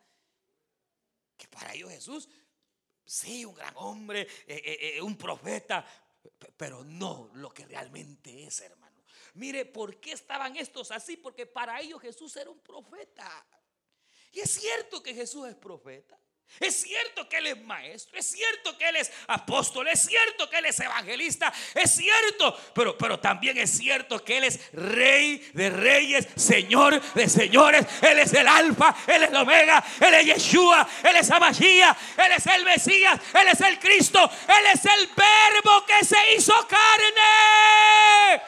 que 1.37 1.47
para 1.47 1.73
ellos 1.73 1.89
Jesús, 1.89 2.29
sí, 3.03 3.45
un 3.45 3.55
gran 3.55 3.73
hombre, 3.77 4.21
eh, 4.21 4.61
eh, 4.63 4.97
eh, 4.97 5.01
un 5.01 5.17
profeta, 5.17 5.85
pero 6.55 6.83
no 6.83 7.31
lo 7.33 7.51
que 7.51 7.65
realmente 7.65 8.43
es, 8.43 8.61
hermano. 8.61 9.03
Mire, 9.33 9.65
¿por 9.65 9.99
qué 9.99 10.11
estaban 10.11 10.55
estos 10.55 10.91
así? 10.91 11.17
Porque 11.17 11.47
para 11.47 11.79
ellos 11.81 12.01
Jesús 12.01 12.35
era 12.35 12.49
un 12.49 12.59
profeta. 12.59 13.45
Y 14.31 14.39
es 14.39 14.51
cierto 14.51 15.01
que 15.01 15.13
Jesús 15.13 15.47
es 15.47 15.55
profeta. 15.55 16.20
Es 16.59 16.81
cierto 16.81 17.27
que 17.27 17.37
Él 17.37 17.47
es 17.47 17.63
maestro, 17.63 18.19
es 18.19 18.27
cierto 18.27 18.77
que 18.77 18.87
Él 18.87 18.97
es 18.97 19.11
apóstol, 19.27 19.87
es 19.87 20.01
cierto 20.01 20.49
que 20.49 20.57
Él 20.57 20.65
es 20.65 20.79
evangelista, 20.79 21.51
es 21.73 21.91
cierto, 21.91 22.55
pero, 22.75 22.97
pero 22.97 23.19
también 23.19 23.57
es 23.57 23.71
cierto 23.71 24.23
que 24.23 24.37
Él 24.37 24.43
es 24.43 24.59
rey 24.73 25.37
de 25.53 25.69
reyes, 25.69 26.27
señor 26.35 27.01
de 27.13 27.27
señores, 27.27 27.85
Él 28.01 28.19
es 28.19 28.33
el 28.33 28.47
alfa, 28.47 28.95
Él 29.07 29.23
es 29.23 29.29
el 29.29 29.35
omega, 29.35 29.83
Él 29.99 30.13
es 30.13 30.25
Yeshua, 30.25 30.87
Él 31.03 31.15
es 31.15 31.31
Amashia, 31.31 31.97
Él 32.17 32.31
es 32.37 32.45
el 32.45 32.63
Mesías, 32.63 33.19
Él 33.33 33.47
es 33.47 33.61
el 33.61 33.79
Cristo, 33.79 34.29
Él 34.47 34.65
es 34.73 34.85
el 34.85 35.07
verbo 35.07 35.85
que 35.87 36.05
se 36.05 36.35
hizo 36.35 36.53
carne. 36.67 38.41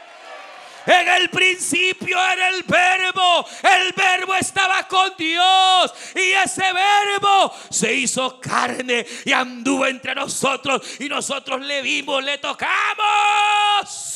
En 0.86 1.08
el 1.08 1.30
principio 1.30 2.18
era 2.18 2.50
el 2.50 2.64
verbo. 2.64 3.46
El 3.62 3.94
verbo 3.94 4.36
estaba 4.36 4.88
con 4.88 5.16
Dios. 5.18 5.94
Y 6.16 6.32
ese 6.32 6.64
verbo 6.74 7.54
se 7.70 7.94
hizo 7.94 8.40
carne 8.40 9.06
y 9.26 9.32
anduvo 9.32 9.86
entre 9.86 10.16
nosotros. 10.16 11.00
Y 11.00 11.08
nosotros 11.08 11.62
le 11.62 11.82
vimos, 11.82 12.24
le 12.24 12.38
tocamos. 12.38 14.14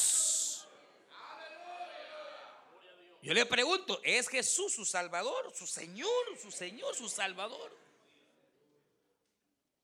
Yo 3.22 3.34
le 3.34 3.45
pregunto, 3.45 3.99
¿es 4.03 4.30
Jesús 4.30 4.74
su 4.74 4.86
Salvador, 4.86 5.51
su 5.53 5.68
Señor, 5.68 6.09
su 6.41 6.49
Señor, 6.49 6.95
su 6.95 7.09
Salvador? 7.09 7.76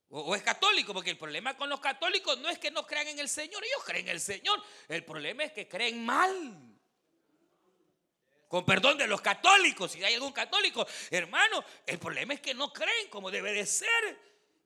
O, 0.10 0.36
es 0.36 0.44
católico, 0.44 0.94
porque 0.94 1.10
el 1.10 1.18
problema 1.18 1.58
con 1.58 1.68
los 1.70 1.80
católicos 1.80 2.38
no 2.38 2.48
es 2.48 2.60
que 2.60 2.72
no 2.72 2.86
crean 2.86 3.08
en 3.08 3.20
el 3.20 3.28
Señor, 3.28 3.64
ellos 3.66 3.84
creen 3.84 4.08
en 4.08 4.14
el 4.14 4.22
Señor. 4.22 4.62
El 4.88 5.04
problema 5.04 5.44
es 5.44 5.52
que 5.52 5.68
creen 5.68 6.06
mal 6.06 6.73
con 8.54 8.66
perdón 8.66 9.00
de 9.00 9.08
los 9.08 9.20
católicos, 9.20 9.94
si 9.94 10.04
hay 10.04 10.14
algún 10.14 10.32
católico, 10.32 10.86
hermano, 11.10 11.66
el 11.88 11.98
problema 11.98 12.36
es 12.36 12.40
que 12.40 12.54
no 12.54 12.72
creen 12.72 13.08
como 13.10 13.32
debe 13.32 13.52
de 13.52 13.66
ser. 13.66 13.90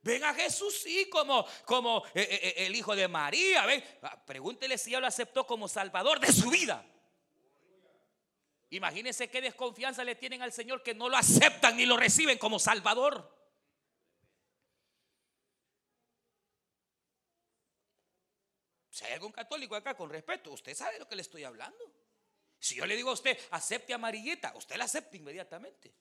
Ven 0.02 0.22
a 0.24 0.34
Jesús, 0.34 0.78
sí, 0.82 1.08
como, 1.08 1.46
como 1.64 2.04
eh, 2.08 2.20
eh, 2.20 2.40
eh, 2.42 2.66
el 2.66 2.76
hijo 2.76 2.94
de 2.94 3.08
María. 3.08 3.64
Ven, 3.64 3.82
ah, 4.02 4.22
pregúntele 4.26 4.76
si 4.76 4.92
él 4.92 5.00
lo 5.00 5.06
aceptó 5.06 5.46
como 5.46 5.68
salvador 5.68 6.20
de 6.20 6.30
su 6.30 6.50
vida. 6.50 6.84
Imagínense 8.68 9.30
qué 9.30 9.40
desconfianza 9.40 10.04
le 10.04 10.16
tienen 10.16 10.42
al 10.42 10.52
Señor 10.52 10.82
que 10.82 10.92
no 10.92 11.08
lo 11.08 11.16
aceptan 11.16 11.78
ni 11.78 11.86
lo 11.86 11.96
reciben 11.96 12.36
como 12.36 12.58
salvador. 12.58 13.34
Si 18.90 19.06
hay 19.06 19.14
algún 19.14 19.32
católico 19.32 19.74
acá 19.74 19.96
con 19.96 20.10
respeto, 20.10 20.50
usted 20.50 20.74
sabe 20.74 20.92
de 20.92 20.98
lo 20.98 21.08
que 21.08 21.16
le 21.16 21.22
estoy 21.22 21.44
hablando. 21.44 21.97
Si 22.58 22.74
yo 22.74 22.86
le 22.86 22.96
digo 22.96 23.10
a 23.10 23.14
usted, 23.14 23.38
acepte 23.50 23.94
a 23.94 23.98
Marillita, 23.98 24.52
usted 24.56 24.76
la 24.76 24.84
acepta 24.84 25.16
inmediatamente. 25.16 25.92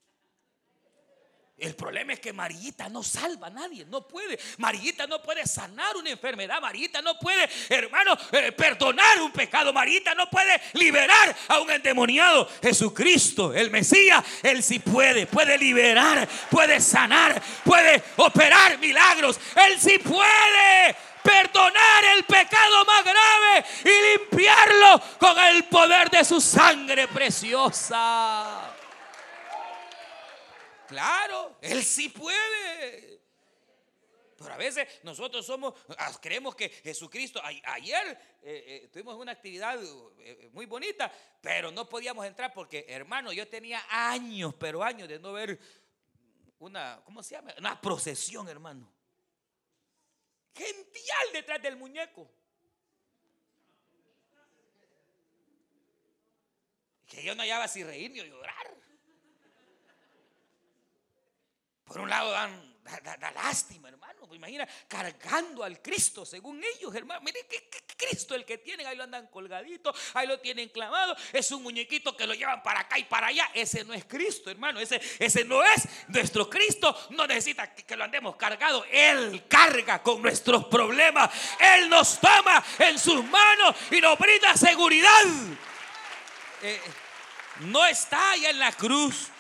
El 1.58 1.74
problema 1.76 2.14
es 2.14 2.20
que 2.20 2.34
Marillita 2.34 2.88
no 2.88 3.02
salva 3.02 3.48
a 3.48 3.50
nadie, 3.50 3.84
no 3.86 4.08
puede. 4.08 4.38
Marillita 4.60 5.08
no 5.08 5.24
puede 5.24 5.48
sanar 5.48 5.98
una 5.98 6.12
enfermedad, 6.12 6.62
Marillita 6.62 7.02
no 7.02 7.18
puede, 7.18 7.50
hermano, 7.70 8.16
eh, 8.32 8.52
perdonar 8.52 9.20
un 9.24 9.32
pecado, 9.32 9.74
Marillita 9.74 10.14
no 10.14 10.30
puede 10.30 10.62
liberar 10.74 11.36
a 11.48 11.60
un 11.60 11.72
endemoniado. 11.72 12.48
Jesucristo, 12.62 13.56
el 13.56 13.72
Mesías, 13.72 14.24
Él 14.44 14.62
sí 14.62 14.78
puede, 14.78 15.26
puede 15.26 15.58
liberar, 15.58 16.30
puede 16.52 16.80
sanar, 16.80 17.42
puede 17.64 18.04
operar 18.18 18.78
milagros, 18.78 19.40
Él 19.56 19.80
sí 19.80 19.98
puede. 19.98 20.96
Perdonar 21.28 22.06
el 22.16 22.24
pecado 22.24 22.86
más 22.86 23.04
grave 23.04 23.66
y 23.84 24.18
limpiarlo 24.18 25.02
con 25.20 25.38
el 25.38 25.66
poder 25.66 26.10
de 26.10 26.24
su 26.24 26.40
sangre 26.40 27.08
preciosa. 27.10 28.74
Claro, 30.88 31.58
Él 31.62 31.84
sí 31.84 32.10
puede. 32.10 33.18
Pero 34.38 34.54
a 34.54 34.58
veces 34.58 34.88
nosotros 35.04 35.46
somos, 35.46 35.74
ah, 35.98 36.12
creemos 36.22 36.56
que 36.56 36.70
Jesucristo, 36.70 37.42
ayer 37.44 38.08
eh, 38.44 38.84
eh, 38.84 38.90
tuvimos 38.94 39.16
una 39.16 39.32
actividad 39.32 39.78
eh, 40.20 40.50
muy 40.54 40.66
bonita, 40.68 41.12
pero 41.42 41.72
no 41.72 41.90
podíamos 41.90 42.26
entrar 42.26 42.54
porque, 42.54 42.86
hermano, 42.88 43.34
yo 43.34 43.48
tenía 43.48 43.84
años, 43.90 44.54
pero 44.58 44.84
años 44.84 45.10
de 45.10 45.20
no 45.20 45.34
ver 45.34 45.60
una, 46.60 47.02
¿cómo 47.04 47.22
se 47.24 47.36
llama? 47.36 47.54
Una 47.58 47.82
procesión, 47.82 48.48
hermano. 48.48 48.97
Gential 50.58 51.28
detrás 51.34 51.62
del 51.62 51.78
muñeco. 51.78 52.30
Que 57.06 57.24
yo 57.24 57.36
no 57.36 57.42
hallaba 57.44 57.68
si 57.68 57.84
reír 57.84 58.12
ni 58.12 58.20
llorar. 58.20 58.68
Por 61.86 62.00
un 62.02 62.10
lado 62.10 62.32
dan 62.32 62.77
Da, 63.04 63.32
lástima, 63.32 63.90
hermano. 63.90 64.22
Pues 64.28 64.38
imagina 64.38 64.68
cargando 64.88 65.64
al 65.64 65.82
Cristo 65.82 66.26
según 66.26 66.64
ellos, 66.64 66.96
hermano. 66.96 67.20
Miren 67.22 67.46
que, 67.50 67.70
Cristo 67.98 68.34
el 68.34 68.46
que 68.46 68.60
tienen, 68.60 68.88
ahí 68.88 68.96
lo 68.96 69.04
andan 69.04 69.28
colgadito, 69.28 69.94
ahí 70.14 70.26
lo 70.26 70.40
tienen 70.40 70.70
clavado. 70.70 71.16
Es 71.34 71.52
un 71.52 71.64
muñequito 71.64 72.16
que 72.16 72.26
lo 72.26 72.34
llevan 72.34 72.64
para 72.64 72.82
acá 72.82 72.98
y 72.98 73.04
para 73.04 73.28
allá. 73.28 73.50
Ese 73.54 73.84
no 73.84 73.94
es 73.94 74.06
Cristo, 74.06 74.50
hermano. 74.50 74.80
Ese, 74.80 75.02
ese 75.20 75.44
no 75.44 75.64
es 75.64 75.84
nuestro 76.08 76.50
Cristo. 76.50 76.96
No 77.10 77.28
necesita 77.28 77.74
que, 77.74 77.96
lo 77.98 78.06
andemos 78.06 78.36
cargado. 78.38 78.86
Él 78.90 79.46
carga 79.48 80.02
con 80.02 80.22
nuestros 80.22 80.66
problemas. 80.66 81.30
Él 81.60 81.90
nos 81.90 82.20
toma 82.20 82.64
en 82.80 82.98
sus 82.98 83.24
manos 83.26 83.76
y 83.92 84.00
nos 84.00 84.18
brinda 84.18 84.56
seguridad. 84.56 85.24
Eh, 86.62 86.82
no 87.62 87.86
está 87.86 88.32
allá 88.32 88.50
en 88.50 88.60
la 88.60 88.72
cruz 88.72 89.32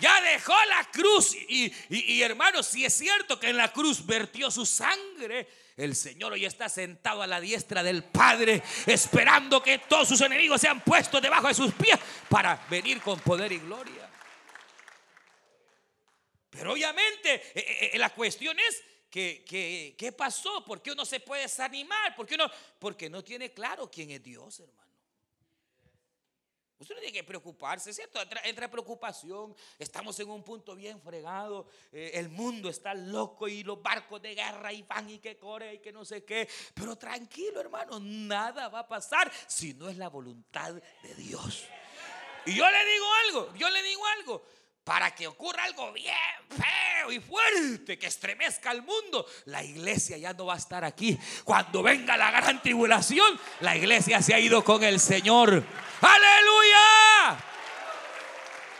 ya 0.00 0.20
dejó 0.20 0.54
la 0.68 0.84
cruz. 0.90 1.34
Y, 1.48 2.22
hermanos, 2.22 2.66
si 2.66 2.84
es 2.84 2.94
cierto 2.94 3.38
que 3.38 3.50
en 3.50 3.56
la 3.56 3.72
cruz 3.72 4.04
vertió 4.04 4.50
su 4.50 4.66
sangre, 4.66 5.48
el 5.76 5.94
Señor 5.94 6.32
hoy 6.32 6.44
está 6.44 6.68
sentado 6.68 7.22
a 7.22 7.26
la 7.26 7.40
diestra 7.40 7.82
del 7.82 8.04
Padre, 8.04 8.62
esperando 8.86 9.62
que 9.62 9.78
todos 9.78 10.08
sus 10.08 10.20
enemigos 10.20 10.60
sean 10.60 10.80
puestos 10.80 11.22
debajo 11.22 11.48
de 11.48 11.54
sus 11.54 11.72
pies 11.74 11.98
para 12.28 12.66
venir 12.68 13.00
con 13.00 13.20
poder 13.20 13.52
y 13.52 13.58
gloria. 13.58 14.10
Pero 16.50 16.72
obviamente 16.72 17.34
eh, 17.34 17.52
eh, 17.54 17.90
eh, 17.92 17.98
la 17.98 18.10
cuestión 18.10 18.58
es 18.58 18.82
que, 19.10 19.94
¿qué 19.96 20.12
pasó? 20.12 20.64
¿Por 20.64 20.82
qué 20.82 20.92
uno 20.92 21.04
se 21.04 21.20
puede 21.20 21.42
desanimar? 21.42 22.14
¿Por 22.16 22.26
qué 22.26 22.34
uno? 22.34 22.50
Porque 22.78 23.08
no 23.08 23.22
tiene 23.22 23.52
claro 23.52 23.90
quién 23.90 24.10
es 24.10 24.22
Dios, 24.22 24.60
hermano. 24.60 24.87
Usted 26.78 26.94
no 26.94 27.00
tiene 27.00 27.12
que 27.12 27.24
preocuparse, 27.24 27.92
¿cierto? 27.92 28.20
Entra, 28.44 28.70
preocupación, 28.70 29.54
estamos 29.78 30.18
en 30.20 30.30
un 30.30 30.44
punto 30.44 30.76
bien 30.76 31.00
fregado, 31.00 31.66
eh, 31.90 32.12
el 32.14 32.28
mundo 32.28 32.68
está 32.68 32.94
loco 32.94 33.48
y 33.48 33.64
los 33.64 33.82
barcos 33.82 34.22
de 34.22 34.34
guerra 34.36 34.72
y 34.72 34.82
van 34.82 35.10
y 35.10 35.18
que 35.18 35.36
corre 35.36 35.74
y 35.74 35.78
que 35.80 35.92
no 35.92 36.04
sé 36.04 36.24
qué. 36.24 36.48
Pero 36.74 36.96
tranquilo, 36.96 37.60
hermano, 37.60 37.98
nada 37.98 38.68
va 38.68 38.80
a 38.80 38.88
pasar 38.88 39.30
si 39.48 39.74
no 39.74 39.88
es 39.88 39.96
la 39.96 40.08
voluntad 40.08 40.72
de 40.72 41.14
Dios. 41.16 41.64
Y 42.46 42.54
yo 42.54 42.70
le 42.70 42.84
digo 42.86 43.06
algo, 43.26 43.54
yo 43.56 43.68
le 43.68 43.82
digo 43.82 44.06
algo 44.06 44.42
para 44.88 45.14
que 45.14 45.26
ocurra 45.26 45.64
algo 45.64 45.92
bien 45.92 46.16
feo 46.48 47.12
y 47.12 47.20
fuerte 47.20 47.98
que 47.98 48.06
estremezca 48.06 48.70
al 48.70 48.80
mundo, 48.80 49.26
la 49.44 49.62
iglesia 49.62 50.16
ya 50.16 50.32
no 50.32 50.46
va 50.46 50.54
a 50.54 50.56
estar 50.56 50.82
aquí. 50.82 51.18
Cuando 51.44 51.82
venga 51.82 52.16
la 52.16 52.30
gran 52.30 52.62
tribulación, 52.62 53.38
la 53.60 53.76
iglesia 53.76 54.22
se 54.22 54.32
ha 54.32 54.40
ido 54.40 54.64
con 54.64 54.82
el 54.82 54.98
Señor. 54.98 55.62
Aleluya. 56.00 57.44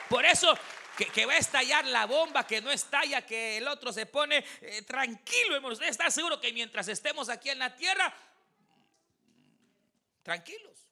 Por 0.09 0.25
eso 0.25 0.59
que, 0.97 1.27
va 1.27 1.35
a 1.35 1.37
estallar 1.39 1.85
la 1.85 2.07
bomba, 2.07 2.47
que 2.47 2.63
no 2.63 2.71
estalla, 2.71 3.27
que 3.27 3.59
el 3.59 3.69
otro 3.69 3.93
se 3.93 4.07
pone 4.07 4.43
eh, 4.63 4.81
tranquilo. 4.87 5.71
Estar 5.83 6.11
seguro 6.11 6.41
que 6.41 6.55
mientras 6.55 6.89
estemos 6.89 7.29
aquí 7.29 7.51
en 7.51 7.59
la 7.59 7.77
tierra, 7.77 8.15
tranquilos. 10.23 10.88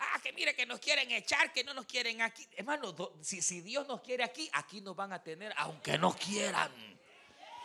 Ah, 0.00 0.18
que 0.22 0.32
mire 0.32 0.54
que 0.54 0.64
nos 0.64 0.80
quieren 0.80 1.10
echar, 1.10 1.52
que 1.52 1.62
no 1.62 1.74
nos 1.74 1.84
quieren 1.84 2.22
aquí. 2.22 2.48
Hermano, 2.56 2.94
si, 3.20 3.42
si 3.42 3.60
Dios 3.60 3.86
nos 3.86 4.00
quiere 4.00 4.24
aquí, 4.24 4.48
aquí 4.54 4.80
nos 4.80 4.96
van 4.96 5.12
a 5.12 5.22
tener, 5.22 5.52
aunque 5.58 5.98
no 5.98 6.16
quieran. 6.16 6.72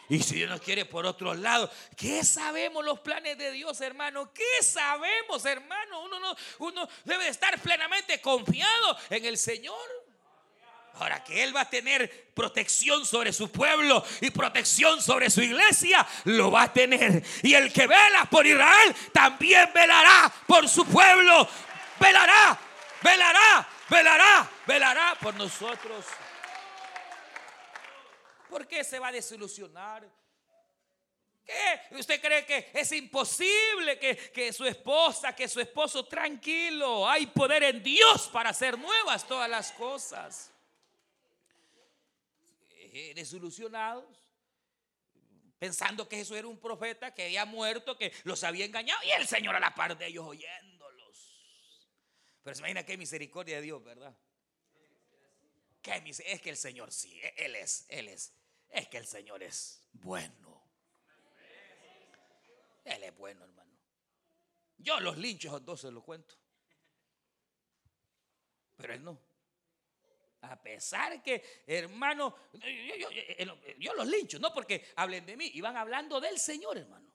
Y 0.09 0.19
si 0.21 0.35
Dios 0.35 0.49
nos 0.49 0.61
quiere 0.61 0.85
por 0.85 1.05
otro 1.05 1.33
lado, 1.33 1.71
¿qué 1.95 2.23
sabemos 2.23 2.83
los 2.83 2.99
planes 2.99 3.37
de 3.37 3.51
Dios, 3.51 3.79
hermano? 3.81 4.31
¿Qué 4.33 4.63
sabemos, 4.63 5.45
hermano? 5.45 6.03
Uno, 6.03 6.19
no, 6.19 6.35
uno 6.59 6.87
debe 7.05 7.29
estar 7.29 7.57
plenamente 7.59 8.19
confiado 8.21 8.97
en 9.09 9.25
el 9.25 9.37
Señor. 9.37 10.05
Ahora 10.97 11.21
que 11.23 11.43
Él 11.43 11.53
va 11.53 11.61
a 11.61 11.69
tener 11.69 12.31
protección 12.33 13.05
sobre 13.05 13.33
su 13.33 13.51
pueblo 13.51 14.03
y 14.21 14.29
protección 14.29 15.01
sobre 15.01 15.29
su 15.29 15.41
iglesia, 15.41 16.07
lo 16.23 16.51
va 16.51 16.63
a 16.63 16.73
tener. 16.73 17.21
Y 17.43 17.53
el 17.53 17.73
que 17.73 17.85
vela 17.85 18.27
por 18.29 18.47
Israel 18.47 18.95
también 19.11 19.69
velará 19.73 20.31
por 20.47 20.69
su 20.69 20.85
pueblo 20.85 21.49
velará, 21.99 22.59
velará, 23.01 23.69
velará, 23.89 24.49
velará 24.65 25.17
por 25.19 25.35
nosotros. 25.35 26.05
¿Por 28.49 28.67
qué 28.67 28.83
se 28.83 28.99
va 28.99 29.09
a 29.09 29.11
desilusionar? 29.11 30.07
¿Qué? 31.45 31.81
¿Usted 31.91 32.19
cree 32.19 32.45
que 32.45 32.71
es 32.73 32.91
imposible 32.91 33.99
que, 33.99 34.15
que, 34.31 34.51
su 34.51 34.65
esposa, 34.65 35.35
que 35.35 35.47
su 35.47 35.59
esposo, 35.59 36.05
tranquilo, 36.05 37.07
hay 37.07 37.27
poder 37.27 37.63
en 37.63 37.83
Dios 37.83 38.29
para 38.29 38.49
hacer 38.49 38.77
nuevas 38.79 39.27
todas 39.27 39.49
las 39.49 39.71
cosas? 39.73 40.51
Eh, 42.97 43.13
desilusionados, 43.13 44.05
pensando 45.59 46.07
que 46.07 46.15
Jesús 46.15 46.37
era 46.37 46.47
un 46.47 46.57
profeta 46.57 47.13
que 47.13 47.25
había 47.25 47.43
muerto, 47.43 47.97
que 47.97 48.13
los 48.23 48.41
había 48.45 48.63
engañado 48.63 49.03
y 49.03 49.11
el 49.11 49.27
Señor 49.27 49.53
a 49.53 49.59
la 49.59 49.75
par 49.75 49.97
de 49.97 50.07
ellos 50.07 50.25
oyendo. 50.25 50.74
Pero 52.45 52.53
se 52.53 52.61
imagina 52.61 52.85
qué 52.85 52.95
misericordia 52.95 53.55
de 53.55 53.63
Dios, 53.63 53.83
¿verdad? 53.83 54.15
es 55.81 56.41
que 56.41 56.49
el 56.51 56.57
Señor 56.57 56.91
sí, 56.91 57.19
e-, 57.19 57.33
Él 57.37 57.55
es, 57.55 57.87
Él 57.89 58.07
es. 58.07 58.35
Es 58.69 58.87
que 58.87 58.97
el 58.97 59.07
Señor 59.07 59.41
es 59.41 59.81
bueno. 59.93 60.63
Él 62.83 63.03
es 63.03 63.17
bueno, 63.17 63.45
hermano. 63.45 63.71
Yo 64.77 64.99
los 64.99 65.17
linchos 65.17 65.55
a 65.55 65.59
dos 65.59 65.81
se 65.81 65.89
los 65.89 66.03
cuento. 66.03 66.35
Pero 68.75 68.93
Él 68.93 69.03
no. 69.03 69.19
A 70.41 70.61
pesar 70.61 71.23
que, 71.23 71.63
hermano, 71.65 72.35
yo, 73.79 73.93
los 73.95 74.05
lincho, 74.05 74.37
no 74.37 74.53
porque 74.53 74.93
hablen 74.97 75.25
de 75.25 75.35
mí, 75.35 75.49
iban 75.55 75.75
hablando 75.77 76.21
del 76.21 76.37
Señor, 76.37 76.77
hermano. 76.77 77.11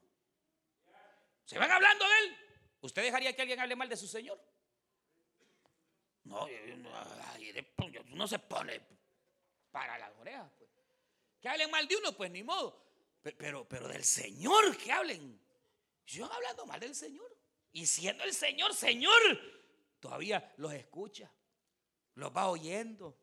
Se 1.44 1.56
van 1.56 1.70
hablando 1.70 2.04
de 2.04 2.18
Él. 2.18 2.36
¿Usted 2.80 3.02
dejaría 3.04 3.32
que 3.36 3.42
alguien 3.42 3.60
hable 3.60 3.76
mal 3.76 3.88
de 3.88 3.96
su 3.96 4.08
Señor? 4.08 4.49
No, 6.24 6.46
no 8.14 8.28
se 8.28 8.38
pone 8.38 8.80
para 9.70 9.98
las 9.98 10.12
orejas. 10.18 10.50
Pues. 10.58 10.70
Que 11.40 11.48
hablen 11.48 11.70
mal 11.70 11.88
de 11.88 11.96
uno, 11.96 12.12
pues 12.12 12.30
ni 12.30 12.42
modo. 12.42 12.84
Pero, 13.22 13.66
pero 13.68 13.88
del 13.88 14.04
Señor 14.04 14.76
que 14.76 14.92
hablen. 14.92 15.40
Yo 16.06 16.30
hablando 16.30 16.66
mal 16.66 16.80
del 16.80 16.94
Señor. 16.94 17.36
Y 17.72 17.86
siendo 17.86 18.24
el 18.24 18.34
Señor, 18.34 18.74
Señor, 18.74 19.20
todavía 20.00 20.52
los 20.56 20.72
escucha. 20.72 21.30
Los 22.14 22.34
va 22.36 22.48
oyendo. 22.48 23.16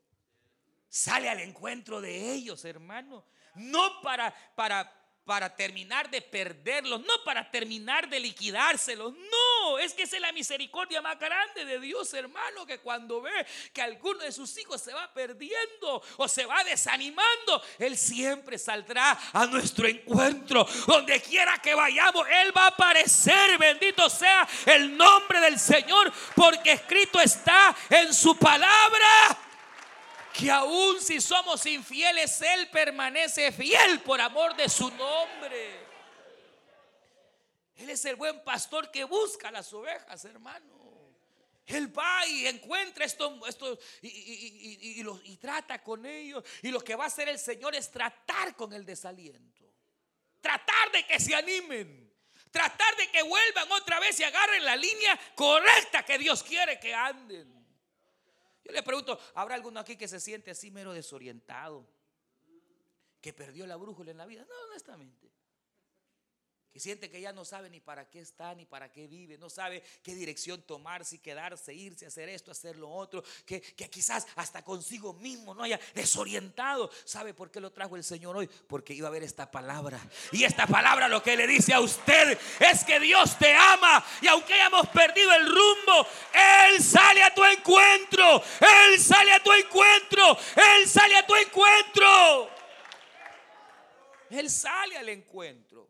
Sale 0.89 1.29
al 1.29 1.41
encuentro 1.41 1.99
de 1.99 2.33
ellos, 2.33 2.63
hermano. 2.65 3.25
No 3.55 4.01
para, 4.01 4.33
para, 4.55 4.96
para 5.27 5.53
terminar 5.53 6.09
de 6.09 6.21
perderlos, 6.21 7.01
no 7.01 7.13
para 7.25 7.51
terminar 7.51 8.07
de 8.07 8.17
liquidárselos. 8.17 9.13
No, 9.13 9.77
es 9.77 9.93
que 9.93 10.03
es 10.03 10.19
la 10.21 10.31
misericordia 10.31 11.01
más 11.01 11.19
grande 11.19 11.65
de 11.65 11.81
Dios, 11.81 12.13
hermano, 12.13 12.65
que 12.65 12.79
cuando 12.79 13.21
ve 13.21 13.45
que 13.73 13.81
alguno 13.81 14.19
de 14.19 14.31
sus 14.31 14.57
hijos 14.57 14.81
se 14.81 14.93
va 14.93 15.13
perdiendo 15.13 16.01
o 16.15 16.27
se 16.29 16.45
va 16.45 16.63
desanimando, 16.63 17.61
Él 17.77 17.97
siempre 17.97 18.57
saldrá 18.57 19.19
a 19.33 19.45
nuestro 19.47 19.85
encuentro. 19.85 20.65
Donde 20.87 21.21
quiera 21.21 21.57
que 21.57 21.75
vayamos, 21.75 22.25
Él 22.29 22.55
va 22.55 22.63
a 22.63 22.67
aparecer. 22.67 23.57
Bendito 23.57 24.09
sea 24.09 24.47
el 24.65 24.95
nombre 24.95 25.41
del 25.41 25.59
Señor, 25.59 26.09
porque 26.37 26.71
escrito 26.71 27.19
está 27.19 27.75
en 27.89 28.13
su 28.13 28.37
palabra 28.37 29.46
que 30.37 30.51
aún 30.51 31.01
si 31.01 31.19
somos 31.19 31.65
infieles, 31.65 32.41
Él 32.41 32.69
permanece 32.69 33.51
fiel 33.51 34.01
por 34.01 34.21
amor 34.21 34.55
de 34.55 34.69
su 34.69 34.89
nombre. 34.91 35.87
Él 37.75 37.89
es 37.89 38.05
el 38.05 38.15
buen 38.15 38.43
pastor 38.43 38.91
que 38.91 39.03
busca 39.03 39.49
las 39.49 39.73
ovejas, 39.73 40.23
hermano. 40.25 40.77
Él 41.65 41.97
va 41.97 42.25
y 42.27 42.45
encuentra 42.45 43.03
esto, 43.03 43.45
esto 43.47 43.77
y, 44.01 45.01
y, 45.01 45.37
trata 45.37 45.81
con 45.81 46.05
ellos. 46.05 46.43
Y 46.61 46.69
lo 46.69 46.81
que 46.81 46.95
va 46.95 47.05
a 47.05 47.07
hacer 47.07 47.27
el 47.29 47.39
Señor 47.39 47.75
es 47.75 47.91
tratar 47.91 48.55
con 48.55 48.71
el 48.73 48.85
desaliento. 48.85 49.65
Tratar 50.39 50.91
de 50.91 51.05
que 51.05 51.19
se 51.19 51.35
animen. 51.35 52.13
Tratar 52.51 52.95
de 52.95 53.09
que 53.09 53.23
vuelvan 53.23 53.71
otra 53.71 53.99
vez 53.99 54.19
y 54.19 54.23
agarren 54.23 54.63
la 54.63 54.75
línea 54.75 55.19
correcta 55.35 56.05
que 56.05 56.17
Dios 56.17 56.43
quiere 56.43 56.79
que 56.79 56.93
anden. 56.93 57.56
Yo 58.67 58.73
le 58.73 58.83
pregunto, 58.83 59.17
¿habrá 59.33 59.55
alguno 59.55 59.79
aquí 59.79 59.95
que 59.95 60.07
se 60.07 60.19
siente 60.19 60.51
así 60.51 60.71
mero 60.71 60.93
desorientado? 60.93 61.87
Que 63.21 63.31
perdió 63.33 63.65
la 63.65 63.77
brújula 63.77 64.11
en 64.11 64.17
la 64.17 64.25
vida. 64.25 64.45
No, 64.47 64.55
honestamente 64.69 65.26
que 66.71 66.79
siente 66.79 67.09
que 67.09 67.21
ya 67.21 67.31
no 67.31 67.45
sabe 67.45 67.69
ni 67.69 67.79
para 67.79 68.09
qué 68.09 68.19
está, 68.19 68.53
ni 68.53 68.65
para 68.65 68.91
qué 68.91 69.07
vive, 69.07 69.37
no 69.37 69.49
sabe 69.49 69.83
qué 70.03 70.15
dirección 70.15 70.61
tomar, 70.61 71.05
si 71.05 71.19
quedarse, 71.19 71.73
irse, 71.73 72.05
hacer 72.05 72.29
esto, 72.29 72.51
hacer 72.51 72.77
lo 72.77 72.89
otro, 72.89 73.23
que, 73.45 73.61
que 73.61 73.89
quizás 73.89 74.27
hasta 74.35 74.63
consigo 74.63 75.13
mismo 75.13 75.53
no 75.53 75.63
haya 75.63 75.79
desorientado. 75.95 76.89
¿Sabe 77.05 77.33
por 77.33 77.49
qué 77.51 77.59
lo 77.59 77.71
trajo 77.71 77.95
el 77.95 78.03
Señor 78.03 78.37
hoy? 78.37 78.47
Porque 78.67 78.93
iba 78.93 79.07
a 79.07 79.11
ver 79.11 79.23
esta 79.23 79.49
palabra. 79.49 79.99
Y 80.31 80.43
esta 80.43 80.67
palabra 80.67 81.07
lo 81.07 81.23
que 81.23 81.35
le 81.35 81.47
dice 81.47 81.73
a 81.73 81.79
usted 81.79 82.37
es 82.59 82.83
que 82.83 82.99
Dios 82.99 83.37
te 83.37 83.53
ama 83.53 84.03
y 84.21 84.27
aunque 84.27 84.53
hayamos 84.53 84.87
perdido 84.89 85.33
el 85.33 85.45
rumbo, 85.45 86.07
Él 86.33 86.83
sale 86.83 87.23
a 87.23 87.33
tu 87.33 87.43
encuentro, 87.43 88.43
Él 88.59 88.99
sale 88.99 89.31
a 89.31 89.43
tu 89.43 89.51
encuentro, 89.51 90.37
Él 90.55 90.87
sale 90.87 91.15
a 91.15 91.25
tu 91.25 91.35
encuentro. 91.35 92.57
Él 94.29 94.49
sale 94.49 94.97
al 94.97 95.09
encuentro. 95.09 95.89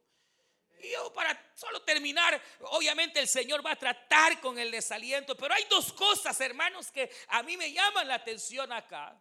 Y 0.80 0.92
yo 0.92 1.12
para 1.12 1.52
solo 1.56 1.82
terminar, 1.82 2.40
obviamente 2.60 3.20
el 3.20 3.28
Señor 3.28 3.66
va 3.66 3.72
a 3.72 3.76
tratar 3.76 4.40
con 4.40 4.60
el 4.60 4.70
desaliento, 4.70 5.36
pero 5.36 5.54
hay 5.54 5.66
dos 5.70 5.92
cosas, 5.94 6.40
hermanos, 6.42 6.92
que 6.92 7.10
a 7.30 7.42
mí 7.44 7.58
me 7.58 7.72
llaman 7.72 8.08
la 8.08 8.16
atención 8.16 8.72
acá. 8.72 9.20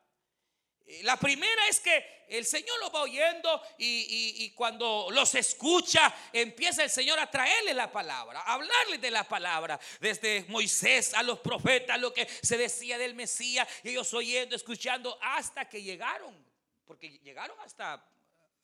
Eh, 0.85 1.03
la 1.03 1.17
primera 1.17 1.67
es 1.69 1.81
que 1.81 2.27
el 2.29 2.45
Señor 2.45 2.79
lo 2.81 2.91
va 2.91 3.03
oyendo 3.03 3.63
y, 3.79 4.51
cuando 4.55 5.09
los 5.11 5.35
escucha 5.35 6.15
empieza 6.33 6.83
el 6.85 6.91
Señor 6.91 7.19
a 7.19 7.31
traerle 7.31 7.73
la 7.75 7.91
palabra, 7.91 8.41
a 8.41 8.55
hablarle 8.55 8.99
de 8.99 9.11
la 9.11 9.25
palabra, 9.25 9.81
desde 10.01 10.45
Moisés 10.49 11.15
a 11.15 11.23
los 11.23 11.41
profetas, 11.41 11.99
lo 11.99 12.13
que 12.13 12.29
se 12.43 12.57
decía 12.57 12.99
del 12.99 13.15
Mesías, 13.15 13.67
y 13.83 13.91
ellos 13.91 14.13
oyendo, 14.15 14.55
escuchando, 14.55 15.19
hasta 15.23 15.69
que 15.69 15.83
llegaron, 15.83 16.37
porque 16.85 17.19
llegaron 17.21 17.59
hasta, 17.61 18.05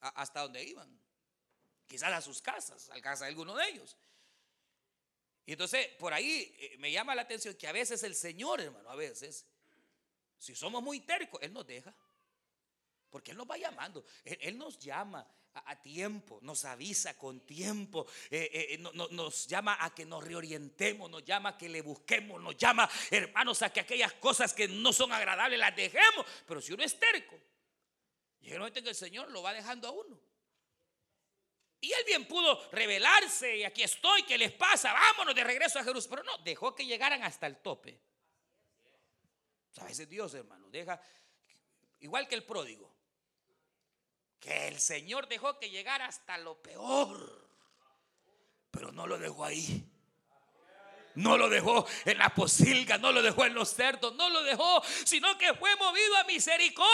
hasta 0.01 0.41
donde 0.41 0.63
iban 0.63 1.02
quizás 1.93 2.11
a 2.11 2.23
sus 2.23 2.41
casas, 2.41 2.89
al 2.89 3.03
casa 3.03 3.27
de 3.27 3.29
alguno 3.29 3.55
de 3.55 3.69
ellos. 3.69 3.99
Y 5.45 5.53
entonces 5.53 5.89
por 5.99 6.15
ahí 6.15 6.57
eh, 6.59 6.77
me 6.79 6.91
llama 6.91 7.15
la 7.15 7.21
atención 7.21 7.55
que 7.55 7.69
a 7.69 7.73
veces 7.73 8.03
el 8.03 8.15
Señor, 8.15 8.63
hermano, 8.63 8.89
a 8.89 8.97
veces, 8.97 9.45
si 10.39 10.55
somos 10.55 10.83
muy 10.83 11.01
tercos, 11.01 11.39
Él 11.43 11.53
nos 11.53 11.67
deja. 11.67 11.95
Porque 13.11 13.33
Él 13.33 13.37
nos 13.37 13.47
va 13.47 13.59
llamando, 13.59 14.07
Él, 14.25 14.57
nos 14.57 14.79
llama 14.79 15.31
a, 15.53 15.83
tiempo, 15.83 16.39
nos 16.41 16.65
avisa 16.65 17.19
con 17.19 17.41
tiempo, 17.41 18.07
eh, 18.31 18.71
eh, 18.71 18.79
nos 18.79 19.47
llama 19.47 19.77
a 19.79 19.95
que 19.95 20.07
nos 20.07 20.25
reorientemos, 20.25 21.11
nos 21.11 21.23
llama 21.23 21.51
a 21.51 21.59
que 21.59 21.69
le 21.69 21.83
busquemos, 21.83 22.41
nos 22.41 22.57
llama, 22.57 22.89
hermanos, 23.11 23.61
a 23.61 23.71
que 23.71 23.81
aquellas 23.81 24.15
cosas 24.15 24.55
que 24.55 24.67
no 24.67 24.95
son 24.95 25.13
agradables 25.13 25.59
las 25.59 25.77
dejemos. 25.77 26.25
Pero 26.47 26.63
si 26.63 26.73
uno 26.73 26.85
es 26.85 26.99
terco, 26.99 27.39
llega 28.41 28.55
el 28.55 28.61
momento 28.61 28.79
en 28.79 28.85
que 28.85 28.91
el 28.93 28.97
Señor 28.97 29.31
lo 29.31 29.43
va 29.43 29.53
dejando 29.53 29.89
a 29.89 29.91
uno. 29.91 30.22
Y 31.83 31.93
él 31.93 32.05
bien 32.07 32.29
pudo 32.29 32.71
revelarse 32.71 33.57
y 33.57 33.65
aquí 33.65 33.83
estoy, 33.83 34.23
¿qué 34.23 34.39
les 34.39 34.53
pasa? 34.53 34.93
Vámonos 34.93 35.35
de 35.35 35.43
regreso 35.43 35.81
a 35.81 35.85
Jerusalén. 35.85 36.11
Pero 36.11 36.23
no, 36.23 36.45
dejó 36.45 36.77
que 36.77 36.87
llegaran 36.87 37.25
hasta 37.25 37.49
el 37.49 37.57
tope. 37.57 38.01
a 39.79 39.85
veces 39.85 40.09
Dios, 40.09 40.33
hermano, 40.35 40.71
deja, 40.71 41.01
igual 41.99 42.29
que 42.29 42.37
el 42.37 42.45
pródigo, 42.45 42.95
que 44.39 44.69
el 44.69 44.79
Señor 44.79 45.27
dejó 45.27 45.59
que 45.59 45.71
llegara 45.71 46.07
hasta 46.07 46.39
lo 46.39 46.63
peor, 46.63 47.51
pero 48.71 48.93
no 48.93 49.09
lo 49.09 49.19
dejó 49.19 49.45
ahí. 49.45 49.92
No 51.15 51.37
lo 51.37 51.49
dejó 51.49 51.87
en 52.05 52.19
la 52.19 52.35
posilga, 52.35 52.99
no 52.99 53.13
lo 53.13 53.23
dejó 53.23 53.45
en 53.45 53.55
los 53.55 53.75
cerdos, 53.75 54.15
no 54.15 54.31
lo 54.31 54.43
dejó, 54.43 54.83
sino 55.05 55.37
que 55.37 55.53
fue 55.55 55.75
movido 55.77 56.17
a 56.17 56.25
misericordia. 56.25 56.91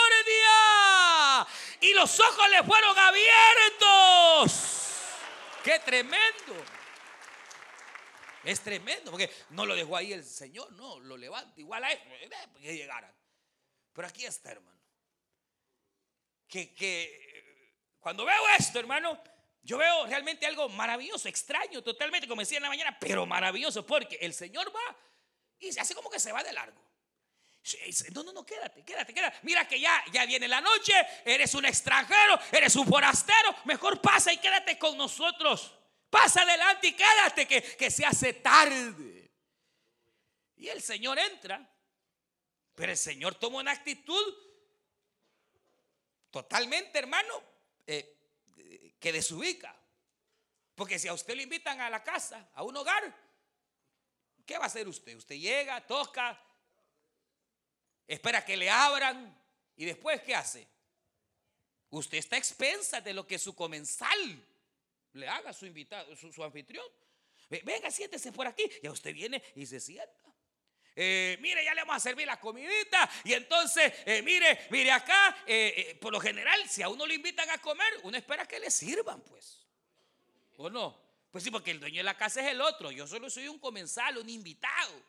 Y 1.81 1.93
los 1.93 2.19
ojos 2.19 2.49
le 2.49 2.63
fueron 2.63 2.97
abiertos. 2.97 4.51
¡Qué 5.63 5.79
tremendo! 5.79 6.55
Es 8.43 8.61
tremendo, 8.61 9.11
porque 9.11 9.29
no 9.49 9.65
lo 9.65 9.75
dejó 9.75 9.97
ahí 9.97 10.13
el 10.13 10.23
Señor, 10.23 10.71
no, 10.73 10.99
lo 10.99 11.17
levanta 11.17 11.59
igual 11.59 11.83
a 11.83 11.91
él, 11.91 11.99
eh, 12.21 12.29
que 12.61 12.75
llegaran. 12.75 13.13
Pero 13.93 14.07
aquí 14.07 14.25
está, 14.25 14.51
hermano. 14.51 14.79
Que, 16.47 16.73
que 16.73 17.93
cuando 17.99 18.25
veo 18.25 18.41
esto, 18.57 18.79
hermano, 18.79 19.21
yo 19.61 19.77
veo 19.77 20.05
realmente 20.07 20.45
algo 20.45 20.69
maravilloso, 20.69 21.27
extraño, 21.27 21.83
totalmente, 21.83 22.27
como 22.27 22.41
decía 22.41 22.57
en 22.57 22.63
la 22.63 22.69
mañana, 22.69 22.97
pero 22.99 23.25
maravilloso, 23.25 23.85
porque 23.85 24.17
el 24.21 24.33
Señor 24.33 24.73
va 24.75 24.97
y 25.59 25.71
se 25.71 25.79
hace 25.79 25.93
como 25.93 26.09
que 26.09 26.19
se 26.19 26.31
va 26.31 26.43
de 26.43 26.53
largo. 26.53 26.89
No, 28.13 28.23
no, 28.23 28.31
no, 28.31 28.45
quédate, 28.45 28.83
quédate, 28.83 29.13
quédate. 29.13 29.37
Mira 29.43 29.67
que 29.67 29.79
ya, 29.79 30.03
ya 30.11 30.25
viene 30.25 30.47
la 30.47 30.61
noche, 30.61 30.93
eres 31.25 31.53
un 31.53 31.65
extranjero, 31.65 32.39
eres 32.51 32.75
un 32.75 32.87
forastero, 32.87 33.55
mejor 33.65 34.01
pasa 34.01 34.31
y 34.31 34.37
quédate 34.37 34.79
con 34.79 34.97
nosotros. 34.97 35.75
Pasa 36.09 36.41
adelante 36.41 36.87
y 36.87 36.93
quédate 36.93 37.47
que, 37.47 37.91
se 37.91 38.05
hace 38.05 38.33
tarde. 38.33 39.31
Y 40.55 40.69
el 40.69 40.81
Señor 40.81 41.19
entra, 41.19 41.69
pero 42.73 42.91
el 42.91 42.97
Señor 42.97 43.35
toma 43.35 43.59
una 43.59 43.71
actitud 43.71 44.35
totalmente, 46.31 46.97
hermano, 46.97 47.43
eh, 47.85 48.18
que 48.99 49.11
desubica. 49.11 49.75
Porque 50.75 50.99
si 50.99 51.07
a 51.07 51.13
usted 51.13 51.35
lo 51.35 51.41
invitan 51.41 51.81
a 51.81 51.89
la 51.89 52.03
casa, 52.03 52.49
a 52.53 52.63
un 52.63 52.75
hogar, 52.75 53.13
¿qué 54.45 54.57
va 54.57 54.63
a 54.63 54.67
hacer 54.67 54.87
usted? 54.87 55.15
Usted 55.15 55.35
llega, 55.35 55.85
toca, 55.85 56.41
espera 58.07 58.43
que 58.43 58.57
le 58.57 58.69
abran 58.69 59.37
y 59.75 59.85
después 59.85 60.21
¿qué 60.21 60.35
hace? 60.35 60.67
Usted 61.91 62.17
está 62.17 62.37
expensa 62.37 63.01
de 63.01 63.13
lo 63.13 63.25
que 63.25 63.39
su 63.39 63.55
comensal 63.55 64.45
le 65.13 65.27
haga 65.27 65.53
su 65.53 65.65
invitado, 65.65 66.15
su, 66.15 66.43
anfitrión. 66.43 66.85
Venga, 67.49 67.89
siéntese 67.89 68.31
por 68.31 68.45
aquí. 68.45 68.69
Y 68.83 68.89
usted 68.89 69.13
viene 69.13 69.41
y 69.55 69.65
se 69.65 69.79
sienta. 69.79 70.28
Eh, 70.95 71.37
mire, 71.39 71.63
ya 71.63 71.73
le 71.73 71.81
vamos 71.81 71.97
a 71.97 71.99
servir 71.99 72.27
la 72.27 72.39
comidita. 72.39 73.09
Y 73.23 73.33
entonces, 73.33 73.93
eh, 74.05 74.21
mire, 74.21 74.67
mire 74.69 74.91
acá, 74.91 75.43
eh, 75.45 75.97
por 76.01 76.11
lo 76.11 76.19
general, 76.19 76.67
si 76.67 76.81
a 76.81 76.89
uno 76.89 77.05
le 77.05 77.15
invitan 77.15 77.49
a 77.49 77.57
comer, 77.59 77.87
uno 78.03 78.17
espera 78.17 78.45
que 78.45 78.59
le 78.59 78.69
sirvan, 78.69 79.21
pues. 79.21 79.65
¿O 80.57 80.69
no? 80.69 80.99
Pues 81.31 81.43
sí, 81.43 81.51
porque 81.51 81.71
el 81.71 81.79
dueño 81.79 81.97
de 81.97 82.03
la 82.03 82.17
casa 82.17 82.41
es 82.41 82.47
el 82.47 82.61
otro. 82.61 82.91
Yo 82.91 83.07
solo 83.07 83.29
soy 83.29 83.47
un 83.47 83.59
comensal, 83.59 84.17
un 84.17 84.29
invitado. 84.29 85.01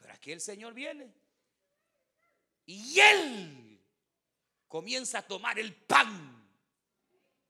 Pero 0.00 0.14
aquí 0.14 0.32
el 0.32 0.40
Señor 0.40 0.72
viene. 0.72 1.12
Y 2.64 3.00
él 3.00 3.80
comienza 4.68 5.18
a 5.18 5.22
tomar 5.26 5.58
el 5.58 5.74
pan. 5.74 6.48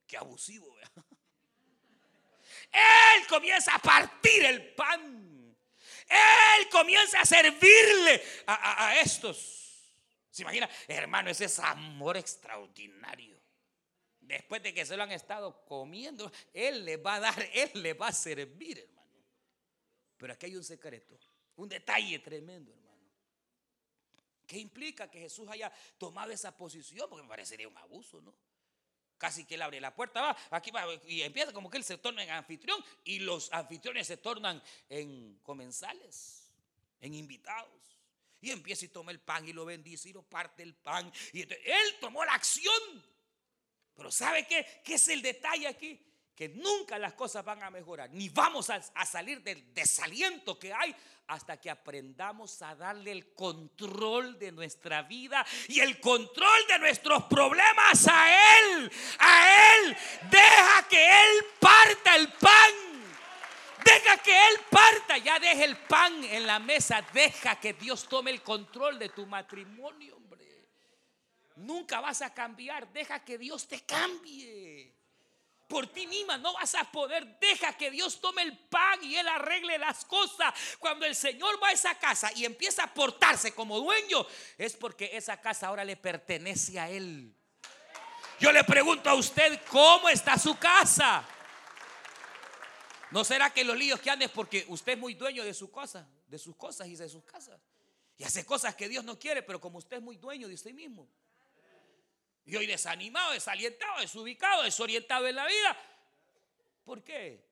Qué 0.07 0.17
abusivo. 0.17 0.75
Él 2.73 3.27
comienza 3.29 3.75
a 3.75 3.79
partir 3.79 4.45
el 4.45 4.75
pan. 4.75 5.28
Él 6.09 6.69
comienza 6.71 7.21
a 7.21 7.27
servirle 7.27 8.23
a, 8.47 8.99
estos. 9.01 9.93
¿Se 10.31 10.43
imagina? 10.43 10.69
Hermano, 10.87 11.31
ese 11.31 11.45
es 11.47 11.59
amor 11.59 12.17
extraordinario. 12.17 13.39
Después 14.21 14.63
de 14.63 14.75
que 14.75 14.85
se 14.85 14.97
lo 14.97 15.03
han 15.03 15.13
estado 15.13 15.65
comiendo, 15.65 16.31
Él 16.53 16.85
le 16.85 16.97
va 16.97 17.17
a 17.17 17.21
dar, 17.21 17.51
Él 17.53 17.71
le 17.75 17.95
va 17.95 18.09
a 18.09 18.13
servir, 18.13 18.79
hermano. 18.79 18.99
Pero 20.17 20.33
aquí 20.33 20.47
hay 20.47 20.57
un 20.57 20.65
secreto, 20.65 21.19
un 21.57 21.69
detalle 21.69 22.19
tremendo, 22.19 22.73
hermano. 22.73 22.89
¿Qué 24.47 24.59
implica 24.59 25.11
que 25.11 25.21
Jesús 25.21 25.47
haya 25.49 25.71
tomado 25.99 26.33
esa 26.33 26.57
posición? 26.57 27.09
Porque 27.09 27.23
me 27.23 27.29
parecería 27.29 27.69
un 27.69 27.77
abuso, 27.77 28.21
¿no? 28.23 28.35
Casi 29.19 29.45
que 29.45 29.57
él 29.57 29.63
abre 29.63 29.81
la 29.81 29.95
puerta, 29.95 30.23
va, 30.23 30.37
aquí 30.51 30.71
va, 30.71 30.85
y 31.07 31.23
empieza 31.23 31.53
como 31.53 31.69
que 31.69 31.77
él 31.77 31.85
se 31.85 31.99
torna 31.99 32.23
en 32.23 32.31
anfitrión 32.31 32.83
y 33.05 33.19
los 33.19 33.53
anfitriones 33.53 34.07
se 34.07 34.17
tornan 34.17 34.63
en 34.89 35.41
comensales, 35.43 36.49
en 37.01 37.15
invitados. 37.15 37.73
Y 38.41 38.53
empieza 38.53 38.85
y 38.85 38.89
toma 38.89 39.11
el 39.11 39.19
pan 39.19 39.49
y 39.49 39.53
lo 39.53 39.65
bendice 39.65 40.11
y 40.11 40.13
lo 40.13 40.23
parte 40.23 40.63
el 40.63 40.75
pan. 40.75 41.13
Y 41.33 41.43
él 41.43 41.97
tomó 42.01 42.25
la 42.25 42.35
acción. 42.35 43.05
Pero 43.97 44.13
¿sabe 44.13 44.47
qué? 44.47 44.65
¿Qué 44.85 44.95
es 44.95 45.09
el 45.09 45.21
detalle 45.21 45.67
aquí? 45.67 46.01
Que 46.39 46.51
nunca 46.51 47.01
las 47.01 47.15
cosas 47.15 47.45
van 47.45 47.61
a 47.65 47.69
mejorar, 47.69 48.11
ni 48.13 48.29
vamos 48.29 48.71
a, 48.71 48.81
salir 49.05 49.43
del 49.43 49.75
desaliento 49.75 50.57
que 50.57 50.73
hay 50.73 50.95
hasta 51.27 51.57
que 51.57 51.69
aprendamos 51.69 52.63
a 52.63 52.77
darle 52.77 53.11
el 53.11 53.35
control 53.35 54.39
de 54.39 54.53
nuestra 54.53 55.03
vida 55.03 55.45
y 55.67 55.81
el 55.81 55.99
control 55.99 56.61
de 56.69 56.79
nuestros 56.79 57.25
problemas 57.25 58.07
a 58.07 58.61
Él. 58.61 58.93
A 59.19 59.75
Él. 59.75 59.97
Deja 60.31 60.89
que 60.89 61.07
Él 61.07 61.45
parta 61.59 62.15
el 62.15 62.33
pan. 62.35 62.73
Deja 63.85 64.19
que 64.19 64.31
Él 64.31 64.61
parta. 64.71 65.19
Ya 65.19 65.41
deja 65.41 65.65
el 65.65 65.77
pan 65.77 66.23
en 66.23 66.47
la 66.47 66.61
mesa. 66.61 67.05
Deja 67.13 67.59
que 67.59 67.73
Dios 67.73 68.09
tome 68.09 68.31
el 68.31 68.43
control 68.43 68.97
de 68.97 69.09
tu 69.09 69.27
matrimonio, 69.27 70.15
hombre. 70.15 70.69
Nunca 71.57 71.99
vas 72.01 72.23
a 72.23 72.33
cambiar. 72.33 72.87
Deja 72.93 73.25
que 73.25 73.39
Dios 73.39 73.67
te 73.67 73.85
cambie. 73.85 74.98
Por 75.69 75.87
ti 75.87 76.07
misma 76.07 76.39
no 76.39 76.55
vas 76.55 76.75
a 76.75 76.91
poder. 76.91 77.39
Deja 77.39 77.77
que 77.77 77.91
Dios 77.91 78.21
tome 78.21 78.43
el 78.43 78.59
pan 78.59 79.05
y 79.05 79.17
Él 79.17 79.29
arregle 79.29 79.79
las 79.79 80.05
cosas. 80.05 80.53
Cuando 80.79 81.05
el 81.05 81.15
Señor 81.15 81.63
va 81.63 81.69
a 81.69 81.73
esa 81.73 81.95
casa 81.97 82.33
y 82.35 82.45
empieza 82.45 82.85
a 82.85 82.95
portarse 82.95 83.53
como 83.53 83.79
dueño, 83.79 84.27
es 84.57 84.75
porque 84.75 85.11
esa 85.13 85.41
casa 85.41 85.69
ahora 85.69 85.85
le 85.85 85.97
pertenece 85.97 86.81
a 86.81 86.91
Él. 86.91 87.35
Yo 88.41 88.51
le 88.51 88.65
pregunto 88.65 89.11
a 89.11 89.15
usted, 89.15 89.61
¿cómo 89.69 90.09
está 90.09 90.39
su 90.39 90.57
casa? 90.59 91.25
¿No 93.11 93.25
será 93.25 93.51
que 93.51 93.65
los 93.65 93.77
líos 93.77 94.01
que 94.01 94.11
andes 94.11 94.31
porque 94.31 94.65
usted 94.69 94.93
es 94.93 94.99
muy 94.99 95.15
dueño 95.15 95.45
de 95.45 95.55
su 95.55 95.71
cosa, 95.71 96.09
de 96.27 96.39
sus 96.39 96.57
cosas 96.57 96.89
y 96.89 96.97
de 96.97 97.09
sus 97.09 97.25
casas? 97.25 97.61
Y 98.17 98.25
hace 98.25 98.45
cosas 98.45 98.75
que 98.75 98.89
Dios 98.89 99.05
no 99.05 99.19
quiere, 99.19 99.43
pero 99.43 99.61
como 99.61 99.79
usted 99.79 99.99
es 99.99 100.03
muy 100.03 100.17
dueño 100.17 100.49
de 100.49 100.55
usted 100.55 100.73
mismo. 100.73 101.09
Y 102.49 102.57
hoy 102.57 102.67
desanimado, 102.67 103.33
desalientado, 103.33 104.01
desubicado, 104.01 104.63
desorientado 104.63 105.29
en 105.29 105.37
la 105.37 105.47
vida. 105.47 105.77
¿Por 106.83 107.05
qué? 107.05 107.47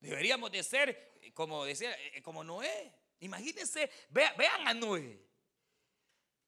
Deberíamos 0.00 0.50
de 0.50 0.62
ser, 0.62 1.30
como 1.34 1.66
decía, 1.66 1.94
eh, 2.00 2.22
como 2.22 2.42
Noé. 2.42 2.90
Imagínense, 3.20 3.90
vean, 4.08 4.66
a 4.66 4.72
Noé, 4.72 5.22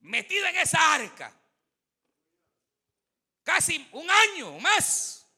metido 0.01 0.46
en 0.46 0.57
esa 0.57 0.94
arca, 0.94 1.38
casi 3.42 3.86
un 3.92 4.11
año 4.11 4.59
más. 4.59 5.30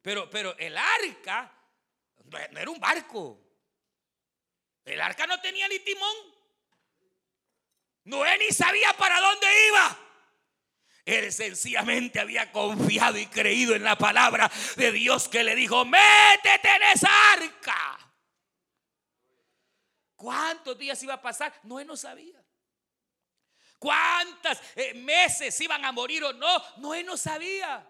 Pero, 0.00 0.30
pero 0.30 0.56
el 0.56 0.78
arca 0.78 1.52
no 2.24 2.58
era 2.58 2.70
un 2.70 2.80
barco. 2.80 3.38
El 4.82 4.98
arca 4.98 5.26
no 5.26 5.38
tenía 5.42 5.68
ni 5.68 5.80
timón. 5.80 6.35
Noé 8.06 8.38
ni 8.38 8.52
sabía 8.52 8.92
para 8.94 9.20
dónde 9.20 9.46
iba. 9.68 9.98
Él 11.04 11.32
sencillamente 11.32 12.18
había 12.18 12.50
confiado 12.50 13.18
y 13.18 13.26
creído 13.26 13.74
en 13.74 13.84
la 13.84 13.96
palabra 13.96 14.50
de 14.76 14.90
Dios 14.90 15.28
que 15.28 15.44
le 15.44 15.54
dijo, 15.54 15.84
métete 15.84 16.68
en 16.68 16.82
esa 16.94 17.32
arca. 17.32 17.98
¿Cuántos 20.16 20.78
días 20.78 21.00
iba 21.02 21.14
a 21.14 21.22
pasar? 21.22 21.52
Noé 21.64 21.84
no 21.84 21.96
sabía. 21.96 22.42
¿Cuántos 23.78 24.58
eh, 24.74 24.94
meses 24.94 25.60
iban 25.60 25.84
a 25.84 25.92
morir 25.92 26.24
o 26.24 26.32
no? 26.32 26.62
Noé 26.78 27.04
no 27.04 27.16
sabía. 27.16 27.86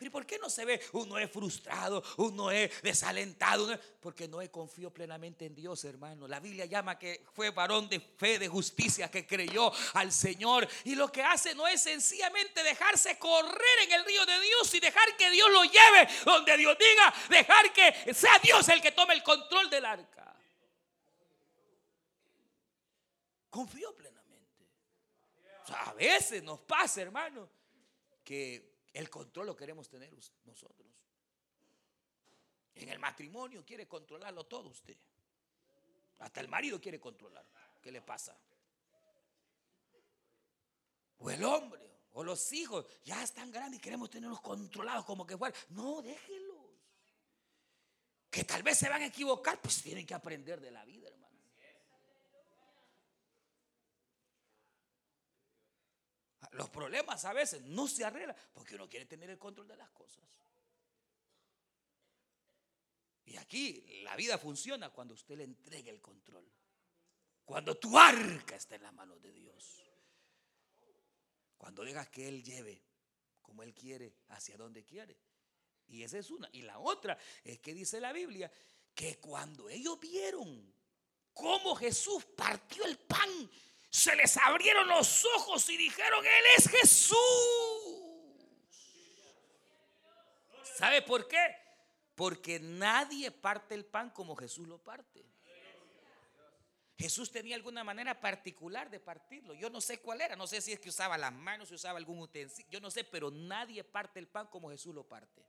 Pero 0.00 0.12
¿por 0.12 0.24
qué 0.24 0.38
no 0.38 0.48
se 0.48 0.64
ve 0.64 0.80
un 0.92 1.10
Noé 1.10 1.28
frustrado, 1.28 2.02
un 2.16 2.34
Noé 2.34 2.72
desalentado? 2.82 3.78
Porque 4.00 4.26
Noé 4.26 4.50
confió 4.50 4.90
plenamente 4.90 5.44
en 5.44 5.54
Dios, 5.54 5.84
hermano. 5.84 6.26
La 6.26 6.40
Biblia 6.40 6.64
llama 6.64 6.98
que 6.98 7.26
fue 7.34 7.50
varón 7.50 7.86
de 7.86 8.00
fe, 8.00 8.38
de 8.38 8.48
justicia, 8.48 9.10
que 9.10 9.26
creyó 9.26 9.70
al 9.92 10.10
Señor. 10.10 10.66
Y 10.84 10.94
lo 10.94 11.12
que 11.12 11.22
hace 11.22 11.54
no 11.54 11.68
es 11.68 11.82
sencillamente 11.82 12.62
dejarse 12.62 13.18
correr 13.18 13.78
en 13.84 13.92
el 13.92 14.04
río 14.06 14.24
de 14.24 14.40
Dios 14.40 14.72
y 14.72 14.80
dejar 14.80 15.14
que 15.18 15.30
Dios 15.30 15.50
lo 15.50 15.64
lleve 15.64 16.08
donde 16.24 16.56
Dios 16.56 16.78
diga, 16.78 17.14
dejar 17.28 17.70
que 17.74 18.14
sea 18.14 18.38
Dios 18.38 18.66
el 18.70 18.80
que 18.80 18.92
tome 18.92 19.12
el 19.12 19.22
control 19.22 19.68
del 19.68 19.84
arca. 19.84 20.34
Confió 23.50 23.94
plenamente. 23.94 24.66
a 25.76 25.92
veces 25.92 26.42
nos 26.42 26.60
pasa, 26.60 27.02
hermano, 27.02 27.50
que 28.24 28.69
el 28.92 29.08
control 29.08 29.46
lo 29.46 29.56
queremos 29.56 29.88
tener 29.88 30.12
nosotros. 30.44 30.88
En 32.74 32.88
el 32.88 32.98
matrimonio 32.98 33.64
quiere 33.64 33.86
controlarlo 33.86 34.46
todo 34.46 34.68
usted. 34.70 34.96
Hasta 36.18 36.40
el 36.40 36.48
marido 36.48 36.80
quiere 36.80 37.00
controlar. 37.00 37.46
¿Qué 37.80 37.90
le 37.90 38.02
pasa? 38.02 38.36
O 41.18 41.30
el 41.30 41.44
hombre, 41.44 41.80
o 42.12 42.24
los 42.24 42.52
hijos, 42.52 42.86
ya 43.04 43.22
están 43.22 43.50
grandes 43.50 43.78
y 43.78 43.82
queremos 43.82 44.10
tenerlos 44.10 44.40
controlados 44.40 45.04
como 45.04 45.26
que 45.26 45.36
fuera. 45.36 45.56
No, 45.70 46.02
déjenlos. 46.02 46.56
Que 48.30 48.44
tal 48.44 48.62
vez 48.62 48.78
se 48.78 48.88
van 48.88 49.02
a 49.02 49.06
equivocar, 49.06 49.60
pues 49.60 49.82
tienen 49.82 50.06
que 50.06 50.14
aprender 50.14 50.60
de 50.60 50.70
la 50.70 50.84
vida, 50.84 51.08
hermano. 51.08 51.30
Los 56.52 56.68
problemas 56.70 57.24
a 57.24 57.32
veces 57.32 57.62
no 57.62 57.86
se 57.86 58.04
arreglan 58.04 58.36
porque 58.52 58.74
uno 58.74 58.88
quiere 58.88 59.06
tener 59.06 59.30
el 59.30 59.38
control 59.38 59.68
de 59.68 59.76
las 59.76 59.90
cosas. 59.90 60.24
Y 63.26 63.36
aquí 63.36 64.02
la 64.02 64.16
vida 64.16 64.38
funciona 64.38 64.90
cuando 64.90 65.14
usted 65.14 65.36
le 65.36 65.44
entrega 65.44 65.90
el 65.90 66.00
control. 66.00 66.44
Cuando 67.44 67.76
tu 67.76 67.96
arca 67.96 68.56
está 68.56 68.74
en 68.74 68.82
la 68.82 68.92
mano 68.92 69.18
de 69.20 69.32
Dios. 69.32 69.84
Cuando 71.56 71.84
dejas 71.84 72.08
que 72.08 72.26
Él 72.26 72.42
lleve 72.42 72.82
como 73.40 73.62
Él 73.62 73.74
quiere, 73.74 74.14
hacia 74.28 74.56
donde 74.56 74.84
quiere. 74.84 75.16
Y 75.88 76.02
esa 76.02 76.18
es 76.18 76.30
una. 76.30 76.48
Y 76.52 76.62
la 76.62 76.78
otra 76.78 77.18
es 77.44 77.58
que 77.60 77.74
dice 77.74 78.00
la 78.00 78.12
Biblia 78.12 78.50
que 78.94 79.18
cuando 79.18 79.68
ellos 79.68 79.98
vieron 79.98 80.72
cómo 81.32 81.74
Jesús 81.74 82.24
partió 82.36 82.84
el 82.84 82.98
pan 82.98 83.50
se 83.90 84.14
les 84.14 84.36
abrieron 84.36 84.86
los 84.86 85.24
ojos 85.36 85.68
y 85.68 85.76
dijeron, 85.76 86.24
Él 86.24 86.44
es 86.56 86.68
Jesús. 86.68 87.18
¿Sabe 90.78 91.02
por 91.02 91.26
qué? 91.26 91.56
Porque 92.14 92.60
nadie 92.60 93.30
parte 93.32 93.74
el 93.74 93.84
pan 93.84 94.10
como 94.10 94.36
Jesús 94.36 94.68
lo 94.68 94.78
parte. 94.78 95.26
Jesús 96.96 97.30
tenía 97.30 97.56
alguna 97.56 97.82
manera 97.82 98.20
particular 98.20 98.90
de 98.90 99.00
partirlo. 99.00 99.54
Yo 99.54 99.70
no 99.70 99.80
sé 99.80 100.00
cuál 100.00 100.20
era. 100.20 100.36
No 100.36 100.46
sé 100.46 100.60
si 100.60 100.72
es 100.72 100.78
que 100.78 100.90
usaba 100.90 101.16
las 101.18 101.32
manos, 101.32 101.68
si 101.68 101.74
usaba 101.74 101.98
algún 101.98 102.18
utensilio. 102.18 102.70
Yo 102.70 102.80
no 102.80 102.90
sé, 102.90 103.04
pero 103.04 103.30
nadie 103.30 103.82
parte 103.82 104.20
el 104.20 104.28
pan 104.28 104.46
como 104.46 104.70
Jesús 104.70 104.94
lo 104.94 105.02
parte. 105.02 105.42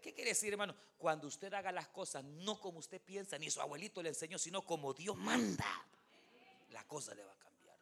¿Qué 0.00 0.14
quiere 0.14 0.30
decir, 0.30 0.52
hermano? 0.52 0.74
Cuando 0.96 1.26
usted 1.26 1.52
haga 1.52 1.72
las 1.72 1.88
cosas 1.88 2.24
no 2.24 2.60
como 2.60 2.78
usted 2.78 3.00
piensa, 3.00 3.36
ni 3.36 3.50
su 3.50 3.60
abuelito 3.60 4.02
le 4.02 4.10
enseñó, 4.10 4.38
sino 4.38 4.62
como 4.62 4.94
Dios 4.94 5.16
manda 5.16 5.66
la 6.72 6.84
cosa 6.84 7.14
le 7.14 7.24
va 7.24 7.32
a 7.32 7.36
cambiar. 7.36 7.76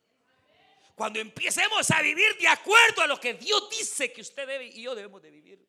Cuando 0.94 1.18
empecemos 1.18 1.90
a 1.90 2.02
vivir 2.02 2.36
de 2.38 2.48
acuerdo 2.48 3.02
a 3.02 3.06
lo 3.06 3.18
que 3.18 3.34
Dios 3.34 3.70
dice 3.70 4.12
que 4.12 4.20
usted 4.20 4.46
debe 4.46 4.66
y 4.66 4.82
yo 4.82 4.94
debemos 4.94 5.22
de 5.22 5.30
vivir. 5.30 5.66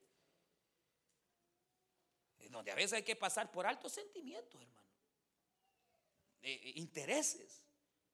Donde 2.50 2.70
a 2.70 2.76
veces 2.76 2.94
hay 2.94 3.04
que 3.04 3.16
pasar 3.16 3.50
por 3.50 3.66
altos 3.66 3.94
sentimientos, 3.94 4.62
hermano. 4.62 4.90
intereses. 6.76 7.62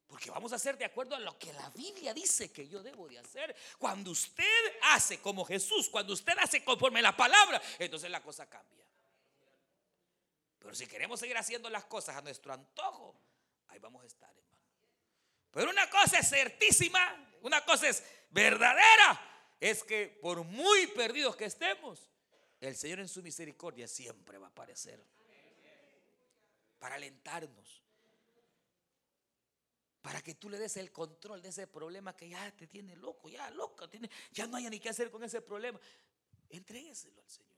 Porque 0.05 0.30
vamos 0.30 0.53
a 0.53 0.55
hacer 0.55 0.78
de 0.78 0.86
acuerdo 0.86 1.16
a 1.16 1.20
lo 1.20 1.38
que 1.38 1.51
la 1.53 1.70
Biblia 1.72 2.14
dice 2.14 2.51
que 2.51 2.68
yo 2.68 2.82
debo 2.82 3.08
de 3.08 3.20
hacer. 3.20 3.55
Cuando 3.78 4.12
usted 4.12 4.80
hace 4.84 5.20
como 5.20 5.43
Jesús, 5.43 5.89
cuando 5.89 6.14
usted 6.14 6.34
hace 6.39 6.64
conforme 6.64 7.01
la 7.01 7.18
palabra, 7.18 7.62
entonces 7.80 8.10
la 8.10 8.22
cosa 8.22 8.47
cambia. 8.47 8.86
Pero 10.60 10.76
si 10.76 10.88
queremos 10.88 11.20
seguir 11.20 11.38
haciendo 11.38 11.70
las 11.70 11.86
cosas 11.86 12.16
a 12.16 12.22
nuestro 12.22 12.53
antojo, 12.53 13.20
ahí 13.68 13.80
vamos 13.80 14.03
a 14.03 14.08
estar. 14.08 14.34
Pero 15.58 15.72
una 15.72 15.89
cosa 15.89 16.20
es 16.20 16.30
certísima, 16.30 16.99
una 17.41 17.66
cosa 17.66 17.89
es 17.89 18.03
verdadera, 18.30 19.55
es 19.60 19.84
que 19.84 20.08
por 20.22 20.43
muy 20.43 20.86
perdidos 20.86 21.36
que 21.36 21.45
estemos, 21.45 22.12
el 22.60 22.76
Señor 22.76 22.99
en 22.99 23.08
su 23.08 23.24
misericordia 23.24 23.88
siempre 23.88 24.38
va 24.38 24.45
a 24.45 24.49
aparecer 24.51 25.03
para 26.78 26.93
alentarnos, 26.93 27.82
para 30.03 30.22
que 30.22 30.36
tú 30.36 30.47
le 30.47 30.60
des 30.60 30.78
el 30.78 30.91
control 30.91 31.41
de 31.41 31.49
ese 31.49 31.66
problema 31.66 32.16
que 32.16 32.30
ya 32.30 32.55
te 32.55 32.68
tiene 32.68 32.95
loco, 32.95 33.28
ya 33.28 33.49
loco, 33.49 33.89
ya 34.30 34.45
no 34.45 34.58
haya 34.58 34.70
ni 34.70 34.80
qué 34.80 34.89
hacer 34.89 35.10
con 35.10 35.24
ese 35.24 35.41
problema. 35.41 35.80
Entrégueselo 36.49 37.20
al 37.20 37.32
Señor. 37.32 37.58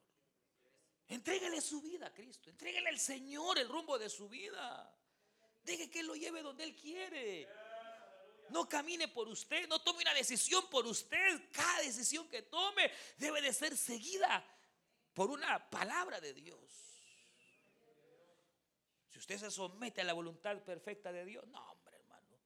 Entréguele 1.09 1.59
su 1.59 1.81
vida 1.81 2.07
a 2.07 2.13
Cristo. 2.13 2.49
Entréguele 2.49 2.87
al 2.87 2.97
Señor 2.97 3.59
el 3.59 3.67
rumbo 3.67 3.99
de 3.99 4.09
su 4.09 4.29
vida. 4.29 4.89
Deje 5.65 5.89
que 5.89 5.99
Él 5.99 6.07
lo 6.07 6.15
lleve 6.15 6.41
donde 6.41 6.63
Él 6.63 6.77
quiere. 6.77 7.45
No 8.51 8.67
camine 8.67 9.07
por 9.07 9.27
usted, 9.27 9.67
no 9.67 9.81
tome 9.81 10.01
una 10.01 10.13
decisión 10.13 10.69
por 10.69 10.85
usted. 10.85 11.49
Cada 11.51 11.81
decisión 11.81 12.27
que 12.27 12.43
tome 12.43 12.91
debe 13.17 13.41
de 13.41 13.53
ser 13.53 13.75
seguida 13.77 14.45
por 15.13 15.29
una 15.29 15.69
palabra 15.69 16.19
de 16.19 16.33
Dios. 16.33 16.59
Si 19.09 19.19
usted 19.19 19.37
se 19.37 19.51
somete 19.51 20.01
a 20.01 20.03
la 20.03 20.13
voluntad 20.13 20.57
perfecta 20.63 21.11
de 21.11 21.25
Dios, 21.25 21.47
no, 21.47 21.59
hombre, 21.71 21.95
hermano. 21.97 22.37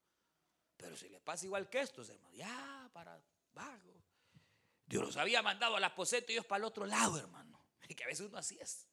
Pero 0.78 0.98
si 0.98 1.10
le 1.10 1.20
pasa 1.20 1.46
igual 1.46 1.70
que 1.70 1.82
estos, 1.82 2.10
hermano, 2.10 2.34
ya 2.36 2.90
para 2.94 3.22
vago. 3.54 3.94
Dios 4.86 5.04
los 5.04 5.18
había 5.18 5.42
mandado 5.42 5.76
al 5.76 5.84
aposento 5.84 6.32
y 6.32 6.36
ellos 6.36 6.46
para 6.46 6.60
el 6.60 6.66
otro 6.66 6.86
lado, 6.86 7.18
hermano. 7.18 7.64
Y 7.88 7.96
que 7.96 8.04
a 8.04 8.08
veces 8.08 8.28
uno 8.28 8.38
así 8.38 8.58
es. 8.60 8.88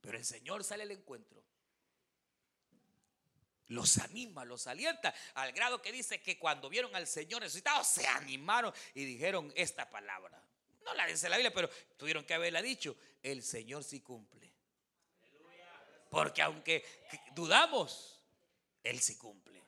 Pero 0.00 0.16
el 0.16 0.24
Señor 0.24 0.64
sale 0.64 0.82
al 0.82 0.90
encuentro 0.90 1.49
los 3.70 3.98
anima, 3.98 4.44
los 4.44 4.66
alienta, 4.66 5.14
al 5.34 5.52
grado 5.52 5.80
que 5.80 5.92
dice 5.92 6.20
que 6.20 6.38
cuando 6.38 6.68
vieron 6.68 6.94
al 6.96 7.06
Señor 7.06 7.42
resucitado, 7.42 7.82
se 7.84 8.06
animaron 8.06 8.72
y 8.94 9.04
dijeron 9.04 9.52
esta 9.56 9.88
palabra. 9.88 10.42
No 10.84 10.92
la 10.94 11.06
dice 11.06 11.28
la 11.28 11.36
Biblia, 11.36 11.54
pero 11.54 11.70
tuvieron 11.96 12.24
que 12.24 12.34
haberla 12.34 12.62
dicho. 12.62 12.96
El 13.22 13.42
Señor 13.42 13.84
sí 13.84 14.00
cumple. 14.00 14.52
Porque 16.08 16.42
aunque 16.42 16.84
dudamos, 17.32 18.20
Él 18.82 19.00
sí 19.00 19.16
cumple. 19.16 19.62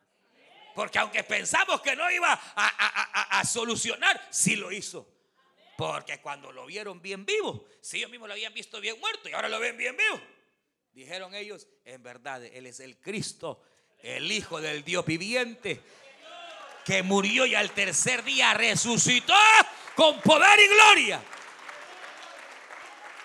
Porque 0.75 0.99
aunque 0.99 1.23
pensamos 1.23 1.81
que 1.81 1.95
no 1.95 2.11
iba 2.11 2.33
a, 2.33 3.45
solucionar, 3.45 4.21
sí 4.31 4.57
lo 4.57 4.73
hizo. 4.73 5.09
Porque 5.79 6.21
cuando 6.21 6.51
lo 6.51 6.67
vieron 6.67 7.01
bien 7.01 7.25
vivo, 7.25 7.69
si 7.81 7.99
ellos 7.99 8.11
mismos 8.11 8.29
lo 8.29 8.35
habían 8.35 8.53
visto 8.53 8.81
bien 8.81 8.99
muerto 8.99 9.29
y 9.29 9.33
ahora 9.33 9.49
lo 9.49 9.61
ven 9.61 9.77
bien 9.77 9.97
vivo, 9.97 10.21
dijeron 10.93 11.35
ellos, 11.35 11.69
en 11.85 12.03
verdad, 12.03 12.45
Él 12.45 12.67
es 12.67 12.81
el 12.81 12.99
Cristo, 12.99 13.63
el 14.03 14.31
Hijo 14.31 14.61
del 14.61 14.85
Dios 14.85 15.05
viviente, 15.05 15.81
que 16.85 17.03
murió 17.03 17.47
y 17.47 17.55
al 17.55 17.71
tercer 17.71 18.25
día 18.25 18.53
resucitó 18.55 19.35
con 19.95 20.21
poder 20.21 20.59
y 20.59 20.69
gloria. 20.69 21.23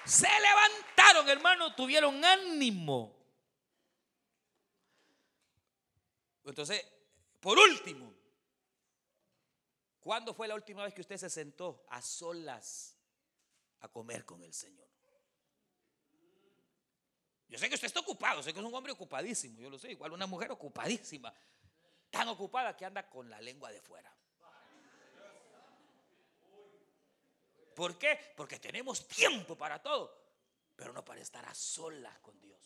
Se 0.05 0.27
levantaron, 0.27 1.27
hermano, 1.29 1.75
tuvieron 1.75 2.23
ánimo. 2.23 3.13
Entonces, 6.45 6.85
por 7.41 7.57
último, 7.59 8.13
¿cuándo 9.99 10.33
fue 10.33 10.47
la 10.47 10.55
última 10.55 10.83
vez 10.83 10.93
que 10.93 11.01
usted 11.01 11.17
se 11.17 11.29
sentó 11.29 11.85
a 11.89 12.01
solas 12.01 12.97
a 13.79 13.89
comer 13.89 14.23
con 14.23 14.43
el 14.43 14.53
Señor? 14.53 14.87
Yo 17.49 17.57
sé 17.57 17.69
que 17.69 17.75
usted 17.75 17.87
está 17.87 18.01
ocupado, 18.01 18.43
sé 18.43 18.53
que 18.53 18.59
es 18.59 18.65
un 18.65 18.73
hombre 18.73 18.91
ocupadísimo, 18.91 19.61
yo 19.61 19.69
lo 19.69 19.79
sé, 19.79 19.91
igual 19.91 20.11
una 20.11 20.27
mujer 20.27 20.51
ocupadísima, 20.51 21.33
tan 22.09 22.27
ocupada 22.27 22.75
que 22.75 22.85
anda 22.85 23.09
con 23.09 23.29
la 23.29 23.39
lengua 23.39 23.71
de 23.71 23.81
fuera. 23.81 24.13
¿Por 27.73 27.97
qué? 27.97 28.33
Porque 28.35 28.59
tenemos 28.59 29.07
tiempo 29.07 29.55
para 29.55 29.81
todo, 29.81 30.19
pero 30.75 30.91
no 30.91 31.05
para 31.05 31.21
estar 31.21 31.45
a 31.45 31.53
solas 31.53 32.17
con 32.19 32.39
Dios. 32.41 32.57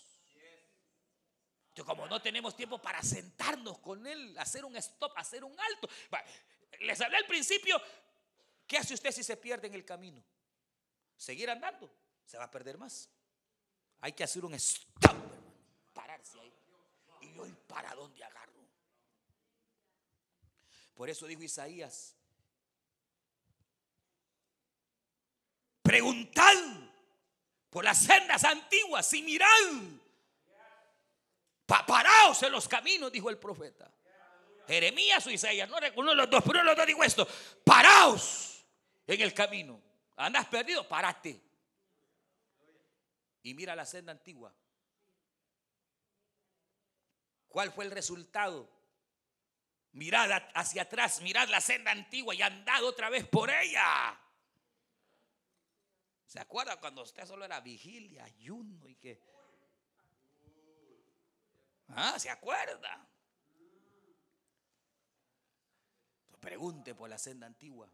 Yo 1.76 1.86
como 1.86 2.08
no 2.08 2.22
tenemos 2.22 2.56
tiempo 2.56 2.82
para 2.82 3.02
sentarnos 3.04 3.80
con 3.80 4.06
Él, 4.08 4.38
hacer 4.38 4.66
un 4.66 4.76
stop, 4.78 5.14
hacer 5.16 5.44
un 5.44 5.58
alto. 5.60 5.90
Les 6.80 7.00
hablé 7.00 7.18
al 7.18 7.26
principio, 7.26 7.82
¿qué 8.66 8.78
hace 8.78 8.94
usted 8.94 9.12
si 9.12 9.24
se 9.24 9.38
pierde 9.38 9.68
en 9.68 9.76
el 9.76 9.86
camino? 9.86 10.24
Seguir 11.16 11.50
andando, 11.50 11.94
se 12.26 12.38
va 12.38 12.46
a 12.46 12.52
perder 12.52 12.78
más. 12.78 13.10
Hay 14.02 14.14
que 14.14 14.24
hacer 14.24 14.44
un 14.44 14.54
stop, 14.56 15.16
pararse 15.94 16.40
ahí. 16.40 16.54
Y 17.22 17.38
hoy 17.40 17.56
para 17.68 17.94
dónde 17.96 18.24
agarro. 18.24 18.52
Por 20.96 21.10
eso 21.10 21.28
dijo 21.28 21.44
Isaías, 21.44 22.16
preguntad 25.82 26.54
por 27.70 27.86
las 27.86 28.00
sendas 28.00 28.44
antiguas 28.44 29.14
y 29.14 29.22
mirad 29.22 29.48
paraos 31.66 32.44
en 32.44 32.52
los 32.52 32.68
caminos, 32.68 33.12
dijo 33.12 33.30
el 33.30 33.38
profeta. 33.38 33.90
Jeremías 34.68 35.26
o 35.26 35.30
Isaías, 35.30 35.70
no 35.70 35.80
de 35.80 35.92
los 35.92 36.30
dos, 36.30 36.44
pero 36.44 36.60
uno 36.60 36.60
de 36.60 36.66
los 36.66 36.76
dos 36.76 36.86
dijo 36.86 37.04
esto: 37.04 37.28
paraos 37.64 38.66
en 39.08 39.22
el 39.22 39.34
camino. 39.34 39.82
Andas 40.18 40.48
perdido, 40.48 40.88
parate. 40.88 41.51
Y 43.44 43.54
mira 43.54 43.76
la 43.76 43.86
senda 43.86 44.12
antigua. 44.12 44.54
¿Cuál 47.48 47.72
fue 47.72 47.86
el 47.86 47.92
resultado? 47.92 48.70
Mirad 49.94 50.30
hacia 50.54 50.84
atrás, 50.84 51.22
mirad 51.22 51.50
la 51.50 51.60
senda 51.60 51.92
antigua 51.92 52.34
y 52.34 52.42
andad 52.42 52.84
otra 52.84 53.10
vez 53.10 53.28
por 53.28 53.50
ella. 53.50 54.18
¿Se 56.26 56.40
acuerda 56.40 56.80
cuando 56.80 57.02
usted 57.02 57.26
solo 57.26 57.44
era 57.44 57.60
vigilia, 57.60 58.24
ayuno 58.24 58.88
y 58.88 58.96
que 58.96 59.22
Ah, 61.96 62.18
¿se 62.18 62.30
acuerda? 62.30 63.06
Pregunte 66.40 66.96
por 66.96 67.10
la 67.10 67.18
senda 67.18 67.48
antigua. 67.48 67.92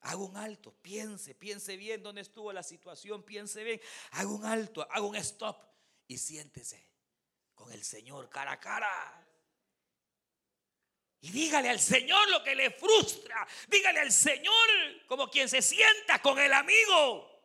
Haga 0.00 0.16
un 0.16 0.36
alto, 0.36 0.72
piense, 0.82 1.34
piense 1.34 1.76
bien 1.76 2.02
dónde 2.02 2.20
estuvo 2.20 2.52
la 2.52 2.62
situación, 2.62 3.22
piense 3.22 3.64
bien. 3.64 3.80
Haga 4.12 4.28
un 4.28 4.44
alto, 4.44 4.86
haga 4.90 5.06
un 5.06 5.16
stop 5.16 5.56
y 6.06 6.18
siéntese 6.18 6.88
con 7.54 7.72
el 7.72 7.82
Señor 7.82 8.28
cara 8.28 8.52
a 8.52 8.60
cara. 8.60 9.26
Y 11.20 11.30
dígale 11.30 11.70
al 11.70 11.80
Señor 11.80 12.28
lo 12.30 12.44
que 12.44 12.54
le 12.54 12.70
frustra. 12.70 13.46
Dígale 13.68 14.00
al 14.00 14.12
Señor 14.12 15.06
como 15.08 15.28
quien 15.28 15.48
se 15.48 15.62
sienta 15.62 16.20
con 16.22 16.38
el 16.38 16.52
amigo. 16.52 17.36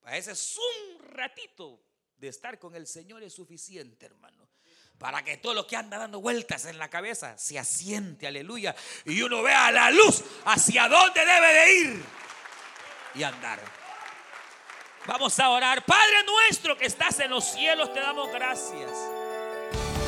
Para 0.00 0.16
ese 0.16 0.32
es 0.32 0.58
un 0.58 1.08
ratito 1.10 1.80
de 2.16 2.28
estar 2.28 2.58
con 2.58 2.74
el 2.74 2.86
Señor 2.86 3.22
es 3.22 3.32
suficiente, 3.32 4.04
hermano. 4.06 4.51
Para 5.02 5.24
que 5.24 5.36
todo 5.36 5.52
lo 5.52 5.66
que 5.66 5.74
anda 5.74 5.98
dando 5.98 6.20
vueltas 6.20 6.64
en 6.66 6.78
la 6.78 6.88
cabeza 6.88 7.36
se 7.36 7.58
asiente, 7.58 8.28
aleluya. 8.28 8.72
Y 9.04 9.20
uno 9.22 9.42
vea 9.42 9.72
la 9.72 9.90
luz 9.90 10.22
hacia 10.44 10.88
dónde 10.88 11.26
debe 11.26 11.52
de 11.52 11.74
ir 11.74 12.04
y 13.16 13.22
andar. 13.24 13.58
Vamos 15.06 15.40
a 15.40 15.50
orar. 15.50 15.84
Padre 15.84 16.24
nuestro 16.24 16.78
que 16.78 16.86
estás 16.86 17.18
en 17.18 17.30
los 17.30 17.44
cielos, 17.44 17.92
te 17.92 17.98
damos 17.98 18.30
gracias. 18.32 18.92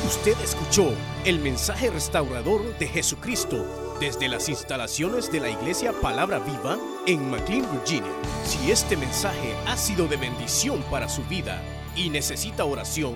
Usted 0.07 0.39
escuchó 0.39 0.93
el 1.25 1.39
mensaje 1.39 1.89
restaurador 1.89 2.77
de 2.77 2.87
Jesucristo 2.87 3.97
desde 3.99 4.29
las 4.29 4.47
instalaciones 4.47 5.29
de 5.29 5.41
la 5.41 5.49
iglesia 5.49 5.91
Palabra 5.91 6.39
Viva 6.39 6.77
en 7.05 7.29
McLean, 7.29 7.69
Virginia. 7.79 8.13
Si 8.45 8.71
este 8.71 8.95
mensaje 8.95 9.53
ha 9.67 9.75
sido 9.75 10.07
de 10.07 10.15
bendición 10.15 10.81
para 10.83 11.09
su 11.09 11.21
vida, 11.25 11.61
y 11.95 12.09
necesita 12.09 12.65
oración, 12.65 13.15